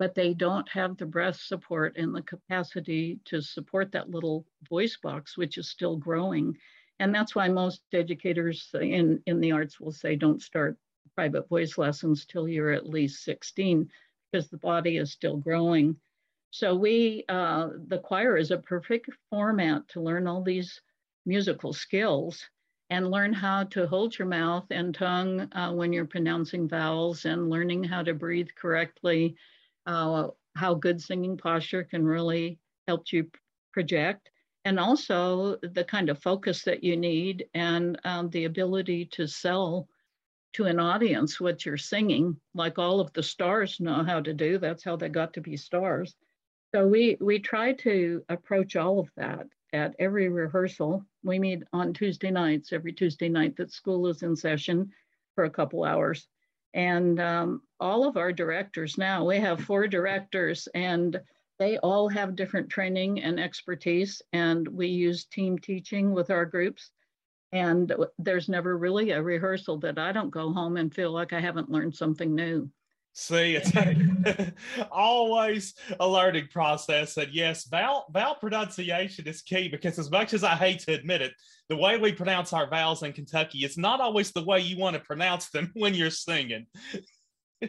but 0.00 0.14
they 0.14 0.32
don't 0.32 0.66
have 0.70 0.96
the 0.96 1.04
breath 1.04 1.36
support 1.36 1.94
and 1.98 2.14
the 2.14 2.22
capacity 2.22 3.20
to 3.26 3.42
support 3.42 3.92
that 3.92 4.08
little 4.08 4.46
voice 4.70 4.96
box, 4.96 5.36
which 5.36 5.58
is 5.58 5.68
still 5.68 5.98
growing. 5.98 6.56
And 6.98 7.14
that's 7.14 7.34
why 7.34 7.48
most 7.48 7.82
educators 7.92 8.70
in, 8.72 9.22
in 9.26 9.40
the 9.40 9.52
arts 9.52 9.78
will 9.78 9.92
say 9.92 10.16
don't 10.16 10.40
start 10.40 10.78
private 11.14 11.46
voice 11.50 11.76
lessons 11.76 12.24
till 12.24 12.48
you're 12.48 12.72
at 12.72 12.88
least 12.88 13.24
16 13.24 13.90
because 14.32 14.48
the 14.48 14.56
body 14.56 14.96
is 14.96 15.12
still 15.12 15.36
growing. 15.36 15.96
So 16.50 16.74
we, 16.74 17.26
uh, 17.28 17.68
the 17.88 17.98
choir 17.98 18.38
is 18.38 18.50
a 18.50 18.56
perfect 18.56 19.10
format 19.28 19.86
to 19.88 20.00
learn 20.00 20.26
all 20.26 20.42
these 20.42 20.80
musical 21.26 21.74
skills 21.74 22.42
and 22.90 23.10
learn 23.10 23.32
how 23.32 23.64
to 23.64 23.86
hold 23.86 24.18
your 24.18 24.28
mouth 24.28 24.66
and 24.70 24.94
tongue 24.94 25.48
uh, 25.52 25.72
when 25.72 25.92
you're 25.92 26.04
pronouncing 26.04 26.68
vowels 26.68 27.24
and 27.24 27.48
learning 27.48 27.84
how 27.84 28.02
to 28.02 28.12
breathe 28.14 28.48
correctly, 28.56 29.36
uh, 29.86 30.26
how 30.56 30.74
good 30.74 31.00
singing 31.00 31.36
posture 31.36 31.84
can 31.84 32.04
really 32.04 32.58
help 32.88 33.12
you 33.12 33.30
project, 33.72 34.28
and 34.64 34.78
also 34.80 35.56
the 35.62 35.84
kind 35.84 36.10
of 36.10 36.20
focus 36.20 36.64
that 36.64 36.82
you 36.82 36.96
need 36.96 37.46
and 37.54 37.98
um, 38.04 38.28
the 38.30 38.44
ability 38.44 39.06
to 39.06 39.26
sell 39.26 39.88
to 40.52 40.64
an 40.64 40.80
audience 40.80 41.40
what 41.40 41.64
you're 41.64 41.76
singing, 41.76 42.36
like 42.54 42.76
all 42.76 42.98
of 42.98 43.12
the 43.12 43.22
stars 43.22 43.78
know 43.78 44.02
how 44.02 44.20
to 44.20 44.34
do. 44.34 44.58
That's 44.58 44.82
how 44.82 44.96
they 44.96 45.08
got 45.08 45.34
to 45.34 45.40
be 45.40 45.56
stars. 45.56 46.16
So 46.74 46.86
we 46.86 47.16
we 47.20 47.38
try 47.38 47.72
to 47.74 48.24
approach 48.28 48.74
all 48.74 48.98
of 48.98 49.10
that 49.16 49.46
at 49.72 49.94
every 49.98 50.28
rehearsal. 50.28 51.04
We 51.22 51.38
meet 51.38 51.62
on 51.72 51.92
Tuesday 51.92 52.30
nights, 52.30 52.72
every 52.72 52.92
Tuesday 52.92 53.28
night 53.28 53.56
that 53.56 53.72
school 53.72 54.06
is 54.06 54.22
in 54.22 54.34
session 54.36 54.90
for 55.34 55.44
a 55.44 55.50
couple 55.50 55.84
hours. 55.84 56.26
And 56.72 57.20
um, 57.20 57.62
all 57.78 58.06
of 58.06 58.16
our 58.16 58.32
directors 58.32 58.96
now, 58.96 59.24
we 59.24 59.38
have 59.38 59.60
four 59.60 59.86
directors, 59.86 60.68
and 60.74 61.20
they 61.58 61.78
all 61.78 62.08
have 62.08 62.36
different 62.36 62.70
training 62.70 63.22
and 63.22 63.40
expertise. 63.40 64.22
And 64.32 64.66
we 64.68 64.86
use 64.86 65.24
team 65.24 65.58
teaching 65.58 66.12
with 66.12 66.30
our 66.30 66.46
groups. 66.46 66.90
And 67.52 67.92
there's 68.18 68.48
never 68.48 68.78
really 68.78 69.10
a 69.10 69.22
rehearsal 69.22 69.78
that 69.80 69.98
I 69.98 70.12
don't 70.12 70.30
go 70.30 70.52
home 70.52 70.76
and 70.76 70.94
feel 70.94 71.10
like 71.10 71.32
I 71.32 71.40
haven't 71.40 71.70
learned 71.70 71.96
something 71.96 72.34
new. 72.34 72.70
See, 73.12 73.56
it's 73.56 73.72
always 74.90 75.74
a 75.98 76.06
learning 76.06 76.48
process. 76.52 77.16
And 77.16 77.32
yes, 77.32 77.66
vowel, 77.66 78.06
vowel 78.10 78.36
pronunciation 78.36 79.26
is 79.26 79.42
key 79.42 79.68
because, 79.68 79.98
as 79.98 80.10
much 80.10 80.32
as 80.32 80.44
I 80.44 80.54
hate 80.54 80.80
to 80.80 80.94
admit 80.94 81.22
it, 81.22 81.32
the 81.68 81.76
way 81.76 81.98
we 81.98 82.12
pronounce 82.12 82.52
our 82.52 82.68
vowels 82.68 83.02
in 83.02 83.12
Kentucky 83.12 83.64
is 83.64 83.76
not 83.76 84.00
always 84.00 84.32
the 84.32 84.44
way 84.44 84.60
you 84.60 84.78
want 84.78 84.94
to 84.94 85.02
pronounce 85.02 85.50
them 85.50 85.70
when 85.74 85.94
you're 85.94 86.10
singing. 86.10 86.66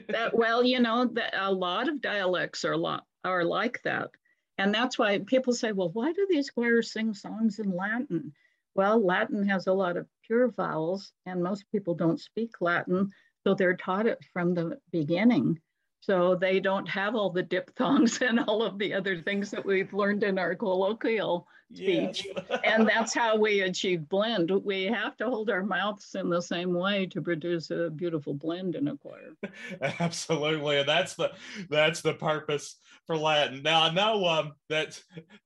that, 0.09 0.35
well, 0.35 0.63
you 0.63 0.79
know, 0.79 1.05
the, 1.05 1.23
a 1.33 1.51
lot 1.51 1.89
of 1.89 2.01
dialects 2.01 2.63
are, 2.63 2.77
lo- 2.77 3.01
are 3.23 3.43
like 3.43 3.81
that. 3.83 4.09
And 4.57 4.73
that's 4.73 4.99
why 4.99 5.19
people 5.19 5.53
say, 5.53 5.71
well, 5.71 5.89
why 5.91 6.13
do 6.13 6.27
these 6.29 6.51
choirs 6.51 6.93
sing 6.93 7.13
songs 7.13 7.57
in 7.57 7.75
Latin? 7.75 8.33
Well, 8.75 9.03
Latin 9.03 9.47
has 9.49 9.67
a 9.67 9.73
lot 9.73 9.97
of 9.97 10.07
pure 10.25 10.49
vowels, 10.49 11.11
and 11.25 11.43
most 11.43 11.65
people 11.71 11.95
don't 11.95 12.21
speak 12.21 12.51
Latin. 12.61 13.11
So 13.45 13.53
they're 13.53 13.75
taught 13.75 14.07
it 14.07 14.19
from 14.33 14.53
the 14.53 14.77
beginning. 14.91 15.59
So 16.01 16.35
they 16.35 16.59
don't 16.59 16.89
have 16.89 17.15
all 17.15 17.29
the 17.29 17.43
diphthongs 17.43 18.21
and 18.21 18.39
all 18.41 18.63
of 18.63 18.77
the 18.77 18.93
other 18.93 19.21
things 19.21 19.51
that 19.51 19.65
we've 19.65 19.93
learned 19.93 20.23
in 20.23 20.39
our 20.39 20.55
colloquial 20.55 21.47
speech. 21.73 22.27
Yes. 22.35 22.59
and 22.63 22.87
that's 22.87 23.13
how 23.13 23.37
we 23.37 23.61
achieve 23.61 24.09
blend. 24.09 24.51
We 24.63 24.85
have 24.85 25.15
to 25.17 25.25
hold 25.25 25.49
our 25.49 25.63
mouths 25.63 26.15
in 26.15 26.29
the 26.29 26.41
same 26.41 26.73
way 26.73 27.05
to 27.07 27.21
produce 27.21 27.69
a 27.69 27.89
beautiful 27.89 28.33
blend 28.33 28.75
in 28.75 28.87
a 28.87 28.97
choir. 28.97 29.33
Absolutely. 29.99 30.79
And 30.79 30.89
that's 30.89 31.15
the 31.15 31.31
that's 31.69 32.01
the 32.01 32.13
purpose 32.13 32.77
for 33.05 33.15
Latin. 33.15 33.61
Now 33.63 33.83
I 33.83 33.91
know 33.91 34.25
um, 34.25 34.53
that 34.69 35.01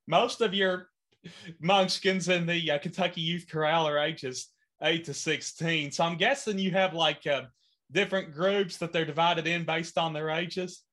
most 0.07 0.41
of 0.41 0.53
your 0.53 0.87
munchkins 1.59 2.29
in 2.29 2.45
the 2.45 2.71
uh, 2.71 2.77
Kentucky 2.77 3.21
Youth 3.21 3.45
Chorale 3.51 3.87
are 3.87 3.99
ages 3.99 4.47
8 4.81 5.03
to 5.05 5.13
16. 5.13 5.91
So 5.91 6.03
I'm 6.03 6.17
guessing 6.17 6.59
you 6.59 6.71
have 6.71 6.93
like 6.93 7.25
uh, 7.27 7.43
different 7.91 8.33
groups 8.33 8.77
that 8.77 8.91
they're 8.91 9.05
divided 9.05 9.47
in 9.47 9.65
based 9.65 9.97
on 9.97 10.13
their 10.13 10.29
ages? 10.29 10.83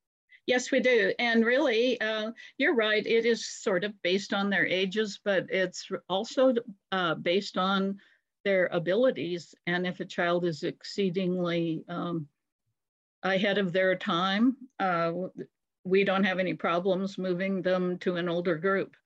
Yes, 0.47 0.71
we 0.73 0.81
do. 0.81 1.13
And 1.19 1.45
really, 1.45 2.01
uh, 2.01 2.33
you're 2.59 2.75
right. 2.75 3.07
It 3.07 3.25
is 3.25 3.47
sort 3.47 3.85
of 3.85 3.93
based 4.03 4.33
on 4.33 4.51
their 4.51 4.67
ages, 4.67 5.21
but 5.25 5.47
it's 5.51 5.89
also 6.09 6.55
uh, 6.91 7.15
based 7.15 7.57
on 7.57 7.99
their 8.45 8.67
abilities. 8.73 9.55
And 9.67 9.87
if 9.87 10.01
a 10.01 10.05
child 10.05 10.45
is 10.45 10.65
exceedingly 10.65 11.85
um, 11.89 12.27
ahead 13.23 13.59
of 13.59 13.73
their 13.73 13.95
time, 13.95 14.57
uh, 14.81 15.13
we 15.85 16.03
don't 16.03 16.25
have 16.25 16.41
any 16.41 16.55
problems 16.55 17.19
moving 17.19 17.63
them 17.63 17.99
to 17.99 18.17
an 18.17 18.29
older 18.29 18.57
group. 18.57 18.97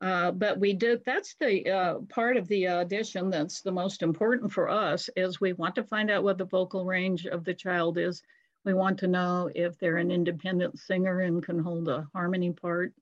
Uh, 0.00 0.30
but 0.30 0.60
we 0.60 0.74
did, 0.74 1.02
that's 1.06 1.36
the 1.40 1.68
uh, 1.70 1.94
part 2.10 2.36
of 2.36 2.46
the 2.48 2.68
audition 2.68 3.30
that's 3.30 3.62
the 3.62 3.72
most 3.72 4.02
important 4.02 4.52
for 4.52 4.68
us 4.68 5.08
is 5.16 5.40
we 5.40 5.54
want 5.54 5.74
to 5.74 5.84
find 5.84 6.10
out 6.10 6.22
what 6.22 6.36
the 6.36 6.44
vocal 6.44 6.84
range 6.84 7.24
of 7.26 7.44
the 7.44 7.54
child 7.54 7.96
is. 7.96 8.22
We 8.64 8.74
want 8.74 8.98
to 8.98 9.06
know 9.06 9.50
if 9.54 9.78
they're 9.78 9.96
an 9.96 10.10
independent 10.10 10.78
singer 10.78 11.20
and 11.20 11.42
can 11.42 11.58
hold 11.58 11.88
a 11.88 12.06
harmony 12.12 12.52
part. 12.52 12.92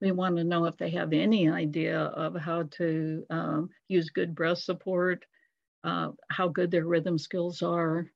We 0.00 0.12
want 0.12 0.36
to 0.36 0.44
know 0.44 0.66
if 0.66 0.76
they 0.76 0.90
have 0.90 1.12
any 1.12 1.48
idea 1.48 1.98
of 1.98 2.36
how 2.36 2.64
to 2.72 3.24
um, 3.30 3.70
use 3.88 4.10
good 4.10 4.34
breath 4.34 4.58
support, 4.58 5.24
uh, 5.82 6.10
how 6.30 6.48
good 6.48 6.70
their 6.70 6.84
rhythm 6.84 7.18
skills 7.18 7.62
are. 7.62 8.06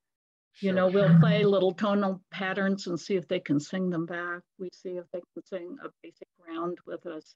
Sure. 0.53 0.69
You 0.69 0.75
know, 0.75 0.89
we'll 0.89 1.19
play 1.21 1.43
little 1.43 1.73
tonal 1.73 2.21
patterns 2.31 2.87
and 2.87 3.01
see 3.01 3.17
if 3.17 3.27
they 3.27 3.41
can 3.41 3.59
sing 3.59 3.89
them 3.89 4.05
back. 4.05 4.43
We 4.59 4.69
see 4.73 4.91
if 4.91 5.07
they 5.13 5.21
can 5.35 5.45
sing 5.47 5.77
a 5.83 5.89
basic 6.03 6.29
round 6.47 6.79
with 6.87 7.07
us 7.07 7.35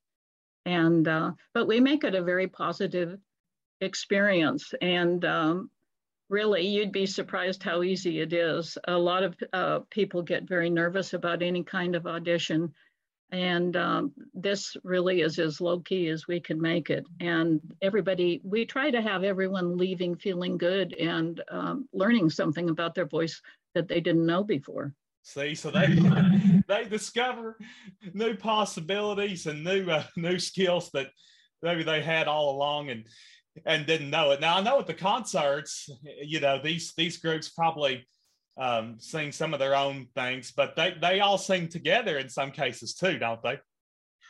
and 0.65 1.07
uh, 1.07 1.33
but 1.53 1.67
we 1.67 1.81
make 1.81 2.05
it 2.05 2.15
a 2.15 2.23
very 2.23 2.49
positive 2.49 3.19
experience. 3.81 4.73
And 4.81 5.25
um, 5.25 5.71
really 6.29 6.67
you'd 6.67 6.93
be 6.93 7.07
surprised 7.07 7.63
how 7.63 7.83
easy 7.83 8.21
it 8.21 8.33
is. 8.33 8.79
A 8.89 8.97
lot 8.97 9.23
of 9.23 9.37
uh, 9.53 9.81
people 9.91 10.23
get 10.23 10.49
very 10.49 10.71
nervous 10.71 11.13
about 11.13 11.43
any 11.43 11.63
kind 11.63 11.95
of 11.95 12.07
audition. 12.07 12.73
And 13.31 13.77
um, 13.77 14.13
this 14.33 14.77
really 14.85 15.23
is 15.23 15.39
as 15.39 15.61
low 15.61 15.81
key 15.81 16.09
as 16.09 16.29
we 16.29 16.41
can 16.41 16.61
make 16.61 16.91
it. 16.91 17.05
And 17.21 17.61
everybody 17.83 18.41
we 18.45 18.65
try 18.65 18.91
to 18.91 19.03
have 19.03 19.25
everyone 19.25 19.77
leaving 19.77 20.17
feeling 20.17 20.57
good 20.57 20.95
and 20.95 21.43
um, 21.51 21.89
learning 21.93 22.31
something 22.31 22.71
about 22.71 22.95
their 22.95 23.07
voice 23.07 23.41
that 23.75 23.89
they 23.89 24.01
didn't 24.01 24.27
know 24.27 24.45
before 24.45 24.95
See, 25.25 25.55
so 25.55 25.71
they 25.71 25.87
they 26.69 26.85
discover 26.85 27.59
new 28.13 28.37
possibilities 28.37 29.47
and 29.47 29.65
new 29.65 29.91
uh, 29.91 30.05
new 30.17 30.39
skills 30.39 30.91
that 30.93 31.09
maybe 31.63 31.83
they 31.83 32.03
had 32.03 32.29
all 32.29 32.55
along 32.55 32.91
and 32.91 33.07
and 33.65 33.87
didn't 33.87 34.11
know 34.11 34.33
it. 34.33 34.41
Now 34.41 34.59
I 34.59 34.61
know 34.61 34.79
at 34.79 34.87
the 34.87 34.95
concerts, 34.95 35.89
you 36.23 36.41
know, 36.41 36.61
these 36.63 36.93
these 36.95 37.17
groups 37.17 37.49
probably 37.49 38.07
um, 38.59 38.97
sing 38.99 39.33
some 39.33 39.55
of 39.55 39.61
their 39.61 39.75
own 39.75 40.09
things, 40.15 40.53
but 40.55 40.77
they 40.77 40.95
they 41.01 41.21
all 41.21 41.39
sing 41.39 41.69
together 41.69 42.19
in 42.19 42.29
some 42.29 42.51
cases 42.51 42.95
too, 42.95 43.19
don't 43.19 43.43
they? 43.43 43.59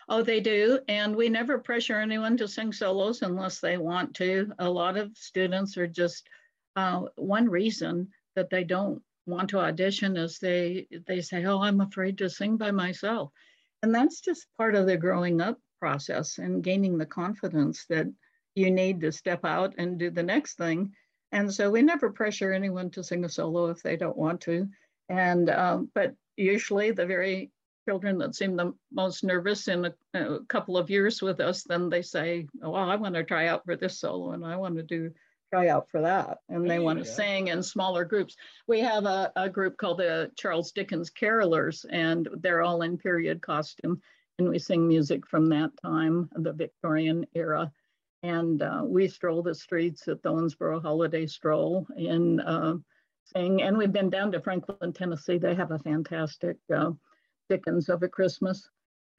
Oh, 0.08 0.22
they 0.22 0.40
do. 0.40 0.78
And 0.86 1.16
we 1.16 1.28
never 1.28 1.58
pressure 1.58 1.98
anyone 1.98 2.36
to 2.36 2.46
sing 2.46 2.72
solos 2.72 3.22
unless 3.22 3.58
they 3.58 3.78
want 3.78 4.14
to. 4.16 4.52
A 4.60 4.70
lot 4.70 4.96
of 4.96 5.10
students 5.16 5.76
are 5.76 5.88
just 5.88 6.28
uh, 6.76 7.02
one 7.16 7.48
reason 7.48 8.10
that 8.36 8.50
they 8.50 8.62
don't 8.62 9.02
want 9.26 9.50
to 9.50 9.58
audition 9.58 10.16
is 10.16 10.38
they 10.38 10.86
they 11.06 11.20
say, 11.20 11.44
"Oh, 11.44 11.60
I'm 11.60 11.80
afraid 11.80 12.18
to 12.18 12.30
sing 12.30 12.56
by 12.56 12.70
myself," 12.70 13.30
and 13.82 13.94
that's 13.94 14.20
just 14.20 14.46
part 14.56 14.74
of 14.74 14.86
the 14.86 14.96
growing 14.96 15.40
up 15.40 15.58
process 15.80 16.38
and 16.38 16.64
gaining 16.64 16.98
the 16.98 17.06
confidence 17.06 17.86
that 17.86 18.06
you 18.54 18.70
need 18.70 19.00
to 19.00 19.12
step 19.12 19.44
out 19.44 19.74
and 19.78 19.98
do 19.98 20.10
the 20.10 20.22
next 20.22 20.56
thing. 20.56 20.92
And 21.32 21.52
so 21.52 21.70
we 21.70 21.82
never 21.82 22.10
pressure 22.10 22.52
anyone 22.52 22.90
to 22.90 23.02
sing 23.02 23.24
a 23.24 23.28
solo 23.28 23.70
if 23.70 23.82
they 23.82 23.96
don't 23.96 24.16
want 24.16 24.40
to. 24.42 24.68
And 25.08 25.50
um, 25.50 25.90
but 25.94 26.14
usually 26.36 26.92
the 26.92 27.06
very 27.06 27.50
children 27.86 28.18
that 28.18 28.34
seem 28.34 28.56
the 28.56 28.72
most 28.92 29.24
nervous 29.24 29.68
in 29.68 29.84
a, 29.84 29.94
a, 30.14 30.44
couple 30.44 30.78
of 30.78 30.90
years 30.90 31.20
with 31.20 31.40
us, 31.40 31.64
then 31.64 31.90
they 31.90 32.02
say, 32.02 32.46
"Oh, 32.62 32.74
I 32.74 32.96
want 32.96 33.14
to 33.14 33.24
try 33.24 33.48
out 33.48 33.64
for 33.64 33.76
this 33.76 33.98
solo, 33.98 34.32
and 34.32 34.44
I 34.44 34.56
want 34.56 34.76
to 34.76 34.82
do 34.82 35.12
try 35.54 35.68
out 35.68 35.88
for 35.88 36.00
that 36.00 36.38
and 36.48 36.68
they 36.68 36.80
want 36.80 36.98
to 36.98 37.04
yeah. 37.04 37.14
sing 37.14 37.48
in 37.48 37.62
smaller 37.62 38.04
groups. 38.04 38.34
We 38.66 38.80
have 38.80 39.04
a, 39.04 39.30
a 39.36 39.48
group 39.48 39.76
called 39.76 39.98
the 39.98 40.32
Charles 40.36 40.72
Dickens 40.72 41.10
Carolers, 41.10 41.84
and 41.88 42.28
they're 42.40 42.62
all 42.62 42.82
in 42.82 42.98
period 42.98 43.40
costume. 43.40 44.00
And 44.38 44.48
we 44.48 44.58
sing 44.58 44.88
music 44.88 45.28
from 45.28 45.48
that 45.50 45.70
time, 45.80 46.28
the 46.34 46.52
Victorian 46.52 47.24
era. 47.34 47.70
And 48.24 48.62
uh, 48.62 48.82
we 48.84 49.06
stroll 49.06 49.42
the 49.42 49.54
streets 49.54 50.08
at 50.08 50.22
the 50.22 50.30
Owensboro 50.30 50.82
Holiday 50.82 51.26
Stroll 51.26 51.86
and 51.96 52.40
uh, 52.40 52.74
sing. 53.32 53.62
And 53.62 53.78
we've 53.78 53.92
been 53.92 54.10
down 54.10 54.32
to 54.32 54.40
Franklin, 54.40 54.92
Tennessee. 54.92 55.38
They 55.38 55.54
have 55.54 55.70
a 55.70 55.78
fantastic 55.78 56.56
uh, 56.74 56.90
Dickens 57.48 57.88
of 57.88 58.02
a 58.02 58.08
Christmas 58.08 58.68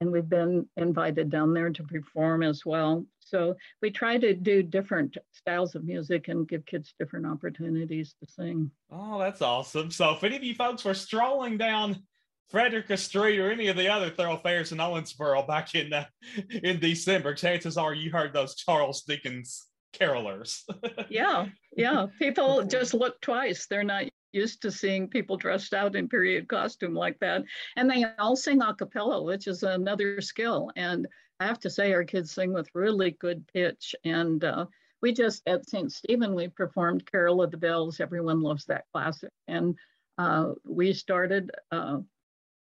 and 0.01 0.11
we've 0.11 0.29
been 0.29 0.67
invited 0.77 1.29
down 1.29 1.53
there 1.53 1.69
to 1.69 1.83
perform 1.83 2.43
as 2.43 2.65
well. 2.65 3.05
So 3.19 3.55
we 3.81 3.91
try 3.91 4.17
to 4.17 4.33
do 4.33 4.61
different 4.61 5.17
styles 5.31 5.75
of 5.75 5.83
music 5.83 6.27
and 6.27 6.47
give 6.47 6.65
kids 6.65 6.93
different 6.99 7.25
opportunities 7.25 8.15
to 8.19 8.31
sing. 8.31 8.71
Oh, 8.91 9.19
that's 9.19 9.41
awesome. 9.41 9.91
So 9.91 10.11
if 10.13 10.23
any 10.23 10.35
of 10.35 10.43
you 10.43 10.53
folks 10.53 10.85
were 10.85 10.93
strolling 10.93 11.57
down 11.57 12.03
Frederica 12.49 12.97
Street 12.97 13.39
or 13.39 13.51
any 13.51 13.67
of 13.67 13.77
the 13.77 13.87
other 13.87 14.09
thoroughfares 14.09 14.71
in 14.71 14.77
Owensboro 14.77 15.47
back 15.47 15.73
in 15.73 15.91
uh, 15.93 16.05
in 16.63 16.79
December, 16.79 17.33
chances 17.33 17.77
are 17.77 17.93
you 17.93 18.11
heard 18.11 18.33
those 18.33 18.55
Charles 18.55 19.03
Dickens 19.03 19.65
carolers. 19.93 20.61
yeah, 21.09 21.47
yeah. 21.75 22.07
People 22.19 22.63
just 22.63 22.93
look 22.93 23.19
twice. 23.21 23.65
They're 23.67 23.83
not 23.83 24.05
used 24.35 24.61
to 24.61 24.71
seeing 24.71 25.07
people 25.07 25.37
dressed 25.37 25.73
out 25.73 25.95
in 25.95 26.09
period 26.09 26.47
costume 26.47 26.93
like 26.93 27.17
that. 27.19 27.43
And 27.77 27.89
they 27.89 28.05
all 28.19 28.35
sing 28.35 28.61
a 28.61 28.75
cappella, 28.75 29.23
which 29.23 29.47
is 29.47 29.63
another 29.63 30.21
skill. 30.21 30.71
And 30.75 31.07
I 31.39 31.45
have 31.47 31.59
to 31.61 31.69
say, 31.69 31.93
our 31.93 32.03
kids 32.03 32.31
sing 32.31 32.53
with 32.53 32.69
really 32.73 33.11
good 33.11 33.47
pitch. 33.47 33.95
And 34.03 34.43
uh, 34.43 34.65
we 35.01 35.13
just 35.13 35.41
at 35.47 35.67
St. 35.67 35.91
Stephen, 35.91 36.35
we 36.35 36.49
performed 36.49 37.09
Carol 37.09 37.41
of 37.41 37.51
the 37.51 37.57
Bells. 37.57 37.99
Everyone 37.99 38.41
loves 38.41 38.65
that 38.65 38.85
classic. 38.93 39.31
And 39.47 39.75
uh, 40.17 40.51
we 40.65 40.93
started 40.93 41.51
uh, 41.71 41.99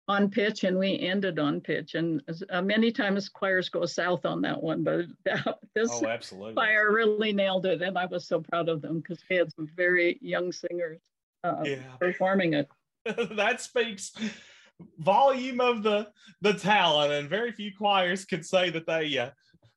on 0.09 0.31
pitch 0.31 0.65
and 0.65 0.79
we 0.79 0.99
ended 1.01 1.39
on 1.39 1.61
pitch. 1.61 1.95
And 1.95 2.23
uh, 2.51 2.63
many 2.63 2.93
times 2.93 3.29
choirs 3.29 3.69
go 3.69 3.87
south 3.87 4.25
on 4.25 4.41
that 4.43 4.63
one, 4.63 4.85
but 4.85 5.07
that, 5.25 5.59
this 5.75 5.91
oh, 5.93 6.53
choir 6.55 6.93
really 6.93 7.33
nailed 7.33 7.67
it. 7.67 7.83
And 7.83 7.99
I 7.99 8.07
was 8.07 8.27
so 8.27 8.41
proud 8.41 8.69
of 8.69 8.83
them 8.83 9.01
because 9.01 9.23
we 9.29 9.37
had 9.37 9.53
some 9.53 9.69
very 9.77 10.19
young 10.21 10.53
singers 10.53 11.01
uh, 11.47 11.63
yeah. 11.65 11.77
performing 12.01 12.55
it. 12.55 12.69
that 13.37 13.61
speaks 13.61 14.13
volume 14.99 15.61
of 15.61 15.83
the 15.83 16.09
the 16.41 16.55
talent, 16.55 17.13
and 17.13 17.29
very 17.29 17.53
few 17.53 17.71
choirs 17.77 18.25
can 18.25 18.43
say 18.43 18.71
that 18.71 18.87
they 18.87 19.17
uh, 19.19 19.31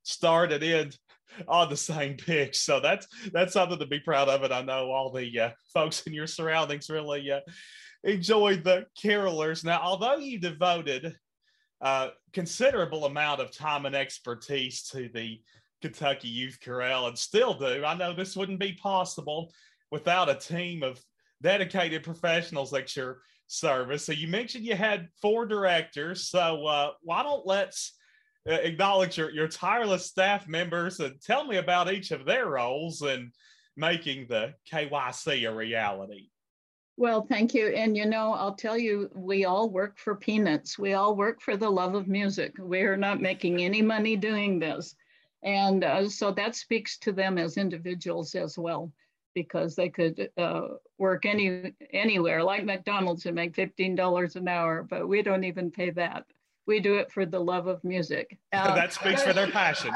started 0.04 0.64
in 0.64 0.92
on 1.48 1.70
the 1.70 1.78
same 1.78 2.16
pitch. 2.18 2.58
So 2.58 2.80
that's 2.80 3.08
that's 3.32 3.54
something 3.54 3.80
to 3.80 3.86
be 3.86 4.00
proud 4.00 4.30
of, 4.30 4.44
and 4.44 4.54
I 4.54 4.62
know 4.62 4.92
all 4.92 5.12
the 5.12 5.40
uh, 5.40 5.50
folks 5.74 6.02
in 6.02 6.14
your 6.14 6.28
surroundings 6.28 6.90
really 6.90 7.32
uh, 7.32 7.42
enjoyed 8.04 8.64
the 8.64 8.86
carolers. 9.02 9.64
Now, 9.64 9.80
although 9.82 10.18
you 10.18 10.40
devoted 10.40 11.16
uh, 11.82 12.10
considerable 12.34 13.06
amount 13.06 13.42
of 13.42 13.56
time 13.56 13.86
and 13.86 13.96
expertise 13.96 14.84
to 14.90 15.10
the 15.14 15.42
Kentucky 15.82 16.28
Youth 16.28 16.60
Chorale, 16.64 17.08
and 17.08 17.18
still 17.18 17.54
do, 17.54 17.86
I 17.86 17.96
know 17.96 18.14
this 18.14 18.36
wouldn't 18.36 18.60
be 18.60 18.74
possible 18.74 19.54
without 19.92 20.30
a 20.30 20.36
team 20.36 20.84
of 20.84 21.02
dedicated 21.42 22.04
professionals 22.04 22.72
like 22.72 22.94
your 22.96 23.22
service. 23.48 24.06
So 24.06 24.12
you 24.12 24.28
mentioned 24.28 24.66
you 24.66 24.76
had 24.76 25.10
four 25.22 25.46
directors. 25.46 26.30
So 26.30 26.66
uh, 26.66 26.92
why 27.02 27.24
don't 27.24 27.46
let's 27.46 27.94
uh, 28.50 28.54
acknowledge 28.54 29.18
your, 29.18 29.32
your 29.32 29.48
tireless 29.48 30.06
staff 30.06 30.48
members 30.48 31.00
and 31.00 31.20
tell 31.22 31.46
me 31.46 31.58
about 31.58 31.92
each 31.92 32.12
of 32.12 32.26
their 32.26 32.48
roles 32.48 33.02
in 33.02 33.32
making 33.76 34.28
the 34.30 34.54
KYC 34.72 35.50
a 35.50 35.54
reality. 35.54 36.30
Well, 36.98 37.26
thank 37.28 37.54
you. 37.54 37.68
And 37.68 37.96
you 37.96 38.06
know, 38.06 38.34
I'll 38.34 38.56
tell 38.56 38.78
you, 38.78 39.10
we 39.16 39.46
all 39.46 39.70
work 39.70 39.98
for 39.98 40.16
peanuts. 40.16 40.78
We 40.78 40.94
all 40.94 41.16
work 41.16 41.42
for 41.42 41.56
the 41.56 41.70
love 41.70 41.96
of 41.96 42.10
music. 42.10 42.54
We 42.60 42.82
are 42.82 42.98
not 42.98 43.22
making 43.22 43.62
any 43.62 43.82
money 43.82 44.18
doing 44.18 44.60
this. 44.60 44.96
And 45.42 45.86
uh, 45.86 46.10
so 46.10 46.32
that 46.32 46.56
speaks 46.56 46.98
to 47.00 47.14
them 47.14 47.38
as 47.38 47.56
individuals 47.56 48.36
as 48.36 48.58
well 48.58 48.92
because 49.34 49.76
they 49.76 49.90
could 49.90 50.30
uh, 50.38 50.68
work 50.98 51.26
any 51.26 51.74
anywhere, 51.92 52.44
like 52.44 52.66
McDonald's, 52.66 53.26
and 53.26 53.36
make 53.36 53.56
fifteen 53.56 53.96
dollars 53.96 54.36
an 54.36 54.48
hour. 54.48 54.84
But 54.84 55.08
we 55.08 55.22
don't 55.22 55.44
even 55.44 55.72
pay 55.72 55.90
that. 55.92 56.26
We 56.66 56.80
do 56.80 56.96
it 56.96 57.12
for 57.12 57.26
the 57.26 57.40
love 57.40 57.68
of 57.68 57.84
music. 57.84 58.38
Uh, 58.54 58.76
that 58.76 58.94
speaks 58.94 59.24
for 59.24 59.34
their 59.34 59.50
passion. 59.50 59.94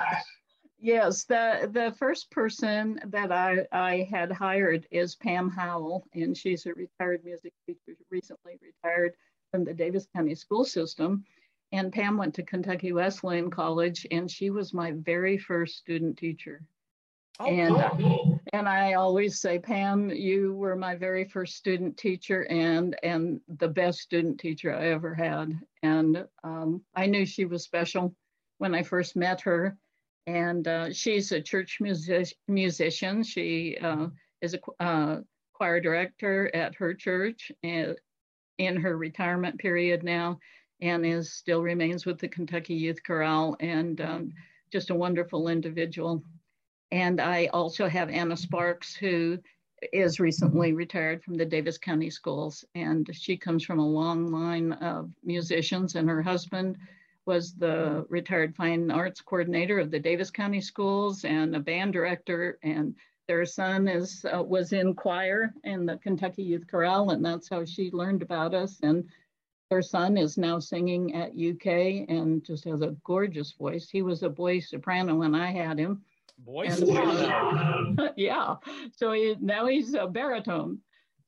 Yes, 0.80 1.24
the 1.24 1.70
the 1.72 1.96
first 1.98 2.30
person 2.30 3.00
that 3.08 3.32
I 3.32 3.66
I 3.72 4.08
had 4.12 4.32
hired 4.32 4.86
is 4.92 5.16
Pam 5.16 5.50
Howell, 5.50 6.06
and 6.14 6.38
she's 6.38 6.66
a 6.66 6.74
retired 6.74 7.24
music 7.24 7.54
teacher, 7.66 7.98
recently 8.12 8.60
retired 8.62 9.14
from 9.52 9.64
the 9.64 9.74
Daviess 9.74 10.08
County 10.14 10.36
school 10.36 10.66
system. 10.66 11.24
And 11.72 11.92
Pam 11.92 12.18
went 12.18 12.36
to 12.36 12.44
Kentucky 12.44 12.92
Wesleyan 12.92 13.50
College, 13.50 14.06
and 14.12 14.30
she 14.30 14.50
was 14.50 14.74
my 14.74 14.92
very 14.92 15.38
first 15.38 15.78
student 15.78 16.18
teacher. 16.18 16.62
Oh, 17.40 17.48
and 17.48 17.76
cool. 17.98 18.40
And 18.54 18.70
I 18.70 18.94
always 18.94 19.42
say, 19.42 19.58
Pam, 19.58 20.12
you 20.12 20.54
were 20.54 20.76
my 20.76 20.96
very 20.96 21.26
first 21.26 21.56
student 21.56 21.98
teacher 21.98 22.46
and 22.52 22.96
and 23.02 23.42
the 23.48 23.68
best 23.68 24.00
student 24.00 24.40
teacher 24.40 24.74
I 24.74 24.90
ever 24.90 25.16
had. 25.16 25.60
And 25.82 26.26
um, 26.44 26.84
I 26.96 27.08
knew 27.08 27.26
she 27.26 27.46
was 27.46 27.64
special 27.64 28.16
when 28.60 28.76
I 28.76 28.84
first 28.84 29.16
met 29.16 29.42
her. 29.42 29.76
And 30.28 30.68
uh, 30.68 30.94
she's 30.94 31.32
a 31.32 31.42
church 31.42 31.80
music- 31.82 32.38
musician. 32.48 33.24
She 33.24 33.78
uh, 33.82 34.08
is 34.42 34.54
a 34.54 34.84
uh, 34.84 35.22
choir 35.54 35.80
director 35.80 36.56
at 36.56 36.76
her 36.76 36.94
church 36.94 37.52
and 37.64 37.98
in 38.60 38.76
her 38.76 38.96
retirement 38.96 39.58
period 39.58 40.04
now, 40.04 40.38
and 40.80 41.04
is 41.04 41.34
still 41.34 41.64
remains 41.64 42.06
with 42.06 42.20
the 42.20 42.28
Kentucky 42.28 42.76
Youth 42.76 43.00
Chorale 43.04 43.58
and 43.60 44.00
um, 44.00 44.32
just 44.72 44.92
a 44.92 44.96
wonderful 44.96 45.48
individual. 45.48 46.24
And 46.94 47.20
I 47.20 47.48
also 47.48 47.88
have 47.88 48.12
Anna 48.12 48.38
Sparks, 48.38 48.94
who 48.94 49.40
is 49.92 50.20
recently 50.20 50.74
retired 50.74 51.24
from 51.24 51.34
the 51.34 51.46
Daviess 51.46 51.82
County 51.82 52.12
Schools. 52.12 52.64
And 52.76 53.10
she 53.12 53.36
comes 53.36 53.66
from 53.66 53.80
a 53.80 53.88
long 53.88 54.32
line 54.32 54.74
of 54.74 55.10
musicians, 55.24 55.96
and 55.96 56.08
her 56.08 56.22
husband 56.22 56.78
was 57.26 57.56
the 57.56 58.06
retired 58.10 58.56
fine 58.56 58.92
arts 58.92 59.22
coordinator 59.22 59.80
of 59.80 59.90
the 59.90 60.00
Daviess 60.00 60.32
County 60.32 60.62
Schools 60.62 61.26
and 61.26 61.56
a 61.56 61.60
band 61.60 61.94
director. 61.94 62.60
And 62.62 62.94
their 63.28 63.44
son 63.48 63.88
is 63.88 64.24
uh, 64.32 64.44
was 64.44 64.72
in 64.72 64.94
choir 64.94 65.52
in 65.64 65.88
the 65.88 65.98
Kentucky 65.98 66.44
Youth 66.44 66.68
Chorale, 66.70 67.10
and 67.10 67.26
that's 67.26 67.50
how 67.50 67.66
she 67.66 67.90
learned 67.90 68.22
about 68.22 68.54
us. 68.54 68.80
And 68.84 69.10
their 69.72 69.82
son 69.82 70.16
is 70.16 70.38
now 70.38 70.60
singing 70.60 71.16
at 71.16 71.32
UK 71.32 72.08
and 72.08 72.46
just 72.46 72.66
has 72.66 72.82
a 72.82 72.96
gorgeous 73.04 73.54
voice. 73.54 73.90
He 73.90 74.04
was 74.04 74.22
a 74.22 74.30
boy 74.30 74.60
soprano 74.60 75.16
when 75.16 75.34
I 75.34 75.52
had 75.52 75.80
him 75.80 76.04
voice. 76.44 76.80
And, 76.80 78.00
yeah. 78.16 78.56
So 78.96 79.12
he, 79.14 79.36
now 79.40 79.68
he's 79.68 79.94
a 79.94 80.08
baritone. 80.08 80.80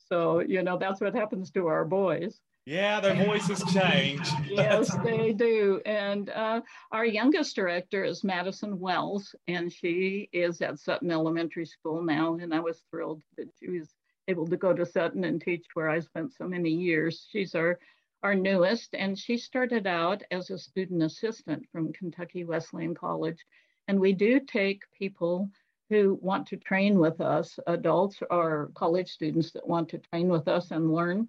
So, 0.09 0.39
you 0.39 0.61
know, 0.63 0.77
that's 0.77 1.01
what 1.01 1.15
happens 1.15 1.51
to 1.51 1.67
our 1.67 1.85
boys. 1.85 2.39
Yeah, 2.65 2.99
their 2.99 3.13
voices 3.25 3.63
change. 3.71 4.27
yes, 4.49 4.95
they 5.03 5.33
do. 5.33 5.81
And 5.85 6.31
uh, 6.31 6.61
our 6.91 7.05
youngest 7.05 7.55
director 7.55 8.03
is 8.03 8.23
Madison 8.23 8.79
Wells, 8.79 9.35
and 9.47 9.71
she 9.71 10.29
is 10.33 10.61
at 10.61 10.79
Sutton 10.79 11.11
Elementary 11.11 11.67
School 11.67 12.01
now. 12.01 12.35
And 12.35 12.53
I 12.53 12.59
was 12.59 12.81
thrilled 12.89 13.21
that 13.37 13.49
she 13.59 13.69
was 13.69 13.93
able 14.27 14.47
to 14.47 14.57
go 14.57 14.73
to 14.73 14.85
Sutton 14.85 15.25
and 15.25 15.39
teach 15.39 15.65
where 15.75 15.89
I 15.89 15.99
spent 15.99 16.33
so 16.33 16.47
many 16.47 16.71
years. 16.71 17.27
She's 17.31 17.53
our 17.53 17.79
our 18.23 18.33
newest, 18.33 18.95
and 18.95 19.19
she 19.19 19.37
started 19.37 19.85
out 19.85 20.23
as 20.31 20.49
a 20.49 20.57
student 20.57 21.03
assistant 21.03 21.67
from 21.71 21.93
Kentucky 21.93 22.43
Wesleyan 22.43 22.95
College 22.95 23.45
and 23.87 23.99
we 23.99 24.13
do 24.13 24.39
take 24.39 24.83
people 24.97 25.49
who 25.89 26.17
want 26.21 26.47
to 26.47 26.57
train 26.57 26.97
with 26.97 27.21
us, 27.21 27.59
adults 27.67 28.17
or 28.31 28.71
college 28.73 29.09
students 29.09 29.51
that 29.51 29.67
want 29.67 29.87
to 29.89 29.99
train 29.99 30.27
with 30.27 30.47
us 30.47 30.71
and 30.71 30.93
learn. 30.93 31.27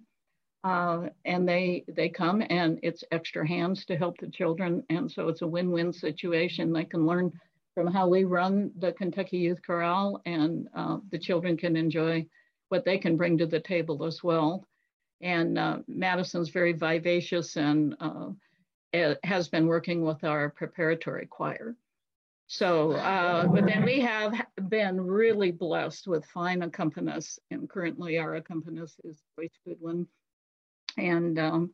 Uh, 0.63 1.07
and 1.25 1.47
they 1.47 1.85
they 1.87 2.09
come 2.09 2.43
and 2.49 2.79
it's 2.81 3.03
extra 3.11 3.47
hands 3.47 3.85
to 3.85 3.95
help 3.95 4.17
the 4.17 4.29
children. 4.29 4.83
And 4.89 5.09
so 5.09 5.27
it's 5.27 5.43
a 5.43 5.47
win-win 5.47 5.93
situation. 5.93 6.73
They 6.73 6.85
can 6.85 7.05
learn 7.05 7.31
from 7.75 7.87
how 7.87 8.07
we 8.07 8.23
run 8.23 8.71
the 8.79 8.91
Kentucky 8.93 9.37
Youth 9.37 9.59
Chorale 9.65 10.19
and 10.25 10.67
uh, 10.75 10.97
the 11.11 11.19
children 11.19 11.55
can 11.55 11.77
enjoy 11.77 12.25
what 12.69 12.83
they 12.83 12.97
can 12.97 13.15
bring 13.15 13.37
to 13.37 13.45
the 13.45 13.59
table 13.59 14.03
as 14.03 14.23
well. 14.23 14.65
And 15.21 15.57
uh, 15.59 15.79
Madison's 15.87 16.49
very 16.49 16.73
vivacious 16.73 17.55
and 17.55 17.95
uh, 17.99 18.29
has 19.23 19.47
been 19.47 19.67
working 19.67 20.03
with 20.03 20.23
our 20.23 20.49
preparatory 20.49 21.27
choir. 21.27 21.75
So, 22.47 22.93
uh, 22.93 23.45
but 23.47 23.65
then 23.65 23.83
we 23.83 23.99
have 23.99 24.33
been 24.69 25.01
really 25.01 25.51
blessed 25.51 26.07
with 26.07 26.25
fine 26.25 26.61
accompanists, 26.61 27.39
and 27.51 27.69
currently 27.69 28.17
our 28.19 28.35
accompanist 28.35 29.01
is 29.03 29.21
Joyce 29.37 29.59
Goodwin, 29.65 30.07
and 30.97 31.37
um, 31.37 31.73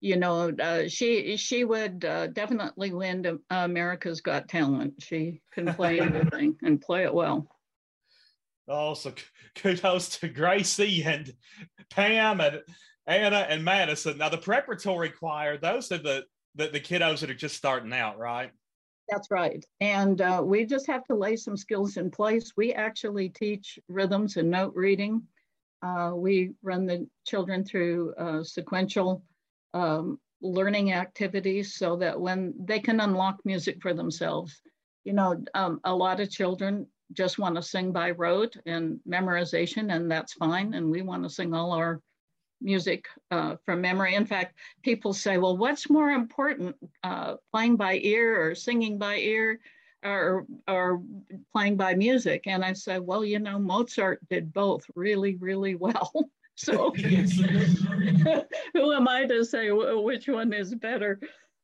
you 0.00 0.16
know, 0.16 0.50
uh, 0.50 0.86
she 0.88 1.38
she 1.38 1.64
would 1.64 2.04
uh, 2.04 2.26
definitely 2.26 2.92
win 2.92 3.38
America's 3.48 4.20
Got 4.20 4.48
Talent. 4.48 4.94
She 4.98 5.40
can 5.52 5.72
play 5.74 5.98
anything 6.00 6.56
and 6.62 6.80
play 6.80 7.04
it 7.04 7.14
well. 7.14 7.46
Also, 8.68 9.14
kudos 9.56 10.18
to 10.18 10.28
Gracie 10.28 11.02
and 11.04 11.32
Pam 11.88 12.40
and 12.40 12.60
Anna 13.06 13.46
and 13.48 13.64
Madison. 13.64 14.18
Now, 14.18 14.28
the 14.28 14.36
preparatory 14.36 15.08
choir; 15.08 15.56
those 15.56 15.90
are 15.90 15.98
the 15.98 16.24
the, 16.54 16.68
the 16.68 16.80
kiddos 16.80 17.20
that 17.20 17.30
are 17.30 17.34
just 17.34 17.56
starting 17.56 17.92
out, 17.94 18.18
right? 18.18 18.50
That's 19.10 19.30
right. 19.30 19.64
And 19.80 20.20
uh, 20.20 20.42
we 20.44 20.64
just 20.64 20.86
have 20.86 21.04
to 21.06 21.14
lay 21.16 21.36
some 21.36 21.56
skills 21.56 21.96
in 21.96 22.10
place. 22.10 22.52
We 22.56 22.72
actually 22.72 23.28
teach 23.28 23.78
rhythms 23.88 24.36
and 24.36 24.50
note 24.50 24.72
reading. 24.74 25.22
Uh, 25.82 26.12
we 26.14 26.52
run 26.62 26.86
the 26.86 27.08
children 27.26 27.64
through 27.64 28.14
uh, 28.14 28.44
sequential 28.44 29.24
um, 29.74 30.20
learning 30.42 30.92
activities 30.92 31.74
so 31.74 31.96
that 31.96 32.20
when 32.20 32.54
they 32.58 32.78
can 32.78 33.00
unlock 33.00 33.40
music 33.44 33.82
for 33.82 33.94
themselves. 33.94 34.60
You 35.04 35.14
know, 35.14 35.42
um, 35.54 35.80
a 35.84 35.94
lot 35.94 36.20
of 36.20 36.30
children 36.30 36.86
just 37.14 37.38
want 37.38 37.56
to 37.56 37.62
sing 37.62 37.90
by 37.90 38.10
rote 38.10 38.56
and 38.66 39.00
memorization, 39.08 39.94
and 39.94 40.10
that's 40.10 40.34
fine. 40.34 40.74
And 40.74 40.90
we 40.90 41.02
want 41.02 41.22
to 41.24 41.30
sing 41.30 41.54
all 41.54 41.72
our 41.72 42.00
music 42.60 43.06
uh, 43.30 43.56
from 43.64 43.80
memory. 43.80 44.14
In 44.14 44.26
fact, 44.26 44.56
people 44.82 45.12
say, 45.12 45.38
well, 45.38 45.56
what's 45.56 45.90
more 45.90 46.10
important, 46.10 46.76
uh, 47.02 47.36
playing 47.52 47.76
by 47.76 47.98
ear 48.02 48.40
or 48.42 48.54
singing 48.54 48.98
by 48.98 49.16
ear 49.16 49.60
or, 50.04 50.46
or 50.68 51.02
playing 51.52 51.76
by 51.76 51.94
music? 51.94 52.46
And 52.46 52.64
I 52.64 52.72
said, 52.72 53.00
well, 53.02 53.24
you 53.24 53.38
know, 53.38 53.58
Mozart 53.58 54.20
did 54.28 54.52
both 54.52 54.84
really, 54.94 55.36
really 55.36 55.74
well. 55.74 56.12
so 56.56 56.90
who 58.74 58.92
am 58.92 59.08
I 59.08 59.26
to 59.26 59.44
say 59.44 59.70
which 59.70 60.28
one 60.28 60.52
is 60.52 60.74
better? 60.74 61.20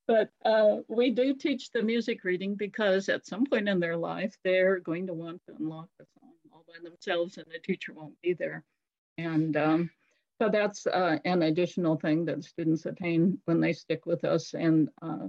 But 0.08 0.30
uh, 0.44 0.76
we 0.88 1.10
do 1.10 1.34
teach 1.34 1.72
the 1.72 1.82
music 1.82 2.22
reading 2.22 2.54
because 2.54 3.08
at 3.08 3.26
some 3.26 3.44
point 3.44 3.68
in 3.68 3.80
their 3.80 3.96
life, 3.96 4.36
they're 4.44 4.78
going 4.78 5.06
to 5.08 5.12
want 5.14 5.40
to 5.46 5.54
unlock 5.58 5.88
the 5.98 6.06
song 6.18 6.30
all 6.52 6.64
by 6.68 6.78
themselves 6.88 7.38
and 7.38 7.46
the 7.52 7.58
teacher 7.58 7.92
won't 7.92 8.14
be 8.22 8.32
there. 8.32 8.62
And 9.18 9.56
um, 9.56 9.90
so 10.40 10.50
that's 10.50 10.86
uh, 10.86 11.18
an 11.24 11.42
additional 11.42 11.96
thing 11.96 12.24
that 12.26 12.44
students 12.44 12.84
attain 12.86 13.38
when 13.46 13.60
they 13.60 13.72
stick 13.72 14.04
with 14.04 14.24
us. 14.24 14.54
And 14.54 14.88
uh, 15.00 15.28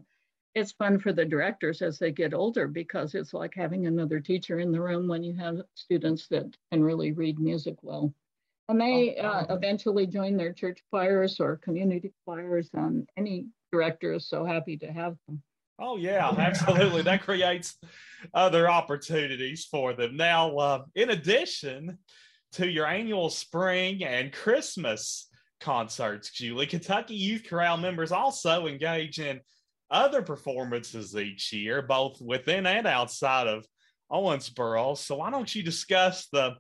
it's 0.54 0.74
fun 0.74 1.00
for 1.00 1.14
the 1.14 1.24
directors 1.24 1.82
as 1.82 1.98
they 1.98 2.12
get 2.12 2.34
older 2.34 2.68
because 2.68 3.16
it's 3.16 3.34
like 3.34 3.54
having 3.56 3.88
another 3.88 4.20
teacher 4.20 4.60
in 4.60 4.72
the 4.72 4.82
room 4.82 5.08
when 5.08 5.24
you 5.24 5.34
have 5.36 5.62
students 5.76 6.28
that 6.30 6.46
can 6.72 6.84
really 6.84 7.14
read 7.14 7.40
music 7.40 7.76
well. 7.82 8.14
And 8.70 8.82
they 8.82 9.16
uh, 9.16 9.46
eventually 9.50 10.08
join 10.08 10.36
their 10.36 10.52
church 10.52 10.80
choirs 10.92 11.40
or 11.40 11.56
community 11.56 12.12
choirs, 12.26 12.70
and 12.74 13.08
any 13.16 13.46
director 13.72 14.12
is 14.14 14.28
so 14.28 14.44
happy 14.44 14.76
to 14.78 14.92
have 14.92 15.16
them. 15.26 15.42
Oh 15.80 15.96
yeah, 15.96 16.30
absolutely. 16.38 17.04
that 17.04 17.22
creates 17.22 17.78
other 18.34 18.70
opportunities 18.70 19.64
for 19.64 19.94
them. 19.94 20.18
Now, 20.18 20.58
uh, 20.58 20.84
in 20.96 21.12
addition 21.12 21.98
to 22.54 22.68
your 22.68 22.88
annual 22.88 23.30
spring 23.30 24.04
and 24.04 24.32
Christmas 24.32 25.30
concerts, 25.60 26.32
Julie, 26.32 26.68
Kentucky 26.68 27.16
Youth 27.16 27.44
Chorale 27.50 27.78
members 27.78 28.12
also 28.12 28.68
engage 28.68 29.20
in 29.20 29.42
other 29.90 30.22
performances 30.22 31.16
each 31.16 31.54
year, 31.54 31.82
both 31.82 32.22
within 32.22 32.66
and 32.66 32.88
outside 32.88 33.48
of 33.48 33.66
Owensboro. 34.12 34.98
So 34.98 35.18
why 35.18 35.30
don't 35.30 35.54
you 35.54 35.64
discuss 35.64 36.28
the 36.32 36.56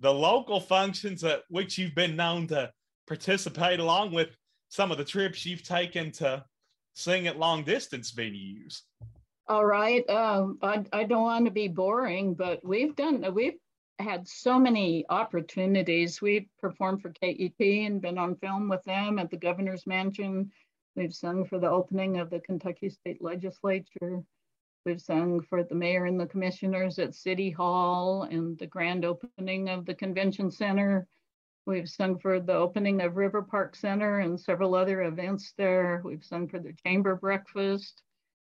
the 0.00 0.12
local 0.12 0.60
functions 0.60 1.24
at 1.24 1.42
which 1.48 1.78
you've 1.78 1.94
been 1.94 2.16
known 2.16 2.46
to 2.48 2.70
participate 3.06 3.80
along 3.80 4.12
with 4.12 4.36
some 4.68 4.90
of 4.90 4.98
the 4.98 5.04
trips 5.04 5.46
you've 5.46 5.62
taken 5.62 6.10
to 6.10 6.44
sing 6.94 7.26
at 7.26 7.38
long 7.38 7.64
distance 7.64 8.12
venues. 8.12 8.80
All 9.46 9.64
right. 9.64 10.08
Um, 10.08 10.58
I, 10.62 10.84
I 10.92 11.04
don't 11.04 11.22
want 11.22 11.44
to 11.44 11.50
be 11.50 11.68
boring, 11.68 12.34
but 12.34 12.60
we've 12.64 12.96
done, 12.96 13.24
we've 13.34 13.58
had 13.98 14.26
so 14.26 14.58
many 14.58 15.04
opportunities. 15.08 16.20
We've 16.20 16.48
performed 16.60 17.02
for 17.02 17.10
KET 17.10 17.60
and 17.60 18.00
been 18.00 18.18
on 18.18 18.36
film 18.36 18.68
with 18.68 18.82
them 18.84 19.18
at 19.18 19.30
the 19.30 19.36
governor's 19.36 19.86
mansion. 19.86 20.50
We've 20.96 21.14
sung 21.14 21.44
for 21.44 21.58
the 21.58 21.70
opening 21.70 22.18
of 22.18 22.30
the 22.30 22.40
Kentucky 22.40 22.90
State 22.90 23.22
Legislature. 23.22 24.22
We've 24.84 25.00
sung 25.00 25.40
for 25.40 25.62
the 25.62 25.74
mayor 25.74 26.04
and 26.04 26.20
the 26.20 26.26
commissioners 26.26 26.98
at 26.98 27.14
City 27.14 27.50
Hall 27.50 28.24
and 28.24 28.58
the 28.58 28.66
grand 28.66 29.04
opening 29.04 29.68
of 29.68 29.86
the 29.86 29.94
convention 29.94 30.50
center. 30.50 31.06
We've 31.66 31.88
sung 31.88 32.18
for 32.18 32.40
the 32.40 32.52
opening 32.52 33.00
of 33.00 33.16
River 33.16 33.40
Park 33.40 33.74
Center 33.74 34.18
and 34.18 34.38
several 34.38 34.74
other 34.74 35.02
events 35.04 35.54
there. 35.56 36.02
We've 36.04 36.24
sung 36.24 36.48
for 36.48 36.58
the 36.58 36.74
chamber 36.84 37.16
breakfast. 37.16 38.02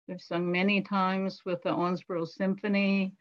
We've 0.07 0.21
sung 0.21 0.51
many 0.51 0.81
times 0.81 1.45
with 1.45 1.61
the 1.61 1.69
Owensboro 1.69 2.27
Symphony, 2.27 3.13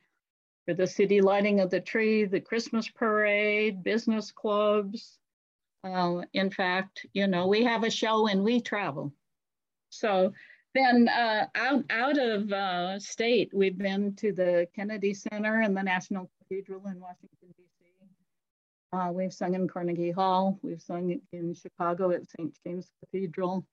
for 0.66 0.74
the 0.74 0.86
city 0.86 1.20
lighting 1.20 1.60
of 1.60 1.70
the 1.70 1.80
tree, 1.80 2.24
the 2.24 2.40
Christmas 2.40 2.88
parade, 2.88 3.82
business 3.82 4.30
clubs. 4.30 5.18
Uh, 5.84 6.22
in 6.32 6.50
fact, 6.50 7.04
you 7.12 7.26
know, 7.26 7.48
we 7.48 7.64
have 7.64 7.82
a 7.82 7.90
show 7.90 8.28
and 8.28 8.44
we 8.44 8.60
travel. 8.60 9.12
So 9.90 10.32
then 10.74 11.08
uh, 11.08 11.46
out, 11.54 11.84
out 11.90 12.18
of 12.18 12.52
uh, 12.52 12.98
state, 12.98 13.50
we've 13.52 13.76
been 13.76 14.14
to 14.16 14.32
the 14.32 14.68
Kennedy 14.74 15.12
Center 15.12 15.60
and 15.60 15.76
the 15.76 15.82
National 15.82 16.30
Cathedral 16.38 16.86
in 16.86 17.00
Washington, 17.00 17.48
D.C. 17.56 17.72
Uh, 18.92 19.10
we've 19.10 19.32
sung 19.32 19.54
in 19.54 19.66
Carnegie 19.68 20.10
Hall. 20.10 20.58
We've 20.62 20.80
sung 20.80 21.18
in 21.32 21.54
Chicago 21.54 22.10
at 22.10 22.28
St. 22.28 22.54
James 22.64 22.90
Cathedral. 23.00 23.66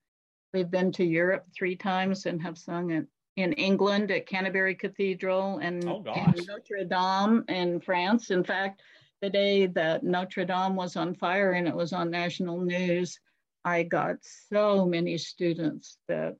We've 0.52 0.70
been 0.70 0.92
to 0.92 1.04
Europe 1.04 1.46
three 1.54 1.76
times 1.76 2.26
and 2.26 2.42
have 2.42 2.58
sung 2.58 2.92
at, 2.92 3.04
in 3.36 3.52
England 3.54 4.10
at 4.10 4.26
Canterbury 4.26 4.74
Cathedral 4.74 5.58
and, 5.58 5.84
oh, 5.88 6.04
and 6.14 6.46
Notre 6.46 6.84
Dame 6.84 7.44
in 7.48 7.80
France. 7.80 8.30
In 8.30 8.44
fact, 8.44 8.82
the 9.22 9.30
day 9.30 9.66
that 9.66 10.02
Notre 10.02 10.44
Dame 10.44 10.76
was 10.76 10.96
on 10.96 11.14
fire 11.14 11.52
and 11.52 11.68
it 11.68 11.74
was 11.74 11.92
on 11.92 12.10
national 12.10 12.60
news, 12.60 13.18
I 13.64 13.82
got 13.82 14.16
so 14.22 14.86
many 14.86 15.18
students 15.18 15.98
that 16.08 16.36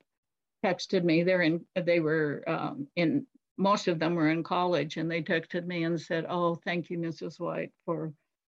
texted 0.65 1.05
me. 1.05 1.23
They're 1.23 1.43
in, 1.43 1.65
they 1.75 2.01
were 2.01 2.43
um, 2.47 2.87
in, 2.97 3.27
most 3.57 3.89
of 3.89 3.99
them 3.99 4.15
were 4.15 4.31
in 4.31 4.43
college 4.43 4.97
and 4.97 5.11
they 5.11 5.23
texted 5.23 5.67
me 5.67 5.85
and 5.85 6.01
said, 6.01 6.25
oh, 6.29 6.55
thank 6.65 6.89
you, 6.91 6.99
Mrs. 6.99 7.39
White, 7.39 7.73
for 7.85 8.13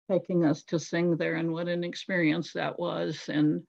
taking 0.09 0.45
us 0.45 0.63
to 0.63 0.79
sing 0.79 1.17
there 1.17 1.35
and 1.35 1.51
what 1.51 1.67
an 1.67 1.83
experience 1.83 2.53
that 2.53 2.77
was 2.77 3.29
and 3.29 3.63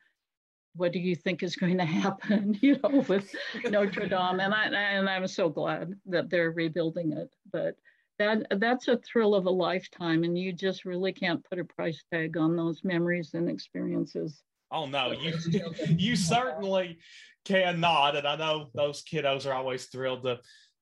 what 0.74 0.92
do 0.92 0.98
you 0.98 1.14
think 1.14 1.42
is 1.42 1.56
going 1.56 1.78
to 1.78 1.84
happen 2.02 2.58
you 2.60 2.78
know 2.82 3.04
with 3.08 3.34
notre 3.70 4.06
dame? 4.06 4.40
And 4.40 4.54
i 4.54 4.64
and 4.66 5.08
i'm 5.08 5.26
so 5.26 5.48
glad 5.48 5.94
that 6.06 6.30
they're 6.30 6.50
rebuilding 6.50 7.12
it 7.12 7.30
but 7.52 7.76
that 8.18 8.46
that's 8.60 8.88
a 8.88 8.98
thrill 8.98 9.34
of 9.34 9.46
a 9.46 9.50
lifetime 9.50 10.24
and 10.24 10.38
you 10.38 10.52
just 10.52 10.84
really 10.84 11.12
can't 11.12 11.44
put 11.48 11.58
a 11.58 11.64
price 11.64 12.02
tag 12.12 12.36
on 12.36 12.56
those 12.56 12.84
memories 12.84 13.30
and 13.34 13.48
experiences. 13.48 14.42
Oh 14.70 14.86
no 14.86 15.12
you 15.12 15.34
you 15.88 16.16
certainly 16.16 16.98
cannot 17.44 18.16
and 18.16 18.26
i 18.26 18.36
know 18.36 18.70
those 18.74 19.02
kiddos 19.02 19.46
are 19.46 19.54
always 19.54 19.86
thrilled 19.86 20.22
to 20.22 20.38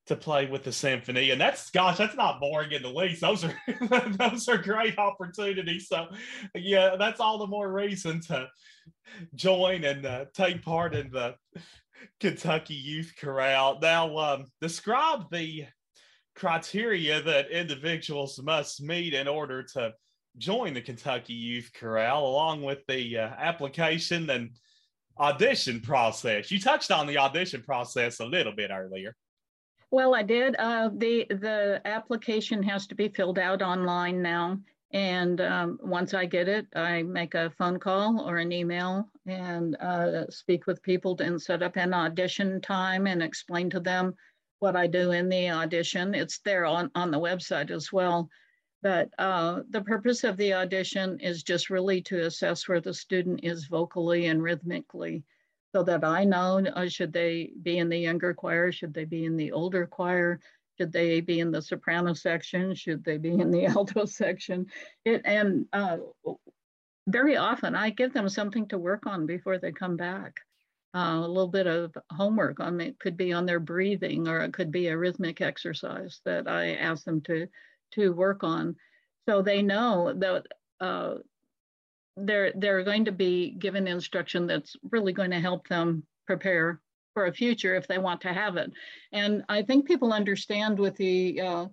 to 0.07 0.17
play 0.17 0.47
with 0.47 0.65
the 0.65 0.73
symphony. 0.73 1.31
And 1.31 1.41
that's 1.41 1.71
gosh 1.71 1.99
that's 1.99 2.17
not 2.17 2.41
boring 2.41 2.73
in 2.73 2.83
the 2.83 2.89
least. 2.89 3.21
Those 3.21 3.45
are 3.45 3.55
those 4.19 4.49
are 4.49 4.59
great 4.59 4.99
opportunities. 4.99 5.89
So 5.89 6.07
yeah 6.55 6.97
that's 6.99 7.21
all 7.21 7.39
the 7.39 7.47
more 7.47 7.73
reason 7.73 8.21
to 8.23 8.49
join 9.35 9.85
and 9.85 10.07
uh, 10.07 10.25
take 10.35 10.63
part 10.63 10.95
in 10.95 11.11
the 11.11 11.35
kentucky 12.19 12.75
youth 12.75 13.13
chorale 13.21 13.79
now 13.83 14.17
um, 14.17 14.47
describe 14.61 15.25
the 15.31 15.67
criteria 16.35 17.21
that 17.21 17.51
individuals 17.51 18.41
must 18.43 18.83
meet 18.83 19.13
in 19.13 19.29
order 19.29 19.63
to 19.63 19.93
join 20.39 20.73
the 20.73 20.81
kentucky 20.81 21.35
youth 21.35 21.71
chorale 21.79 22.25
along 22.27 22.63
with 22.63 22.79
the 22.89 23.19
uh, 23.19 23.29
application 23.39 24.31
and 24.31 24.51
audition 25.21 25.81
process. 25.81 26.51
You 26.51 26.59
touched 26.59 26.91
on 26.91 27.07
the 27.07 27.19
audition 27.19 27.63
process 27.63 28.21
a 28.21 28.25
little 28.25 28.53
bit 28.53 28.71
earlier 28.73 29.15
well, 29.91 30.15
I 30.15 30.23
did. 30.23 30.55
Uh, 30.57 30.91
the 30.95 31.27
the 31.31 31.81
application 31.85 32.63
has 32.63 32.87
to 32.89 32.95
be 32.95 33.09
filled 33.09 33.39
out 33.39 33.63
online 33.63 34.23
now, 34.23 34.59
and 34.93 35.41
um, 35.41 35.79
once 35.83 36.15
I 36.15 36.27
get 36.27 36.49
it, 36.49 36.67
I 36.77 37.03
make 37.03 37.35
a 37.35 37.51
phone 37.51 37.79
call 37.79 38.21
or 38.21 38.39
an 38.39 38.53
email 38.53 39.09
and 39.27 39.77
uh, 39.77 40.31
speak 40.31 40.67
with 40.67 40.83
people 40.83 41.17
and 41.21 41.41
set 41.41 41.63
up 41.63 41.77
an 41.77 41.93
audition 41.93 42.61
time 42.61 43.07
and 43.07 43.23
explain 43.23 43.69
to 43.71 43.81
them 43.81 44.15
what 44.61 44.77
I 44.77 44.87
do 44.87 45.11
in 45.13 45.29
the 45.29 45.51
audition. 45.51 46.15
It's 46.15 46.39
there 46.41 46.67
on 46.67 46.91
on 46.95 47.11
the 47.11 47.21
website 47.21 47.71
as 47.71 47.93
well. 47.93 48.29
But 48.83 49.11
uh, 49.19 49.61
the 49.71 49.83
purpose 49.83 50.25
of 50.25 50.37
the 50.37 50.55
audition 50.55 51.21
is 51.21 51.43
just 51.43 51.69
really 51.69 52.01
to 52.03 52.27
assess 52.27 52.67
where 52.67 52.81
the 52.81 52.95
student 52.95 53.41
is 53.43 53.67
vocally 53.67 54.27
and 54.27 54.43
rhythmically 54.43 55.25
so 55.75 55.83
that 55.85 56.05
I 56.05 56.25
know 56.25 56.65
uh, 56.75 56.89
should 56.89 57.13
they 57.13 57.53
be 57.63 57.79
in 57.79 57.89
the 57.89 57.99
younger 57.99 58.35
choir, 58.35 58.73
should 58.73 58.93
they 58.93 59.05
be 59.05 59.25
in 59.25 59.37
the 59.37 59.53
older 59.53 59.87
choir, 59.87 60.41
should 60.79 60.93
they 60.93 61.21
be 61.21 61.41
in 61.41 61.51
the 61.51 61.63
soprano 61.63 62.15
section, 62.15 62.75
should 62.75 63.05
they 63.05 63.19
be 63.19 63.33
in 63.33 63.51
the 63.51 63.67
alto 63.77 64.05
section, 64.05 64.67
it, 65.05 65.23
and 65.25 65.67
uh, 65.73 65.99
very 67.07 67.37
often 67.37 67.75
I 67.75 67.91
give 67.91 68.13
them 68.13 68.29
something 68.29 68.67
to 68.69 68.79
work 68.79 69.07
on 69.07 69.27
before 69.27 69.59
they 69.59 69.73
come 69.73 69.97
back. 69.97 70.35
Uh, 70.93 71.19
a 71.19 71.29
little 71.29 71.49
bit 71.49 71.69
of 71.69 71.97
homework 72.11 72.59
on 72.59 72.81
it 72.81 72.99
could 72.99 73.17
be 73.17 73.33
on 73.33 73.47
their 73.47 73.61
breathing 73.61 74.27
or 74.27 74.41
it 74.41 74.53
could 74.53 74.73
be 74.73 74.89
a 74.89 74.99
rhythmic 74.99 75.41
exercise 75.41 76.21
that 76.25 76.49
I 76.49 76.75
ask 76.75 77.05
them 77.05 77.21
to 77.23 77.47
to 77.93 78.13
work 78.13 78.43
on, 78.43 78.77
so 79.29 79.43
they 79.43 79.63
know 79.63 80.13
that 80.17 80.47
uh, 80.81 81.15
they're 82.25 82.53
they're 82.57 82.83
going 82.83 83.05
to 83.07 83.13
be 83.13 83.51
given 83.51 83.87
instruction 83.87 84.47
that's 84.47 84.77
really 84.91 85.13
going 85.13 85.31
to 85.31 85.41
help 85.41 85.69
them 85.69 86.05
prepare 86.27 86.81
for 87.15 87.27
a 87.27 87.33
future 87.33 87.75
if 87.75 87.87
they 87.87 87.99
want 87.99 88.21
to 88.23 88.33
have 88.33 88.57
it. 88.57 88.73
And 89.13 89.45
I 89.49 89.63
think 89.63 89.87
people 89.87 90.13
understand 90.13 90.79
with 90.79 90.97
the 90.97 91.41
uh, 91.41 91.67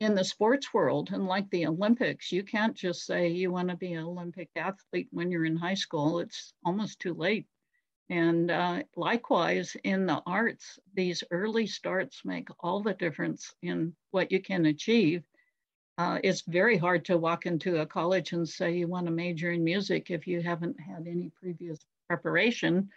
in 0.00 0.14
the 0.14 0.24
sports 0.24 0.72
world 0.74 1.10
and 1.12 1.26
like 1.26 1.48
the 1.50 1.66
Olympics, 1.66 2.32
you 2.32 2.42
can't 2.42 2.76
just 2.76 3.06
say 3.06 3.28
you 3.28 3.50
want 3.50 3.68
to 3.68 3.76
be 3.76 3.92
an 3.92 4.04
Olympic 4.04 4.50
athlete 4.56 5.08
when 5.10 5.30
you're 5.30 5.44
in 5.44 5.56
high 5.56 5.74
school. 5.74 6.20
It's 6.20 6.52
almost 6.64 7.00
too 7.00 7.14
late. 7.14 7.46
And 8.10 8.50
uh, 8.50 8.82
likewise, 8.96 9.76
in 9.82 10.04
the 10.06 10.22
arts, 10.26 10.78
these 10.94 11.24
early 11.30 11.66
starts 11.66 12.20
make 12.24 12.48
all 12.60 12.82
the 12.82 12.92
difference 12.92 13.54
in 13.62 13.94
what 14.10 14.30
you 14.30 14.42
can 14.42 14.66
achieve. 14.66 15.22
Uh, 15.98 16.18
it's 16.24 16.42
very 16.42 16.76
hard 16.76 17.04
to 17.04 17.16
walk 17.16 17.46
into 17.46 17.80
a 17.80 17.86
college 17.86 18.32
and 18.32 18.48
say 18.48 18.72
you 18.72 18.88
want 18.88 19.06
to 19.06 19.12
major 19.12 19.52
in 19.52 19.62
music 19.62 20.10
if 20.10 20.26
you 20.26 20.42
haven't 20.42 20.78
had 20.80 21.06
any 21.06 21.30
previous 21.40 21.78
preparation 22.08 22.88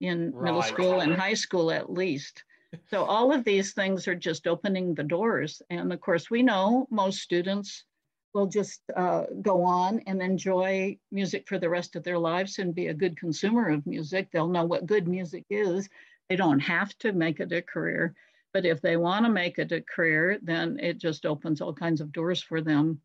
in 0.00 0.32
right. 0.32 0.44
middle 0.44 0.62
school 0.62 1.00
and 1.00 1.14
high 1.14 1.34
school 1.34 1.70
at 1.70 1.92
least. 1.92 2.44
So 2.90 3.04
all 3.04 3.32
of 3.32 3.44
these 3.44 3.72
things 3.72 4.06
are 4.06 4.14
just 4.14 4.46
opening 4.46 4.92
the 4.92 5.04
doors. 5.04 5.62
And 5.70 5.90
of 5.92 6.00
course, 6.00 6.28
we 6.28 6.42
know 6.42 6.86
most 6.90 7.20
students 7.20 7.84
will 8.34 8.48
just 8.48 8.82
uh, 8.94 9.24
go 9.40 9.62
on 9.62 10.00
and 10.06 10.20
enjoy 10.20 10.98
music 11.10 11.48
for 11.48 11.58
the 11.58 11.70
rest 11.70 11.96
of 11.96 12.02
their 12.02 12.18
lives 12.18 12.58
and 12.58 12.74
be 12.74 12.88
a 12.88 12.94
good 12.94 13.18
consumer 13.18 13.70
of 13.70 13.86
music. 13.86 14.28
They'll 14.30 14.48
know 14.48 14.64
what 14.64 14.84
good 14.84 15.08
music 15.08 15.44
is. 15.48 15.88
They 16.28 16.36
don't 16.36 16.58
have 16.58 16.96
to 16.98 17.12
make 17.12 17.40
it 17.40 17.52
a 17.52 17.62
career. 17.62 18.14
But 18.56 18.64
if 18.64 18.80
they 18.80 18.96
want 18.96 19.26
to 19.26 19.30
make 19.30 19.58
it 19.58 19.70
a 19.70 19.82
career, 19.82 20.38
then 20.40 20.80
it 20.80 20.96
just 20.96 21.26
opens 21.26 21.60
all 21.60 21.74
kinds 21.74 22.00
of 22.00 22.10
doors 22.10 22.40
for 22.40 22.62
them. 22.62 23.02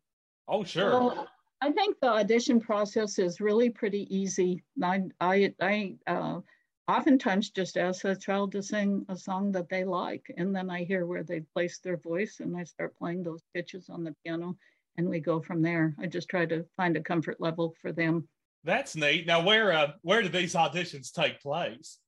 Oh, 0.48 0.64
sure. 0.64 1.28
I 1.60 1.70
think 1.70 2.00
the 2.00 2.08
audition 2.08 2.58
process 2.58 3.18
is 3.18 3.38
really 3.38 3.68
pretty 3.68 4.06
easy. 4.08 4.64
I, 4.82 5.02
I, 5.20 5.54
I 5.60 5.96
uh, 6.06 6.40
oftentimes 6.88 7.50
just 7.50 7.76
ask 7.76 8.06
a 8.06 8.16
child 8.16 8.52
to 8.52 8.62
sing 8.62 9.04
a 9.10 9.14
song 9.14 9.52
that 9.52 9.68
they 9.68 9.84
like, 9.84 10.24
and 10.38 10.56
then 10.56 10.70
I 10.70 10.84
hear 10.84 11.04
where 11.04 11.22
they 11.22 11.40
place 11.40 11.80
their 11.80 11.98
voice, 11.98 12.40
and 12.40 12.56
I 12.56 12.64
start 12.64 12.96
playing 12.96 13.22
those 13.22 13.42
pitches 13.52 13.90
on 13.90 14.04
the 14.04 14.16
piano, 14.24 14.56
and 14.96 15.06
we 15.06 15.20
go 15.20 15.38
from 15.38 15.60
there. 15.60 15.94
I 16.00 16.06
just 16.06 16.30
try 16.30 16.46
to 16.46 16.64
find 16.78 16.96
a 16.96 17.02
comfort 17.02 17.42
level 17.42 17.74
for 17.82 17.92
them. 17.92 18.26
That's 18.64 18.96
neat. 18.96 19.26
Now, 19.26 19.44
where 19.44 19.74
uh, 19.74 19.92
where 20.00 20.22
do 20.22 20.30
these 20.30 20.54
auditions 20.54 21.12
take 21.12 21.42
place? 21.42 21.98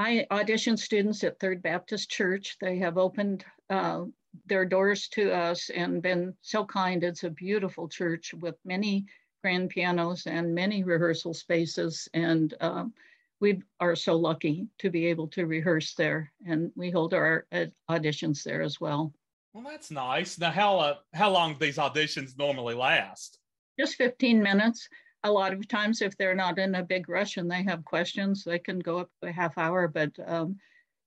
I 0.00 0.26
audition 0.30 0.78
students 0.78 1.22
at 1.24 1.38
Third 1.38 1.62
Baptist 1.62 2.10
Church. 2.10 2.56
They 2.58 2.78
have 2.78 2.96
opened 2.96 3.44
uh, 3.68 4.04
their 4.46 4.64
doors 4.64 5.08
to 5.08 5.30
us 5.30 5.68
and 5.68 6.00
been 6.00 6.34
so 6.40 6.64
kind. 6.64 7.04
It's 7.04 7.24
a 7.24 7.28
beautiful 7.28 7.86
church 7.86 8.32
with 8.40 8.54
many 8.64 9.04
grand 9.42 9.68
pianos 9.68 10.24
and 10.24 10.54
many 10.54 10.84
rehearsal 10.84 11.34
spaces. 11.34 12.08
And 12.14 12.54
uh, 12.62 12.86
we 13.40 13.60
are 13.78 13.94
so 13.94 14.16
lucky 14.16 14.68
to 14.78 14.88
be 14.88 15.04
able 15.04 15.28
to 15.28 15.44
rehearse 15.44 15.92
there. 15.92 16.32
And 16.46 16.72
we 16.74 16.90
hold 16.90 17.12
our 17.12 17.46
uh, 17.52 17.66
auditions 17.90 18.42
there 18.42 18.62
as 18.62 18.80
well. 18.80 19.12
Well, 19.52 19.64
that's 19.64 19.90
nice. 19.90 20.38
Now, 20.38 20.50
how, 20.50 20.78
uh, 20.78 20.94
how 21.12 21.28
long 21.28 21.52
do 21.52 21.58
these 21.58 21.76
auditions 21.76 22.38
normally 22.38 22.74
last? 22.74 23.38
Just 23.78 23.96
15 23.96 24.42
minutes 24.42 24.88
a 25.24 25.30
lot 25.30 25.52
of 25.52 25.68
times 25.68 26.00
if 26.00 26.16
they're 26.16 26.34
not 26.34 26.58
in 26.58 26.74
a 26.74 26.82
big 26.82 27.08
rush 27.08 27.36
and 27.36 27.50
they 27.50 27.62
have 27.62 27.84
questions 27.84 28.44
they 28.44 28.58
can 28.58 28.78
go 28.78 28.98
up 28.98 29.10
to 29.22 29.28
a 29.28 29.32
half 29.32 29.56
hour 29.58 29.88
but 29.88 30.10
um, 30.26 30.56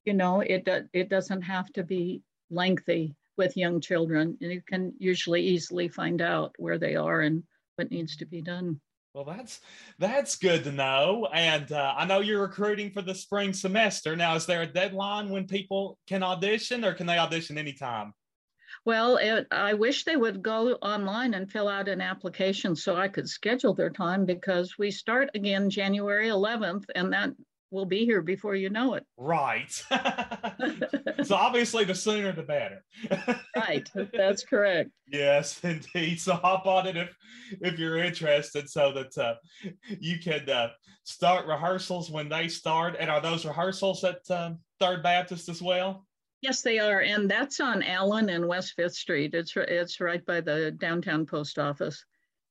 you 0.06 0.14
know 0.14 0.42
it, 0.42 0.68
it 0.94 1.10
doesn't 1.10 1.42
have 1.42 1.72
to 1.74 1.84
be 1.84 2.22
lengthy 2.50 3.16
with 3.38 3.58
young 3.58 3.82
children 3.82 4.38
And 4.42 4.52
you 4.52 4.62
can 4.62 4.94
usually 5.00 5.42
easily 5.42 5.88
find 5.88 6.22
out 6.22 6.54
where 6.58 6.78
they 6.78 6.96
are 6.96 7.22
and 7.22 7.44
what 7.76 7.90
needs 7.90 8.16
to 8.18 8.26
be 8.26 8.42
done. 8.42 8.80
Well 9.14 9.26
that's 9.26 9.62
that's 10.00 10.36
good 10.38 10.64
to 10.64 10.72
know 10.72 11.28
and 11.32 11.72
uh, 11.72 11.94
i 11.96 12.06
know 12.06 12.20
you're 12.20 12.42
recruiting 12.42 12.92
for 12.92 13.04
the 13.04 13.14
spring 13.14 13.54
semester. 13.54 14.16
Now 14.16 14.36
is 14.36 14.48
there 14.48 14.64
a 14.64 14.68
deadline 14.68 15.30
when 15.30 15.46
people 15.46 16.00
can 16.08 16.24
audition 16.24 16.84
or 16.84 16.94
can 16.94 17.06
they 17.06 17.18
audition 17.18 17.58
anytime 17.58 18.14
well, 18.86 19.18
it, 19.18 19.48
I 19.52 19.74
wish 19.74 20.04
they 20.04 20.18
would 20.18 20.42
go 20.42 20.74
online 20.76 21.34
and 21.34 21.50
fill 21.50 21.70
out 21.70 21.88
an 21.88 22.02
application 22.02 22.76
so 22.76 22.96
I 22.96 23.08
could 23.08 23.30
schedule 23.30 23.74
their 23.74 23.90
time 23.90 24.26
because 24.26 24.78
we 24.78 24.92
start 24.92 25.30
again 25.36 25.70
January 25.70 26.28
11th, 26.28 26.86
and 26.94 27.14
that 27.14 27.32
will 27.72 27.86
be 27.86 28.06
here 28.06 28.22
before 28.22 28.56
you 28.56 28.70
know 28.70 28.94
it. 28.94 29.06
Right. 29.18 29.72
so 31.24 31.36
obviously, 31.36 31.86
the 31.86 31.96
sooner 31.96 32.32
the 32.32 32.44
better. 32.44 32.84
right. 33.56 33.90
That's 34.14 34.44
correct. 34.44 34.92
Yes, 35.08 35.60
indeed. 35.64 36.20
So 36.20 36.34
hop 36.36 36.66
on 36.66 36.88
it 36.88 36.98
if 36.98 37.16
if 37.62 37.80
you're 37.80 37.98
interested, 37.98 38.70
so 38.70 38.92
that 38.92 39.18
uh, 39.18 39.36
you 40.00 40.20
can 40.20 40.50
uh, 40.50 40.70
start 41.04 41.48
rehearsals 41.48 42.12
when 42.12 42.30
they 42.30 42.48
start. 42.48 42.96
And 43.00 43.10
are 43.10 43.22
those 43.22 43.46
rehearsals 43.46 44.04
at 44.04 44.30
um, 44.30 44.60
Third 44.80 45.04
Baptist 45.04 45.50
as 45.50 45.62
well? 45.62 46.06
Yes, 46.44 46.62
they 46.62 46.78
are, 46.78 47.00
and 47.00 47.32
that's 47.32 47.62
on 47.62 47.82
Allen 47.84 48.28
and 48.28 48.46
West 48.46 48.74
Fifth 48.76 48.96
Street. 48.96 49.34
It's 49.34 49.54
it's 49.56 50.02
right 50.02 50.26
by 50.26 50.42
the 50.42 50.72
downtown 50.72 51.26
post 51.26 51.58
office 51.58 52.04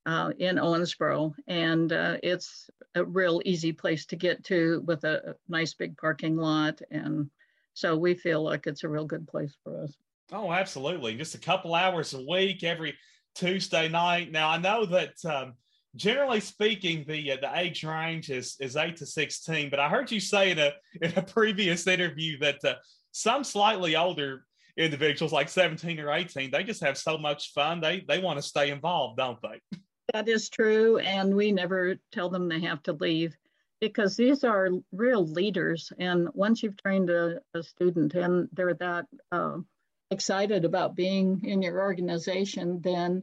uh, 0.06 0.30
in 0.38 0.56
Owensboro, 0.56 1.34
and 1.46 1.92
uh, 1.92 2.16
it's 2.22 2.70
a 2.94 3.04
real 3.04 3.42
easy 3.44 3.70
place 3.70 4.06
to 4.06 4.16
get 4.16 4.42
to 4.44 4.82
with 4.86 5.04
a 5.04 5.36
nice 5.46 5.74
big 5.74 5.98
parking 5.98 6.38
lot, 6.38 6.80
and 6.90 7.28
so 7.74 7.94
we 7.94 8.14
feel 8.14 8.42
like 8.42 8.66
it's 8.66 8.82
a 8.82 8.88
real 8.88 9.04
good 9.04 9.28
place 9.28 9.54
for 9.62 9.82
us. 9.82 9.92
Oh, 10.32 10.50
absolutely! 10.50 11.14
Just 11.14 11.34
a 11.34 11.38
couple 11.38 11.74
hours 11.74 12.14
a 12.14 12.24
week 12.24 12.64
every 12.64 12.94
Tuesday 13.34 13.90
night. 13.90 14.32
Now 14.32 14.48
I 14.48 14.56
know 14.56 14.86
that. 14.86 15.22
Um, 15.26 15.52
generally 15.94 16.40
speaking, 16.40 17.04
the 17.06 17.32
uh, 17.32 17.36
the 17.42 17.58
age 17.58 17.84
range 17.84 18.30
is 18.30 18.56
is 18.58 18.74
eight 18.74 18.96
to 18.96 19.04
sixteen. 19.04 19.68
But 19.68 19.80
I 19.80 19.90
heard 19.90 20.10
you 20.10 20.18
say 20.18 20.50
in 20.50 20.58
a 20.58 20.72
in 21.02 21.12
a 21.14 21.22
previous 21.22 21.86
interview 21.86 22.38
that 22.38 22.64
uh, 22.64 22.76
some 23.12 23.44
slightly 23.44 23.94
older 23.94 24.44
individuals 24.76 25.32
like 25.32 25.50
17 25.50 26.00
or 26.00 26.10
18 26.10 26.50
they 26.50 26.64
just 26.64 26.82
have 26.82 26.96
so 26.96 27.18
much 27.18 27.52
fun. 27.52 27.80
They 27.80 28.04
they 28.08 28.18
want 28.18 28.38
to 28.38 28.42
stay 28.42 28.70
involved 28.70 29.18
don't 29.18 29.40
they? 29.40 29.60
That 30.12 30.28
is 30.28 30.50
true 30.50 30.98
and 30.98 31.34
we 31.34 31.52
never 31.52 31.96
tell 32.10 32.28
them 32.28 32.48
they 32.48 32.60
have 32.60 32.82
to 32.82 32.92
leave 32.92 33.34
because 33.80 34.14
these 34.16 34.44
are 34.44 34.68
real 34.90 35.26
leaders 35.26 35.92
and 35.98 36.28
once 36.34 36.62
you've 36.62 36.76
trained 36.76 37.08
a, 37.08 37.40
a 37.54 37.62
student 37.62 38.14
and 38.14 38.48
they're 38.52 38.74
that 38.74 39.06
uh, 39.30 39.58
excited 40.10 40.64
about 40.64 40.96
being 40.96 41.44
in 41.44 41.62
your 41.62 41.80
organization 41.80 42.80
then 42.82 43.22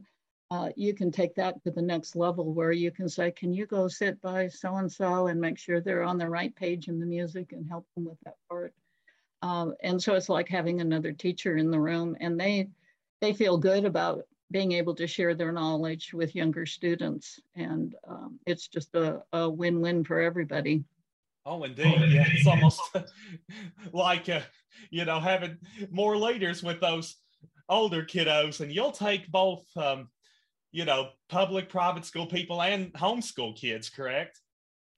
uh, 0.50 0.70
you 0.74 0.94
can 0.94 1.12
take 1.12 1.34
that 1.36 1.62
to 1.62 1.70
the 1.70 1.82
next 1.82 2.16
level 2.16 2.52
where 2.52 2.72
you 2.72 2.90
can 2.90 3.08
say 3.08 3.30
can 3.30 3.52
you 3.52 3.66
go 3.66 3.86
sit 3.86 4.20
by 4.20 4.48
so 4.48 4.76
and 4.76 4.90
so 4.90 5.28
and 5.28 5.40
make 5.40 5.58
sure 5.58 5.80
they're 5.80 6.02
on 6.02 6.18
the 6.18 6.28
right 6.28 6.56
page 6.56 6.88
in 6.88 6.98
the 6.98 7.06
music 7.06 7.52
and 7.52 7.68
help 7.68 7.86
them 7.94 8.04
with 8.04 8.18
that 8.24 8.36
part 8.48 8.74
um, 9.42 9.74
and 9.80 10.02
so 10.02 10.14
it's 10.14 10.28
like 10.28 10.48
having 10.48 10.80
another 10.80 11.12
teacher 11.12 11.56
in 11.56 11.70
the 11.70 11.80
room, 11.80 12.16
and 12.20 12.38
they 12.38 12.68
they 13.20 13.32
feel 13.32 13.56
good 13.56 13.84
about 13.84 14.24
being 14.50 14.72
able 14.72 14.94
to 14.96 15.06
share 15.06 15.34
their 15.34 15.52
knowledge 15.52 16.12
with 16.12 16.34
younger 16.34 16.66
students, 16.66 17.40
and 17.54 17.94
um, 18.08 18.38
it's 18.46 18.68
just 18.68 18.94
a, 18.94 19.22
a 19.32 19.48
win-win 19.48 20.04
for 20.04 20.20
everybody. 20.20 20.84
Oh, 21.46 21.62
indeed, 21.64 22.10
yeah, 22.10 22.26
it's 22.32 22.46
almost 22.46 22.80
like 23.92 24.28
uh, 24.28 24.40
you 24.90 25.04
know 25.04 25.20
having 25.20 25.56
more 25.90 26.16
leaders 26.16 26.62
with 26.62 26.80
those 26.80 27.16
older 27.70 28.02
kiddos, 28.02 28.60
and 28.60 28.72
you'll 28.72 28.90
take 28.90 29.26
both, 29.28 29.64
um, 29.76 30.08
you 30.72 30.84
know, 30.84 31.10
public, 31.30 31.68
private 31.68 32.04
school 32.04 32.26
people 32.26 32.60
and 32.60 32.92
homeschool 32.92 33.56
kids, 33.56 33.88
correct? 33.88 34.40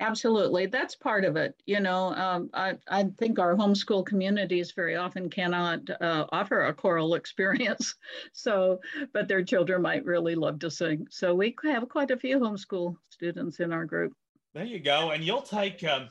Absolutely, 0.02 0.66
that's 0.66 0.96
part 0.96 1.24
of 1.24 1.36
it. 1.36 1.54
You 1.64 1.78
know, 1.78 2.12
um, 2.14 2.50
I, 2.52 2.74
I 2.88 3.04
think 3.18 3.38
our 3.38 3.54
homeschool 3.54 4.04
communities 4.04 4.72
very 4.72 4.96
often 4.96 5.30
cannot 5.30 5.88
uh, 6.00 6.26
offer 6.32 6.66
a 6.66 6.74
choral 6.74 7.14
experience. 7.20 7.94
So, 8.32 8.80
but 9.12 9.28
their 9.28 9.44
children 9.44 9.80
might 9.80 10.04
really 10.04 10.34
love 10.34 10.58
to 10.60 10.72
sing. 10.72 11.06
So 11.08 11.36
we 11.36 11.54
have 11.62 11.88
quite 11.88 12.10
a 12.10 12.16
few 12.16 12.40
homeschool 12.40 12.96
students 13.10 13.60
in 13.60 13.72
our 13.72 13.84
group. 13.84 14.12
There 14.54 14.64
you 14.64 14.80
go, 14.80 15.12
and 15.12 15.22
you'll 15.22 15.40
take 15.40 15.84
um, 15.84 16.08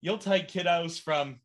you'll 0.00 0.18
take 0.18 0.46
kiddos 0.46 1.00
from 1.00 1.40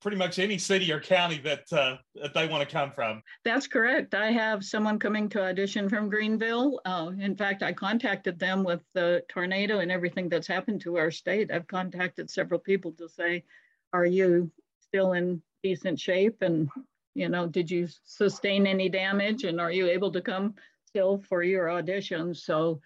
pretty 0.00 0.16
much 0.16 0.38
any 0.38 0.58
city 0.58 0.90
or 0.92 1.00
county 1.00 1.38
that 1.38 1.70
uh, 1.72 1.96
that 2.14 2.34
they 2.34 2.48
want 2.48 2.66
to 2.66 2.72
come 2.72 2.90
from. 2.92 3.22
That's 3.44 3.66
correct. 3.66 4.14
I 4.14 4.30
have 4.30 4.64
someone 4.64 4.98
coming 4.98 5.28
to 5.30 5.44
audition 5.44 5.88
from 5.88 6.08
Greenville. 6.08 6.80
Uh, 6.84 7.12
in 7.18 7.36
fact, 7.36 7.62
I 7.62 7.72
contacted 7.72 8.38
them 8.38 8.64
with 8.64 8.80
the 8.94 9.22
tornado 9.28 9.80
and 9.80 9.92
everything 9.92 10.28
that's 10.28 10.46
happened 10.46 10.80
to 10.82 10.96
our 10.96 11.10
state. 11.10 11.50
I've 11.50 11.66
contacted 11.66 12.30
several 12.30 12.60
people 12.60 12.92
to 12.92 13.08
say, 13.08 13.44
"Are 13.92 14.06
you 14.06 14.50
still 14.80 15.12
in 15.12 15.42
decent 15.62 16.00
shape?" 16.00 16.42
And 16.42 16.70
you 17.14 17.28
know, 17.28 17.46
did 17.46 17.70
you 17.70 17.88
sustain 18.04 18.66
any 18.66 18.88
damage? 18.88 19.44
And 19.44 19.60
are 19.60 19.72
you 19.72 19.88
able 19.88 20.12
to 20.12 20.20
come 20.20 20.54
still 20.86 21.22
for 21.28 21.42
your 21.42 21.70
audition? 21.70 22.34
So. 22.34 22.80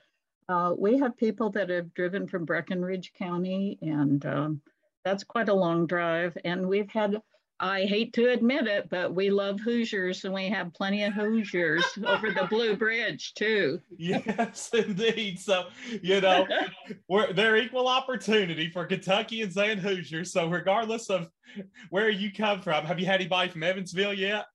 Uh, 0.47 0.75
we 0.77 0.99
have 0.99 1.17
people 1.17 1.49
that 1.49 1.71
have 1.71 1.95
driven 1.95 2.27
from 2.27 2.45
Breckinridge 2.45 3.15
County 3.15 3.79
and 3.81 4.27
um, 4.27 4.61
that's 5.05 5.25
quite 5.25 5.49
a 5.49 5.55
long 5.55 5.87
drive. 5.87 6.37
And 6.45 6.67
we've 6.67 6.91
had, 6.91 7.21
I 7.61 7.83
hate 7.83 8.13
to 8.15 8.31
admit 8.31 8.67
it, 8.67 8.89
but 8.89 9.15
we 9.15 9.31
love 9.31 9.61
Hoosiers 9.61 10.25
and 10.25 10.35
we 10.35 10.49
have 10.49 10.73
plenty 10.75 11.05
of 11.05 11.13
Hoosiers 11.13 11.85
over 12.07 12.31
the 12.31 12.47
Blue 12.51 12.77
Bridge 12.77 13.35
too. 13.35 13.81
Yes, 13.97 14.71
indeed. 14.73 15.39
So, 15.39 15.67
you 16.03 16.21
know, 16.21 16.47
we're, 17.09 17.33
they're 17.33 17.57
equal 17.57 17.89
opportunity 17.89 18.71
for 18.71 18.87
Kentuckians 18.87 19.57
and 19.57 19.81
Hoosiers. 19.81 20.33
So, 20.33 20.49
regardless 20.49 21.11
of 21.11 21.29
where 21.91 22.11
you 22.11 22.33
come 22.33 22.61
from, 22.61 22.85
have 22.85 22.99
you 22.99 23.07
had 23.07 23.21
anybody 23.21 23.51
from 23.51 23.63
Evansville 23.63 24.15
yet? 24.15 24.47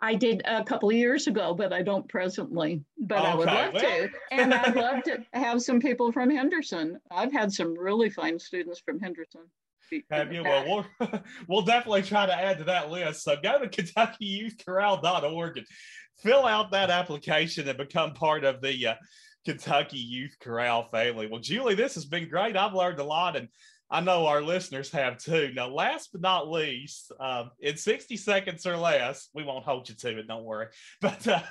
I 0.00 0.14
did 0.14 0.42
a 0.44 0.62
couple 0.62 0.90
of 0.90 0.94
years 0.94 1.26
ago, 1.26 1.54
but 1.54 1.72
I 1.72 1.82
don't 1.82 2.08
presently. 2.08 2.82
But 2.98 3.18
okay. 3.18 3.28
I 3.28 3.34
would 3.34 3.46
love 3.46 3.74
to. 3.74 4.10
And 4.30 4.52
I'd 4.52 4.76
love 4.76 5.02
to 5.04 5.24
have 5.32 5.62
some 5.62 5.80
people 5.80 6.12
from 6.12 6.30
Henderson. 6.30 6.98
I've 7.10 7.32
had 7.32 7.52
some 7.52 7.78
really 7.78 8.10
fine 8.10 8.38
students 8.38 8.80
from 8.80 9.00
Henderson. 9.00 9.42
Have 10.10 10.32
you? 10.32 10.42
Well, 10.42 10.84
we'll, 11.00 11.22
we'll 11.48 11.62
definitely 11.62 12.02
try 12.02 12.26
to 12.26 12.34
add 12.34 12.58
to 12.58 12.64
that 12.64 12.90
list. 12.90 13.22
So 13.22 13.36
go 13.40 13.58
to 13.58 13.68
KentuckyYouthChorale.org 13.68 15.58
and 15.58 15.66
fill 16.18 16.44
out 16.44 16.72
that 16.72 16.90
application 16.90 17.68
and 17.68 17.78
become 17.78 18.12
part 18.12 18.44
of 18.44 18.60
the 18.60 18.88
uh, 18.88 18.94
Kentucky 19.44 19.98
Youth 19.98 20.36
Chorale 20.40 20.88
family. 20.90 21.28
Well, 21.28 21.40
Julie, 21.40 21.76
this 21.76 21.94
has 21.94 22.04
been 22.04 22.28
great. 22.28 22.56
I've 22.56 22.74
learned 22.74 22.98
a 22.98 23.04
lot, 23.04 23.36
and 23.36 23.48
I 23.90 24.00
know 24.00 24.26
our 24.26 24.42
listeners 24.42 24.90
have 24.90 25.18
too. 25.18 25.52
Now, 25.54 25.68
last 25.68 26.10
but 26.10 26.20
not 26.20 26.50
least, 26.50 27.12
um, 27.20 27.50
in 27.60 27.76
60 27.76 28.16
seconds 28.16 28.66
or 28.66 28.76
less, 28.76 29.28
we 29.32 29.44
won't 29.44 29.64
hold 29.64 29.88
you 29.88 29.94
to 29.94 30.18
it, 30.18 30.26
don't 30.26 30.44
worry. 30.44 30.66
But 31.00 31.26
uh, 31.28 31.42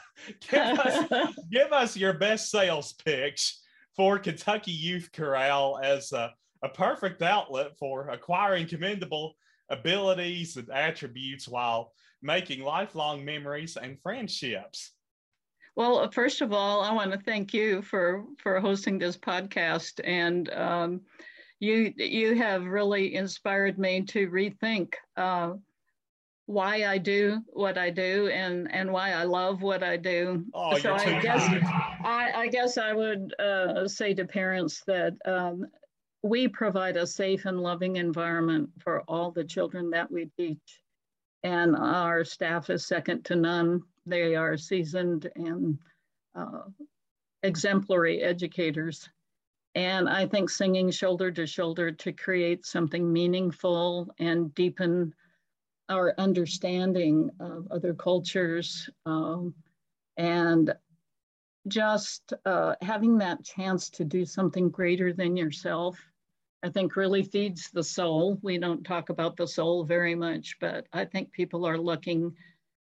give, 0.50 0.80
us, 0.80 1.34
give 1.52 1.72
us 1.72 1.96
your 1.96 2.14
best 2.14 2.52
sales 2.52 2.94
pitch 2.94 3.56
for 3.96 4.20
Kentucky 4.20 4.72
Youth 4.72 5.10
Chorale 5.16 5.80
as 5.82 6.12
a, 6.12 6.34
a 6.62 6.70
perfect 6.70 7.22
outlet 7.22 7.78
for 7.80 8.10
acquiring 8.10 8.68
commendable 8.68 9.36
abilities 9.70 10.58
and 10.58 10.70
attributes 10.70 11.48
while 11.48 11.94
making 12.22 12.62
lifelong 12.64 13.24
memories 13.24 13.78
and 13.78 14.00
friendships. 14.02 14.92
Well, 15.76 16.10
first 16.12 16.42
of 16.42 16.54
all, 16.54 16.82
I 16.82 16.92
want 16.94 17.12
to 17.12 17.20
thank 17.20 17.54
you 17.54 17.82
for 17.82 18.24
for 18.40 18.62
hosting 18.62 18.98
this 18.98 19.18
podcast, 19.18 20.00
and 20.06 20.50
um, 20.54 21.02
you 21.60 21.94
you 21.98 22.36
have 22.36 22.66
really 22.66 23.16
inspired 23.16 23.78
me 23.78 24.04
to 24.04 24.30
rethink 24.30 24.94
uh, 25.18 25.54
why 26.48 26.86
I 26.86 26.98
do 26.98 27.42
what 27.48 27.78
I 27.78 27.90
do 27.90 28.28
and 28.28 28.72
and 28.72 28.92
why 28.92 29.12
I 29.12 29.24
love 29.24 29.62
what 29.62 29.84
I 29.84 29.98
do. 29.98 30.46
Oh, 30.54 30.78
so 30.78 30.94
I 30.94 31.20
guess 31.22 31.42
I, 32.04 32.32
I, 32.36 32.48
guess 32.48 32.78
I 32.78 32.94
would 32.94 33.34
uh, 33.40 33.88
say 33.88 34.14
to 34.14 34.26
parents 34.26 34.84
that 34.86 35.14
um, 35.26 35.66
we 36.22 36.48
provide 36.48 36.98
a 36.98 37.08
safe 37.08 37.46
and 37.46 37.60
loving 37.60 37.96
environment 37.96 38.70
for 38.80 39.02
all 39.08 39.32
the 39.32 39.44
children 39.44 39.90
that 39.92 40.12
we 40.12 40.30
teach, 40.38 40.82
and 41.44 41.76
our 41.76 42.24
staff 42.24 42.70
is 42.70 42.86
second 42.86 43.26
to 43.26 43.36
none 43.36 43.82
they 44.06 44.36
are 44.36 44.58
seasoned 44.58 45.30
and 45.36 45.78
uh, 46.36 46.64
exemplary 47.44 48.22
educators. 48.22 49.10
And 49.76 50.08
I 50.08 50.26
think 50.26 50.50
singing 50.50 50.90
shoulder 50.90 51.32
to 51.32 51.46
shoulder 51.46 51.92
to 51.92 52.14
create 52.14 52.66
something 52.66 53.12
meaningful 53.12 54.10
and 54.20 54.56
deepen 54.56 55.14
our 55.90 56.16
understanding 56.18 57.30
of 57.42 57.68
other 57.70 57.94
cultures 57.94 58.90
um, 59.06 59.54
and 60.18 60.74
just 61.68 62.34
uh, 62.46 62.76
having 62.82 63.18
that 63.18 63.44
chance 63.44 63.90
to 63.90 64.06
do 64.06 64.26
something 64.26 64.70
greater 64.70 65.12
than 65.12 65.36
yourself, 65.36 66.00
I 66.64 66.70
think 66.70 66.96
really 66.96 67.24
feeds 67.24 67.70
the 67.70 67.84
soul. 67.84 68.40
We 68.42 68.58
don't 68.58 68.84
talk 68.84 69.10
about 69.10 69.36
the 69.36 69.48
soul 69.48 69.84
very 69.84 70.16
much, 70.16 70.58
but 70.60 70.88
I 70.94 71.06
think 71.06 71.32
people 71.32 71.66
are 71.66 71.78
looking 71.78 72.34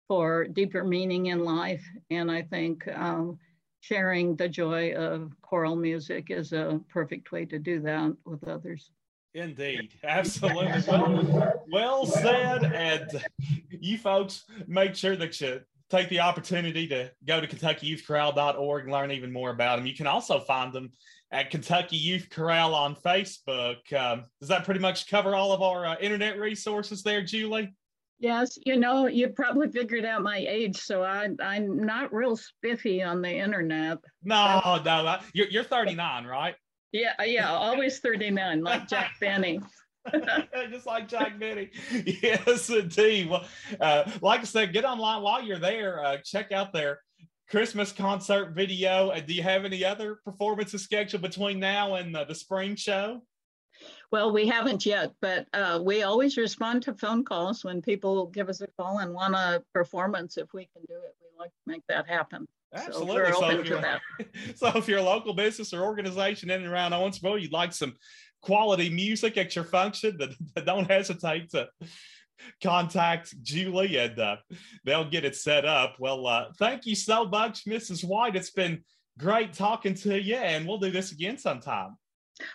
for 0.09 0.45
deeper 0.45 0.83
meaning 0.83 1.27
in 1.27 1.45
life. 1.45 1.85
And 2.11 2.31
I 2.31 2.43
think 2.43 2.89
um, 2.89 3.39
sharing 3.81 4.37
the 4.37 4.49
joy 4.49 4.93
of 4.95 5.33
choral 5.43 5.77
music 5.77 6.31
is 6.31 6.53
a 6.53 6.81
perfect 6.89 7.33
way 7.33 7.45
to 7.47 7.59
do 7.59 7.81
that 7.81 8.15
with 8.25 8.47
others. 8.47 8.91
Indeed, 9.35 9.93
absolutely. 10.05 10.83
Well, 10.89 11.65
well 11.71 12.07
said. 12.07 12.65
And 12.65 13.25
you 13.71 13.97
folks 13.99 14.45
make 14.67 14.95
sure 14.95 15.17
that 15.17 15.41
you 15.41 15.61
take 15.89 16.09
the 16.09 16.21
opportunity 16.21 16.87
to 16.89 17.11
go 17.25 17.41
to 17.41 17.47
KentuckyYouthChorale.org 17.47 18.85
and 18.85 18.93
learn 18.93 19.13
even 19.13 19.33
more 19.33 19.51
about 19.51 19.77
them. 19.77 19.87
You 19.87 19.95
can 19.95 20.07
also 20.07 20.41
find 20.41 20.73
them 20.73 20.93
at 21.33 21.51
Kentucky 21.51 21.97
Youth 21.97 22.29
Chorale 22.31 22.75
on 22.75 22.97
Facebook. 22.97 23.93
Um, 23.93 24.25
does 24.41 24.49
that 24.49 24.65
pretty 24.65 24.81
much 24.81 25.09
cover 25.09 25.35
all 25.35 25.53
of 25.53 25.63
our 25.63 25.87
uh, 25.87 25.97
internet 26.01 26.39
resources 26.39 27.03
there, 27.03 27.23
Julie? 27.23 27.73
Yes, 28.21 28.59
you 28.67 28.77
know, 28.77 29.07
you 29.07 29.31
probably 29.31 29.71
figured 29.71 30.05
out 30.05 30.23
my 30.23 30.37
age, 30.37 30.77
so 30.77 31.03
I, 31.03 31.31
I'm 31.43 31.85
not 31.87 32.13
real 32.13 32.37
spiffy 32.37 33.03
on 33.03 33.23
the 33.23 33.31
internet. 33.31 33.97
No, 34.23 34.81
no, 34.85 35.19
you're, 35.33 35.49
you're 35.49 35.65
39, 35.65 36.27
right? 36.27 36.55
Yeah, 36.93 37.15
yeah, 37.25 37.51
always 37.51 37.99
39, 38.01 38.63
like 38.63 38.87
Jack 38.89 39.13
Benny. 39.21 39.61
Just 40.71 40.87
like 40.87 41.09
Jack 41.09 41.39
Benny. 41.39 41.71
Yes, 42.23 42.69
indeed. 42.69 43.31
Well, 43.31 43.47
uh, 43.81 44.11
like 44.21 44.41
I 44.41 44.45
said, 44.45 44.75
get 44.75 44.85
online 44.85 45.23
while 45.23 45.43
you're 45.43 45.59
there. 45.59 46.05
Uh, 46.05 46.19
check 46.23 46.53
out 46.53 46.75
their 46.75 47.01
Christmas 47.49 47.91
concert 47.91 48.55
video. 48.55 49.11
And 49.11 49.27
do 49.27 49.33
you 49.33 49.43
have 49.43 49.65
any 49.65 49.83
other 49.83 50.19
performances 50.25 50.83
scheduled 50.83 51.23
between 51.23 51.59
now 51.59 51.95
and 51.95 52.15
uh, 52.15 52.25
the 52.25 52.35
spring 52.35 52.77
show? 52.77 53.23
Well, 54.13 54.33
we 54.33 54.47
haven't 54.47 54.85
yet, 54.85 55.13
but 55.21 55.47
uh, 55.53 55.81
we 55.83 56.03
always 56.03 56.37
respond 56.37 56.83
to 56.83 56.95
phone 56.95 57.25
calls 57.25 57.65
when 57.65 57.81
people 57.81 58.27
give 58.27 58.49
us 58.49 58.61
a 58.61 58.67
call 58.67 58.99
and 58.99 59.15
want 59.15 59.35
a 59.35 59.63
performance. 59.73 60.37
If 60.37 60.53
we 60.53 60.69
can 60.73 60.83
do 60.89 60.95
it, 60.95 61.15
we 61.21 61.39
like 61.39 61.51
to 61.51 61.63
make 61.67 61.83
that 61.89 62.09
happen. 62.09 62.49
Absolutely. 62.75 63.33
So, 63.33 63.41
so, 63.41 63.51
if 63.51 63.67
you're, 63.67 64.01
so 64.57 64.69
if 64.75 64.89
you're 64.89 64.99
a 64.99 65.03
local 65.03 65.35
business 65.35 65.73
or 65.73 65.83
organization 65.83 66.51
in 66.51 66.63
and 66.63 66.73
around 66.73 66.93
Owensboro, 66.93 67.41
you'd 67.41 67.53
like 67.53 67.73
some 67.73 67.95
quality 68.43 68.91
music 68.91 69.37
at 69.37 69.55
your 69.55 69.65
function, 69.65 70.17
then 70.19 70.35
don't 70.67 70.91
hesitate 70.91 71.51
to 71.51 71.69
contact 72.63 73.35
Julie 73.43 73.97
and 73.97 74.19
uh, 74.19 74.37
they'll 74.85 75.09
get 75.09 75.25
it 75.25 75.37
set 75.37 75.65
up. 75.65 75.97
Well, 75.99 76.27
uh, 76.27 76.47
thank 76.59 76.87
you 76.87 76.95
so 76.95 77.27
much, 77.27 77.65
Mrs. 77.65 78.05
White. 78.05 78.37
It's 78.37 78.51
been 78.51 78.83
great 79.19 79.53
talking 79.53 79.95
to 79.95 80.21
you, 80.21 80.37
and 80.37 80.67
we'll 80.67 80.79
do 80.79 80.91
this 80.91 81.13
again 81.13 81.39
sometime. 81.39 81.97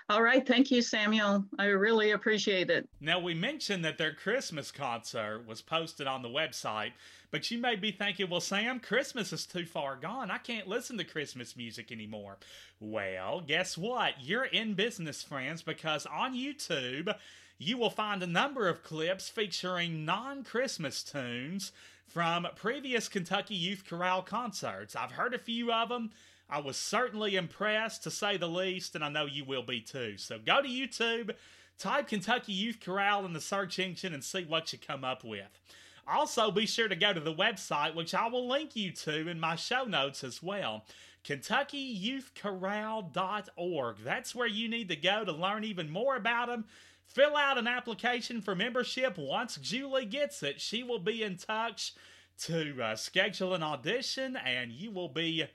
All 0.10 0.22
right. 0.22 0.46
Thank 0.46 0.72
you, 0.72 0.82
Samuel. 0.82 1.46
I 1.60 1.66
really 1.66 2.12
appreciate 2.12 2.70
it. 2.70 2.88
Now, 3.00 3.20
we 3.20 3.34
mentioned 3.34 3.84
that 3.86 3.98
their 3.98 4.14
Christmas 4.14 4.72
concert 4.72 5.46
was 5.48 5.62
posted 5.62 6.08
on 6.08 6.22
the 6.22 6.30
website, 6.30 6.92
but 7.32 7.50
you 7.52 7.58
may 7.58 7.76
be 7.76 7.92
thinking, 7.92 8.30
well, 8.30 8.42
Sam, 8.42 8.80
Christmas 8.80 9.34
is 9.34 9.46
too 9.46 9.66
far 9.66 9.96
gone. 9.96 10.32
I 10.32 10.38
can't 10.38 10.68
listen 10.68 10.98
to 10.98 11.04
Christmas 11.04 11.56
music 11.56 11.92
anymore. 11.92 12.38
Well, 12.80 13.42
guess 13.46 13.78
what? 13.78 14.14
You're 14.22 14.46
in 14.46 14.74
business, 14.74 15.24
friends, 15.24 15.62
because 15.62 16.06
on 16.06 16.34
YouTube, 16.36 17.14
you 17.58 17.78
will 17.78 17.90
find 17.90 18.22
a 18.22 18.28
number 18.28 18.68
of 18.68 18.84
clips 18.84 19.30
featuring 19.30 20.06
non 20.06 20.44
Christmas 20.44 21.04
tunes 21.04 21.72
from 22.08 22.48
previous 22.56 23.08
Kentucky 23.08 23.56
Youth 23.56 23.84
Chorale 23.88 24.22
concerts. 24.22 24.96
I've 24.96 25.12
heard 25.12 25.34
a 25.34 25.40
few 25.40 25.72
of 25.72 25.90
them. 25.90 26.12
I 26.50 26.60
was 26.60 26.78
certainly 26.78 27.36
impressed, 27.36 28.04
to 28.04 28.12
say 28.12 28.38
the 28.38 28.48
least, 28.48 28.96
and 28.96 29.04
I 29.04 29.10
know 29.10 29.26
you 29.26 29.44
will 29.44 29.64
be 29.64 29.82
too. 29.82 30.18
So 30.18 30.38
go 30.38 30.62
to 30.62 30.68
YouTube, 30.68 31.32
type 31.80 32.08
Kentucky 32.08 32.54
Youth 32.54 32.80
Chorale 32.80 33.26
in 33.26 33.34
the 33.34 33.42
search 33.42 33.80
engine, 33.80 34.14
and 34.14 34.24
see 34.24 34.44
what 34.44 34.72
you 34.72 34.78
come 34.80 35.04
up 35.04 35.24
with. 35.24 35.60
Also, 36.08 36.52
be 36.52 36.68
sure 36.68 36.88
to 36.88 36.96
go 36.96 37.14
to 37.14 37.20
the 37.20 37.34
website, 37.34 37.96
which 37.96 38.14
I 38.14 38.28
will 38.28 38.48
link 38.48 38.76
you 38.76 38.92
to 38.92 39.28
in 39.28 39.40
my 39.40 39.56
show 39.56 39.86
notes 39.86 40.24
as 40.24 40.44
well. 40.44 40.86
KentuckyYouthChorale.org. 41.24 43.96
That's 44.04 44.36
where 44.36 44.48
you 44.48 44.70
need 44.70 44.90
to 44.90 44.96
go 44.96 45.26
to 45.26 45.32
learn 45.32 45.64
even 45.64 45.90
more 45.90 46.16
about 46.16 46.50
them. 46.50 46.66
Fill 47.08 47.36
out 47.36 47.58
an 47.58 47.68
application 47.68 48.42
for 48.42 48.54
membership. 48.56 49.18
Once 49.18 49.58
Julie 49.58 50.06
gets 50.06 50.44
it, 50.44 50.62
she 50.62 50.84
will 50.84 51.00
be 51.00 51.24
in 51.24 51.38
touch 51.38 51.96
to 52.42 52.84
uh, 52.84 52.96
schedule 52.96 53.56
an 53.56 53.64
audition, 53.64 54.36
and 54.36 54.72
you 54.72 54.92
will 54.92 55.10
be 55.10 55.48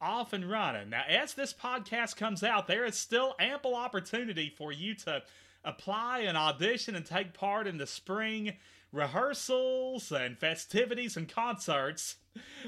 off 0.00 0.32
and 0.32 0.48
running. 0.48 0.90
Now, 0.90 1.02
as 1.08 1.34
this 1.34 1.52
podcast 1.52 2.16
comes 2.16 2.42
out, 2.42 2.66
there 2.66 2.84
is 2.84 2.98
still 2.98 3.34
ample 3.38 3.74
opportunity 3.74 4.52
for 4.56 4.72
you 4.72 4.94
to 4.96 5.22
apply 5.64 6.20
and 6.20 6.36
audition 6.36 6.94
and 6.94 7.04
take 7.04 7.34
part 7.34 7.66
in 7.66 7.78
the 7.78 7.86
spring 7.86 8.54
rehearsals 8.92 10.10
and 10.12 10.38
festivities 10.38 11.16
and 11.16 11.28
concerts 11.28 12.16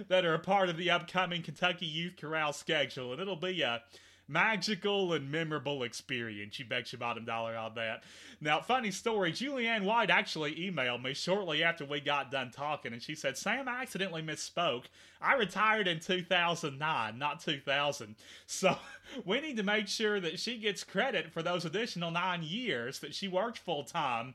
that 0.08 0.24
are 0.24 0.34
a 0.34 0.38
part 0.38 0.68
of 0.68 0.76
the 0.76 0.90
upcoming 0.90 1.42
Kentucky 1.42 1.86
Youth 1.86 2.16
Chorale 2.20 2.52
schedule. 2.52 3.12
And 3.12 3.20
it'll 3.20 3.36
be 3.36 3.62
a 3.62 3.82
magical 4.30 5.12
and 5.12 5.30
memorable 5.30 5.82
experience. 5.82 6.58
You 6.58 6.64
bet 6.64 6.92
your 6.92 7.00
bottom 7.00 7.24
dollar 7.24 7.56
on 7.56 7.74
that. 7.74 8.04
Now, 8.40 8.60
funny 8.60 8.92
story 8.92 9.32
Julianne 9.32 9.84
White 9.84 10.08
actually 10.08 10.54
emailed 10.54 11.02
me 11.02 11.14
shortly 11.14 11.64
after 11.64 11.84
we 11.84 12.00
got 12.00 12.30
done 12.30 12.50
talking, 12.50 12.92
and 12.92 13.02
she 13.02 13.14
said, 13.14 13.36
Sam 13.36 13.68
I 13.68 13.82
accidentally 13.82 14.22
misspoke. 14.22 14.84
I 15.20 15.34
retired 15.34 15.88
in 15.88 15.98
2009, 15.98 17.18
not 17.18 17.40
2000. 17.40 18.14
So 18.46 18.76
we 19.24 19.40
need 19.40 19.56
to 19.56 19.62
make 19.62 19.88
sure 19.88 20.20
that 20.20 20.38
she 20.38 20.58
gets 20.58 20.84
credit 20.84 21.32
for 21.32 21.42
those 21.42 21.64
additional 21.64 22.10
nine 22.10 22.42
years 22.42 22.98
that 23.00 23.14
she 23.14 23.28
worked 23.28 23.58
full 23.58 23.84
time 23.84 24.34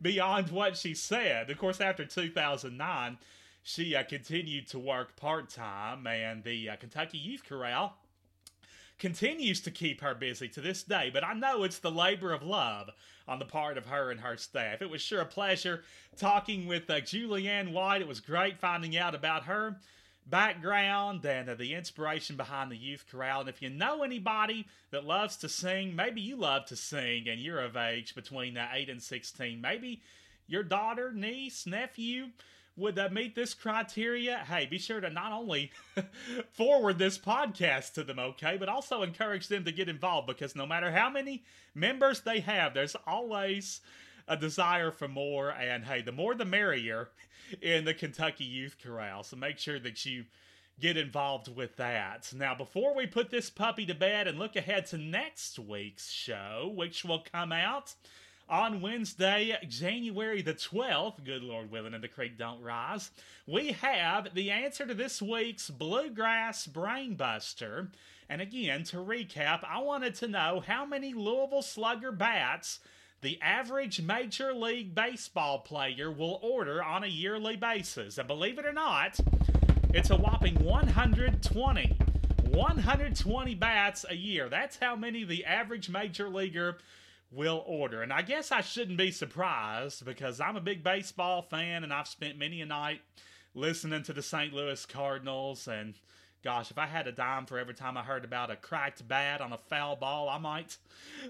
beyond 0.00 0.50
what 0.50 0.76
she 0.76 0.94
said. 0.94 1.50
Of 1.50 1.58
course, 1.58 1.80
after 1.80 2.04
2009, 2.04 3.18
she 3.62 3.94
uh, 3.94 4.02
continued 4.04 4.66
to 4.68 4.78
work 4.78 5.16
part 5.16 5.50
time, 5.50 6.06
and 6.06 6.42
the 6.42 6.70
uh, 6.70 6.76
Kentucky 6.76 7.18
Youth 7.18 7.42
Chorale 7.48 7.92
continues 8.98 9.60
to 9.62 9.70
keep 9.70 10.00
her 10.00 10.14
busy 10.14 10.48
to 10.48 10.60
this 10.60 10.82
day, 10.82 11.10
but 11.12 11.24
I 11.24 11.34
know 11.34 11.62
it's 11.62 11.78
the 11.78 11.90
labor 11.90 12.32
of 12.32 12.42
love 12.42 12.90
on 13.26 13.38
the 13.38 13.44
part 13.44 13.78
of 13.78 13.86
her 13.86 14.10
and 14.10 14.20
her 14.20 14.36
staff. 14.36 14.82
It 14.82 14.90
was 14.90 15.02
sure 15.02 15.20
a 15.20 15.26
pleasure 15.26 15.82
talking 16.16 16.66
with 16.66 16.88
uh, 16.90 17.00
Julianne 17.00 17.72
White. 17.72 18.00
It 18.00 18.08
was 18.08 18.20
great 18.20 18.58
finding 18.58 18.96
out 18.96 19.14
about 19.14 19.44
her 19.44 19.76
background 20.26 21.24
and 21.24 21.48
uh, 21.48 21.54
the 21.54 21.74
inspiration 21.74 22.36
behind 22.36 22.70
the 22.70 22.76
youth 22.76 23.04
chorale. 23.10 23.40
And 23.40 23.48
if 23.48 23.62
you 23.62 23.70
know 23.70 24.02
anybody 24.02 24.66
that 24.90 25.04
loves 25.04 25.36
to 25.38 25.48
sing, 25.48 25.94
maybe 25.94 26.20
you 26.20 26.36
love 26.36 26.66
to 26.66 26.76
sing 26.76 27.28
and 27.28 27.40
you're 27.40 27.60
of 27.60 27.76
age 27.76 28.14
between 28.14 28.56
uh, 28.56 28.68
8 28.72 28.90
and 28.90 29.02
16, 29.02 29.60
maybe 29.60 30.02
your 30.46 30.62
daughter, 30.62 31.12
niece, 31.12 31.66
nephew, 31.66 32.28
would 32.78 32.98
uh, 32.98 33.08
meet 33.10 33.34
this 33.34 33.54
criteria, 33.54 34.38
hey, 34.48 34.66
be 34.66 34.78
sure 34.78 35.00
to 35.00 35.10
not 35.10 35.32
only 35.32 35.70
forward 36.52 36.98
this 36.98 37.18
podcast 37.18 37.92
to 37.94 38.04
them, 38.04 38.18
okay, 38.18 38.56
but 38.56 38.68
also 38.68 39.02
encourage 39.02 39.48
them 39.48 39.64
to 39.64 39.72
get 39.72 39.88
involved 39.88 40.26
because 40.26 40.54
no 40.54 40.66
matter 40.66 40.92
how 40.92 41.10
many 41.10 41.44
members 41.74 42.20
they 42.20 42.40
have, 42.40 42.74
there's 42.74 42.96
always 43.06 43.80
a 44.28 44.36
desire 44.36 44.90
for 44.90 45.08
more. 45.08 45.50
And 45.50 45.84
hey, 45.84 46.02
the 46.02 46.12
more 46.12 46.34
the 46.34 46.44
merrier 46.44 47.08
in 47.60 47.84
the 47.84 47.94
Kentucky 47.94 48.44
Youth 48.44 48.76
Chorale. 48.82 49.24
So 49.24 49.36
make 49.36 49.58
sure 49.58 49.78
that 49.80 50.04
you 50.06 50.26
get 50.80 50.96
involved 50.96 51.54
with 51.54 51.76
that. 51.76 52.32
Now, 52.34 52.54
before 52.54 52.94
we 52.94 53.06
put 53.06 53.30
this 53.30 53.50
puppy 53.50 53.84
to 53.86 53.94
bed 53.94 54.28
and 54.28 54.38
look 54.38 54.54
ahead 54.54 54.86
to 54.86 54.98
next 54.98 55.58
week's 55.58 56.10
show, 56.10 56.72
which 56.74 57.04
will 57.04 57.24
come 57.32 57.52
out 57.52 57.94
on 58.48 58.80
Wednesday, 58.80 59.56
January 59.68 60.42
the 60.42 60.54
12th, 60.54 61.24
good 61.24 61.42
Lord 61.42 61.70
willing, 61.70 61.94
and 61.94 62.02
the 62.02 62.08
creek 62.08 62.38
don't 62.38 62.62
rise, 62.62 63.10
we 63.46 63.72
have 63.72 64.34
the 64.34 64.50
answer 64.50 64.86
to 64.86 64.94
this 64.94 65.20
week's 65.20 65.70
Bluegrass 65.70 66.66
Brainbuster. 66.66 67.88
And 68.28 68.40
again, 68.40 68.84
to 68.84 68.96
recap, 68.96 69.64
I 69.68 69.80
wanted 69.80 70.14
to 70.16 70.28
know 70.28 70.62
how 70.66 70.86
many 70.86 71.14
Louisville 71.14 71.62
Slugger 71.62 72.12
bats 72.12 72.80
the 73.20 73.40
average 73.42 74.00
Major 74.00 74.54
League 74.54 74.94
Baseball 74.94 75.58
player 75.58 76.10
will 76.10 76.38
order 76.40 76.82
on 76.82 77.02
a 77.02 77.08
yearly 77.08 77.56
basis. 77.56 78.16
And 78.16 78.28
believe 78.28 78.58
it 78.58 78.66
or 78.66 78.72
not, 78.72 79.18
it's 79.92 80.10
a 80.10 80.16
whopping 80.16 80.62
120. 80.64 81.98
120 82.50 83.54
bats 83.56 84.06
a 84.08 84.14
year. 84.14 84.48
That's 84.48 84.78
how 84.80 84.94
many 84.94 85.24
the 85.24 85.44
average 85.44 85.90
major 85.90 86.28
leaguer 86.28 86.78
will 87.30 87.62
order. 87.66 88.02
And 88.02 88.12
I 88.12 88.22
guess 88.22 88.50
I 88.50 88.60
shouldn't 88.60 88.98
be 88.98 89.10
surprised 89.10 90.04
because 90.04 90.40
I'm 90.40 90.56
a 90.56 90.60
big 90.60 90.82
baseball 90.82 91.42
fan 91.42 91.84
and 91.84 91.92
I've 91.92 92.08
spent 92.08 92.38
many 92.38 92.60
a 92.62 92.66
night 92.66 93.00
listening 93.54 94.02
to 94.04 94.12
the 94.12 94.22
St. 94.22 94.52
Louis 94.52 94.84
Cardinals. 94.86 95.68
And 95.68 95.94
gosh, 96.42 96.70
if 96.70 96.78
I 96.78 96.86
had 96.86 97.06
a 97.06 97.12
dime 97.12 97.46
for 97.46 97.58
every 97.58 97.74
time 97.74 97.96
I 97.96 98.02
heard 98.02 98.24
about 98.24 98.50
a 98.50 98.56
cracked 98.56 99.06
bat 99.06 99.40
on 99.40 99.52
a 99.52 99.58
foul 99.58 99.96
ball, 99.96 100.28
I 100.28 100.38
might 100.38 100.78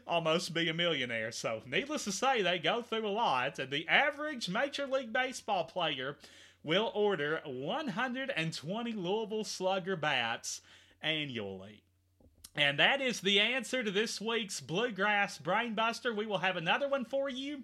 almost 0.06 0.54
be 0.54 0.68
a 0.68 0.74
millionaire. 0.74 1.32
So, 1.32 1.62
needless 1.66 2.04
to 2.04 2.12
say, 2.12 2.42
they 2.42 2.58
go 2.58 2.82
through 2.82 3.06
a 3.06 3.10
lot. 3.10 3.58
And 3.58 3.70
the 3.72 3.88
average 3.88 4.48
Major 4.48 4.86
League 4.86 5.12
Baseball 5.12 5.64
player 5.64 6.16
will 6.62 6.92
order 6.94 7.40
120 7.44 8.92
Louisville 8.92 9.44
Slugger 9.44 9.96
bats 9.96 10.60
annually. 11.02 11.82
And 12.54 12.78
that 12.78 13.00
is 13.00 13.20
the 13.20 13.38
answer 13.38 13.82
to 13.82 13.90
this 13.90 14.20
week's 14.20 14.60
Bluegrass 14.60 15.38
Brainbuster. 15.38 16.14
We 16.14 16.26
will 16.26 16.38
have 16.38 16.56
another 16.56 16.88
one 16.88 17.04
for 17.04 17.28
you 17.28 17.62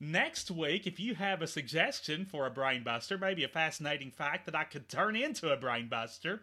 next 0.00 0.50
week. 0.50 0.86
If 0.86 0.98
you 0.98 1.14
have 1.14 1.42
a 1.42 1.46
suggestion 1.46 2.24
for 2.24 2.46
a 2.46 2.50
Brainbuster, 2.50 3.20
maybe 3.20 3.44
a 3.44 3.48
fascinating 3.48 4.10
fact 4.10 4.46
that 4.46 4.56
I 4.56 4.64
could 4.64 4.88
turn 4.88 5.14
into 5.14 5.52
a 5.52 5.56
Brainbuster, 5.56 6.40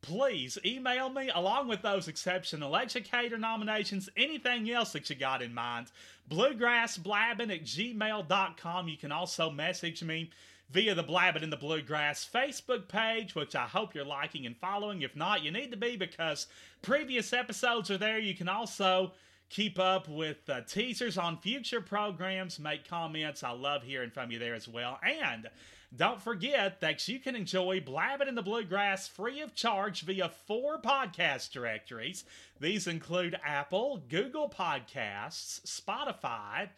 please 0.00 0.58
email 0.64 1.10
me 1.10 1.30
along 1.34 1.68
with 1.68 1.82
those 1.82 2.08
exceptional 2.08 2.76
educator 2.76 3.36
nominations, 3.36 4.08
anything 4.16 4.70
else 4.70 4.92
that 4.92 5.10
you 5.10 5.16
got 5.16 5.42
in 5.42 5.52
mind. 5.52 5.88
Bluegrassblabbing 6.30 7.52
at 7.52 7.64
gmail.com. 7.64 8.88
You 8.88 8.96
can 8.96 9.12
also 9.12 9.50
message 9.50 10.02
me 10.02 10.30
via 10.72 10.94
the 10.94 11.02
Blabbing 11.02 11.42
in 11.42 11.50
the 11.50 11.56
Bluegrass 11.56 12.28
Facebook 12.32 12.88
page, 12.88 13.34
which 13.34 13.56
I 13.56 13.66
hope 13.66 13.94
you're 13.94 14.04
liking 14.04 14.46
and 14.46 14.56
following. 14.56 15.02
If 15.02 15.16
not, 15.16 15.42
you 15.42 15.50
need 15.50 15.70
to 15.72 15.76
be 15.76 15.96
because 15.96 16.46
previous 16.82 17.32
episodes 17.32 17.90
are 17.90 17.98
there. 17.98 18.18
You 18.18 18.34
can 18.34 18.48
also 18.48 19.12
keep 19.48 19.78
up 19.80 20.08
with 20.08 20.48
uh, 20.48 20.60
teasers 20.62 21.18
on 21.18 21.36
future 21.38 21.80
programs, 21.80 22.60
make 22.60 22.88
comments. 22.88 23.42
I 23.42 23.50
love 23.50 23.82
hearing 23.82 24.10
from 24.10 24.30
you 24.30 24.38
there 24.38 24.54
as 24.54 24.68
well. 24.68 25.00
And 25.02 25.48
don't 25.96 26.22
forget 26.22 26.80
that 26.80 27.08
you 27.08 27.18
can 27.18 27.34
enjoy 27.34 27.80
Blabbing 27.80 28.28
in 28.28 28.36
the 28.36 28.42
Bluegrass 28.42 29.08
free 29.08 29.40
of 29.40 29.56
charge 29.56 30.02
via 30.02 30.30
four 30.46 30.80
podcast 30.80 31.50
directories. 31.50 32.24
These 32.60 32.86
include 32.86 33.40
Apple, 33.44 34.04
Google 34.08 34.48
Podcasts, 34.48 35.60
Spotify, 35.66 36.68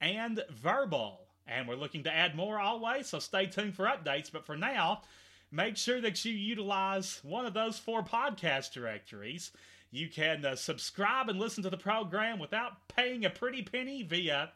and 0.00 0.42
Verbal. 0.50 1.20
And 1.46 1.66
we're 1.66 1.74
looking 1.74 2.04
to 2.04 2.14
add 2.14 2.34
more 2.34 2.60
always, 2.60 3.08
so 3.08 3.18
stay 3.18 3.46
tuned 3.46 3.74
for 3.74 3.86
updates. 3.86 4.30
But 4.30 4.46
for 4.46 4.56
now, 4.56 5.02
make 5.50 5.76
sure 5.76 6.00
that 6.00 6.24
you 6.24 6.32
utilize 6.32 7.20
one 7.22 7.46
of 7.46 7.54
those 7.54 7.78
four 7.78 8.02
podcast 8.02 8.72
directories. 8.72 9.50
You 9.94 10.08
can 10.08 10.42
uh, 10.44 10.56
subscribe 10.56 11.28
and 11.28 11.38
listen 11.38 11.62
to 11.64 11.70
the 11.70 11.76
program 11.76 12.38
without 12.38 12.88
paying 12.88 13.26
a 13.26 13.30
pretty 13.30 13.60
penny 13.62 14.02
via 14.02 14.50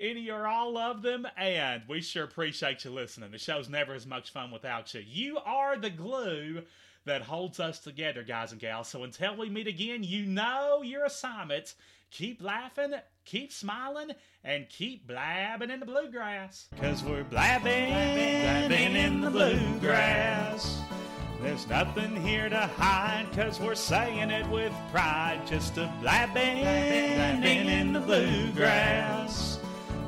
any 0.00 0.28
or 0.28 0.48
all 0.48 0.76
of 0.76 1.02
them. 1.02 1.26
And 1.36 1.82
we 1.88 2.00
sure 2.00 2.24
appreciate 2.24 2.84
you 2.84 2.90
listening. 2.90 3.30
The 3.30 3.38
show's 3.38 3.68
never 3.68 3.94
as 3.94 4.06
much 4.06 4.32
fun 4.32 4.50
without 4.50 4.92
you. 4.92 5.02
You 5.06 5.38
are 5.38 5.76
the 5.76 5.90
glue 5.90 6.62
that 7.04 7.22
holds 7.22 7.60
us 7.60 7.78
together, 7.78 8.24
guys 8.24 8.50
and 8.50 8.60
gals. 8.60 8.88
So 8.88 9.04
until 9.04 9.36
we 9.36 9.48
meet 9.48 9.68
again, 9.68 10.02
you 10.02 10.26
know 10.26 10.82
your 10.82 11.04
assignment. 11.04 11.74
Keep 12.12 12.42
laughing, 12.42 12.92
keep 13.24 13.50
smiling, 13.50 14.10
and 14.44 14.68
keep 14.68 15.06
blabbing 15.06 15.70
in 15.70 15.80
the 15.80 15.86
bluegrass. 15.86 16.68
Cause 16.78 17.02
we're 17.02 17.24
blabbing, 17.24 17.88
blabbing 17.88 18.96
in 18.96 19.22
the 19.22 19.30
bluegrass. 19.30 20.82
There's 21.40 21.66
nothing 21.68 22.14
here 22.16 22.50
to 22.50 22.66
hide, 22.76 23.28
cause 23.32 23.58
we're 23.58 23.74
saying 23.74 24.30
it 24.30 24.46
with 24.50 24.74
pride. 24.92 25.40
Just 25.46 25.78
a 25.78 25.90
blabbing, 26.02 26.60
blabbing 26.60 27.68
in 27.68 27.94
the 27.94 28.00
bluegrass. 28.00 29.58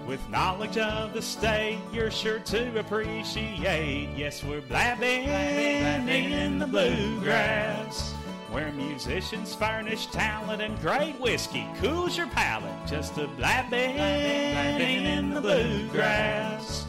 With 0.07 0.20
knowledge 0.28 0.76
of 0.76 1.14
the 1.14 1.22
state, 1.22 1.78
you're 1.90 2.11
sure 2.11 2.38
to 2.40 2.80
appreciate. 2.80 4.11
Yes, 4.14 4.44
we're 4.44 4.61
blabbing, 4.61 5.24
blabbing 5.24 6.32
in 6.32 6.59
the 6.59 6.66
bluegrass 6.66 8.14
where 8.55 8.70
musicians 8.70 9.52
furnish 9.52 10.07
talent 10.07 10.62
and 10.62 10.80
great 10.80 11.18
whiskey 11.18 11.66
cools 11.80 12.16
your 12.16 12.28
palate. 12.28 12.72
Just 12.86 13.18
a 13.18 13.26
blabbing, 13.26 13.96
blabbing 13.96 15.05
in 15.05 15.34
the 15.34 15.40
bluegrass. 15.40 16.86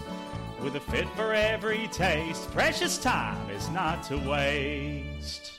With 0.61 0.76
a 0.76 0.80
fit 0.80 1.09
for 1.16 1.34
every 1.34 1.88
taste, 1.88 2.51
precious 2.51 2.99
time 2.99 3.49
is 3.49 3.68
not 3.70 4.03
to 4.03 4.18
waste. 4.30 5.55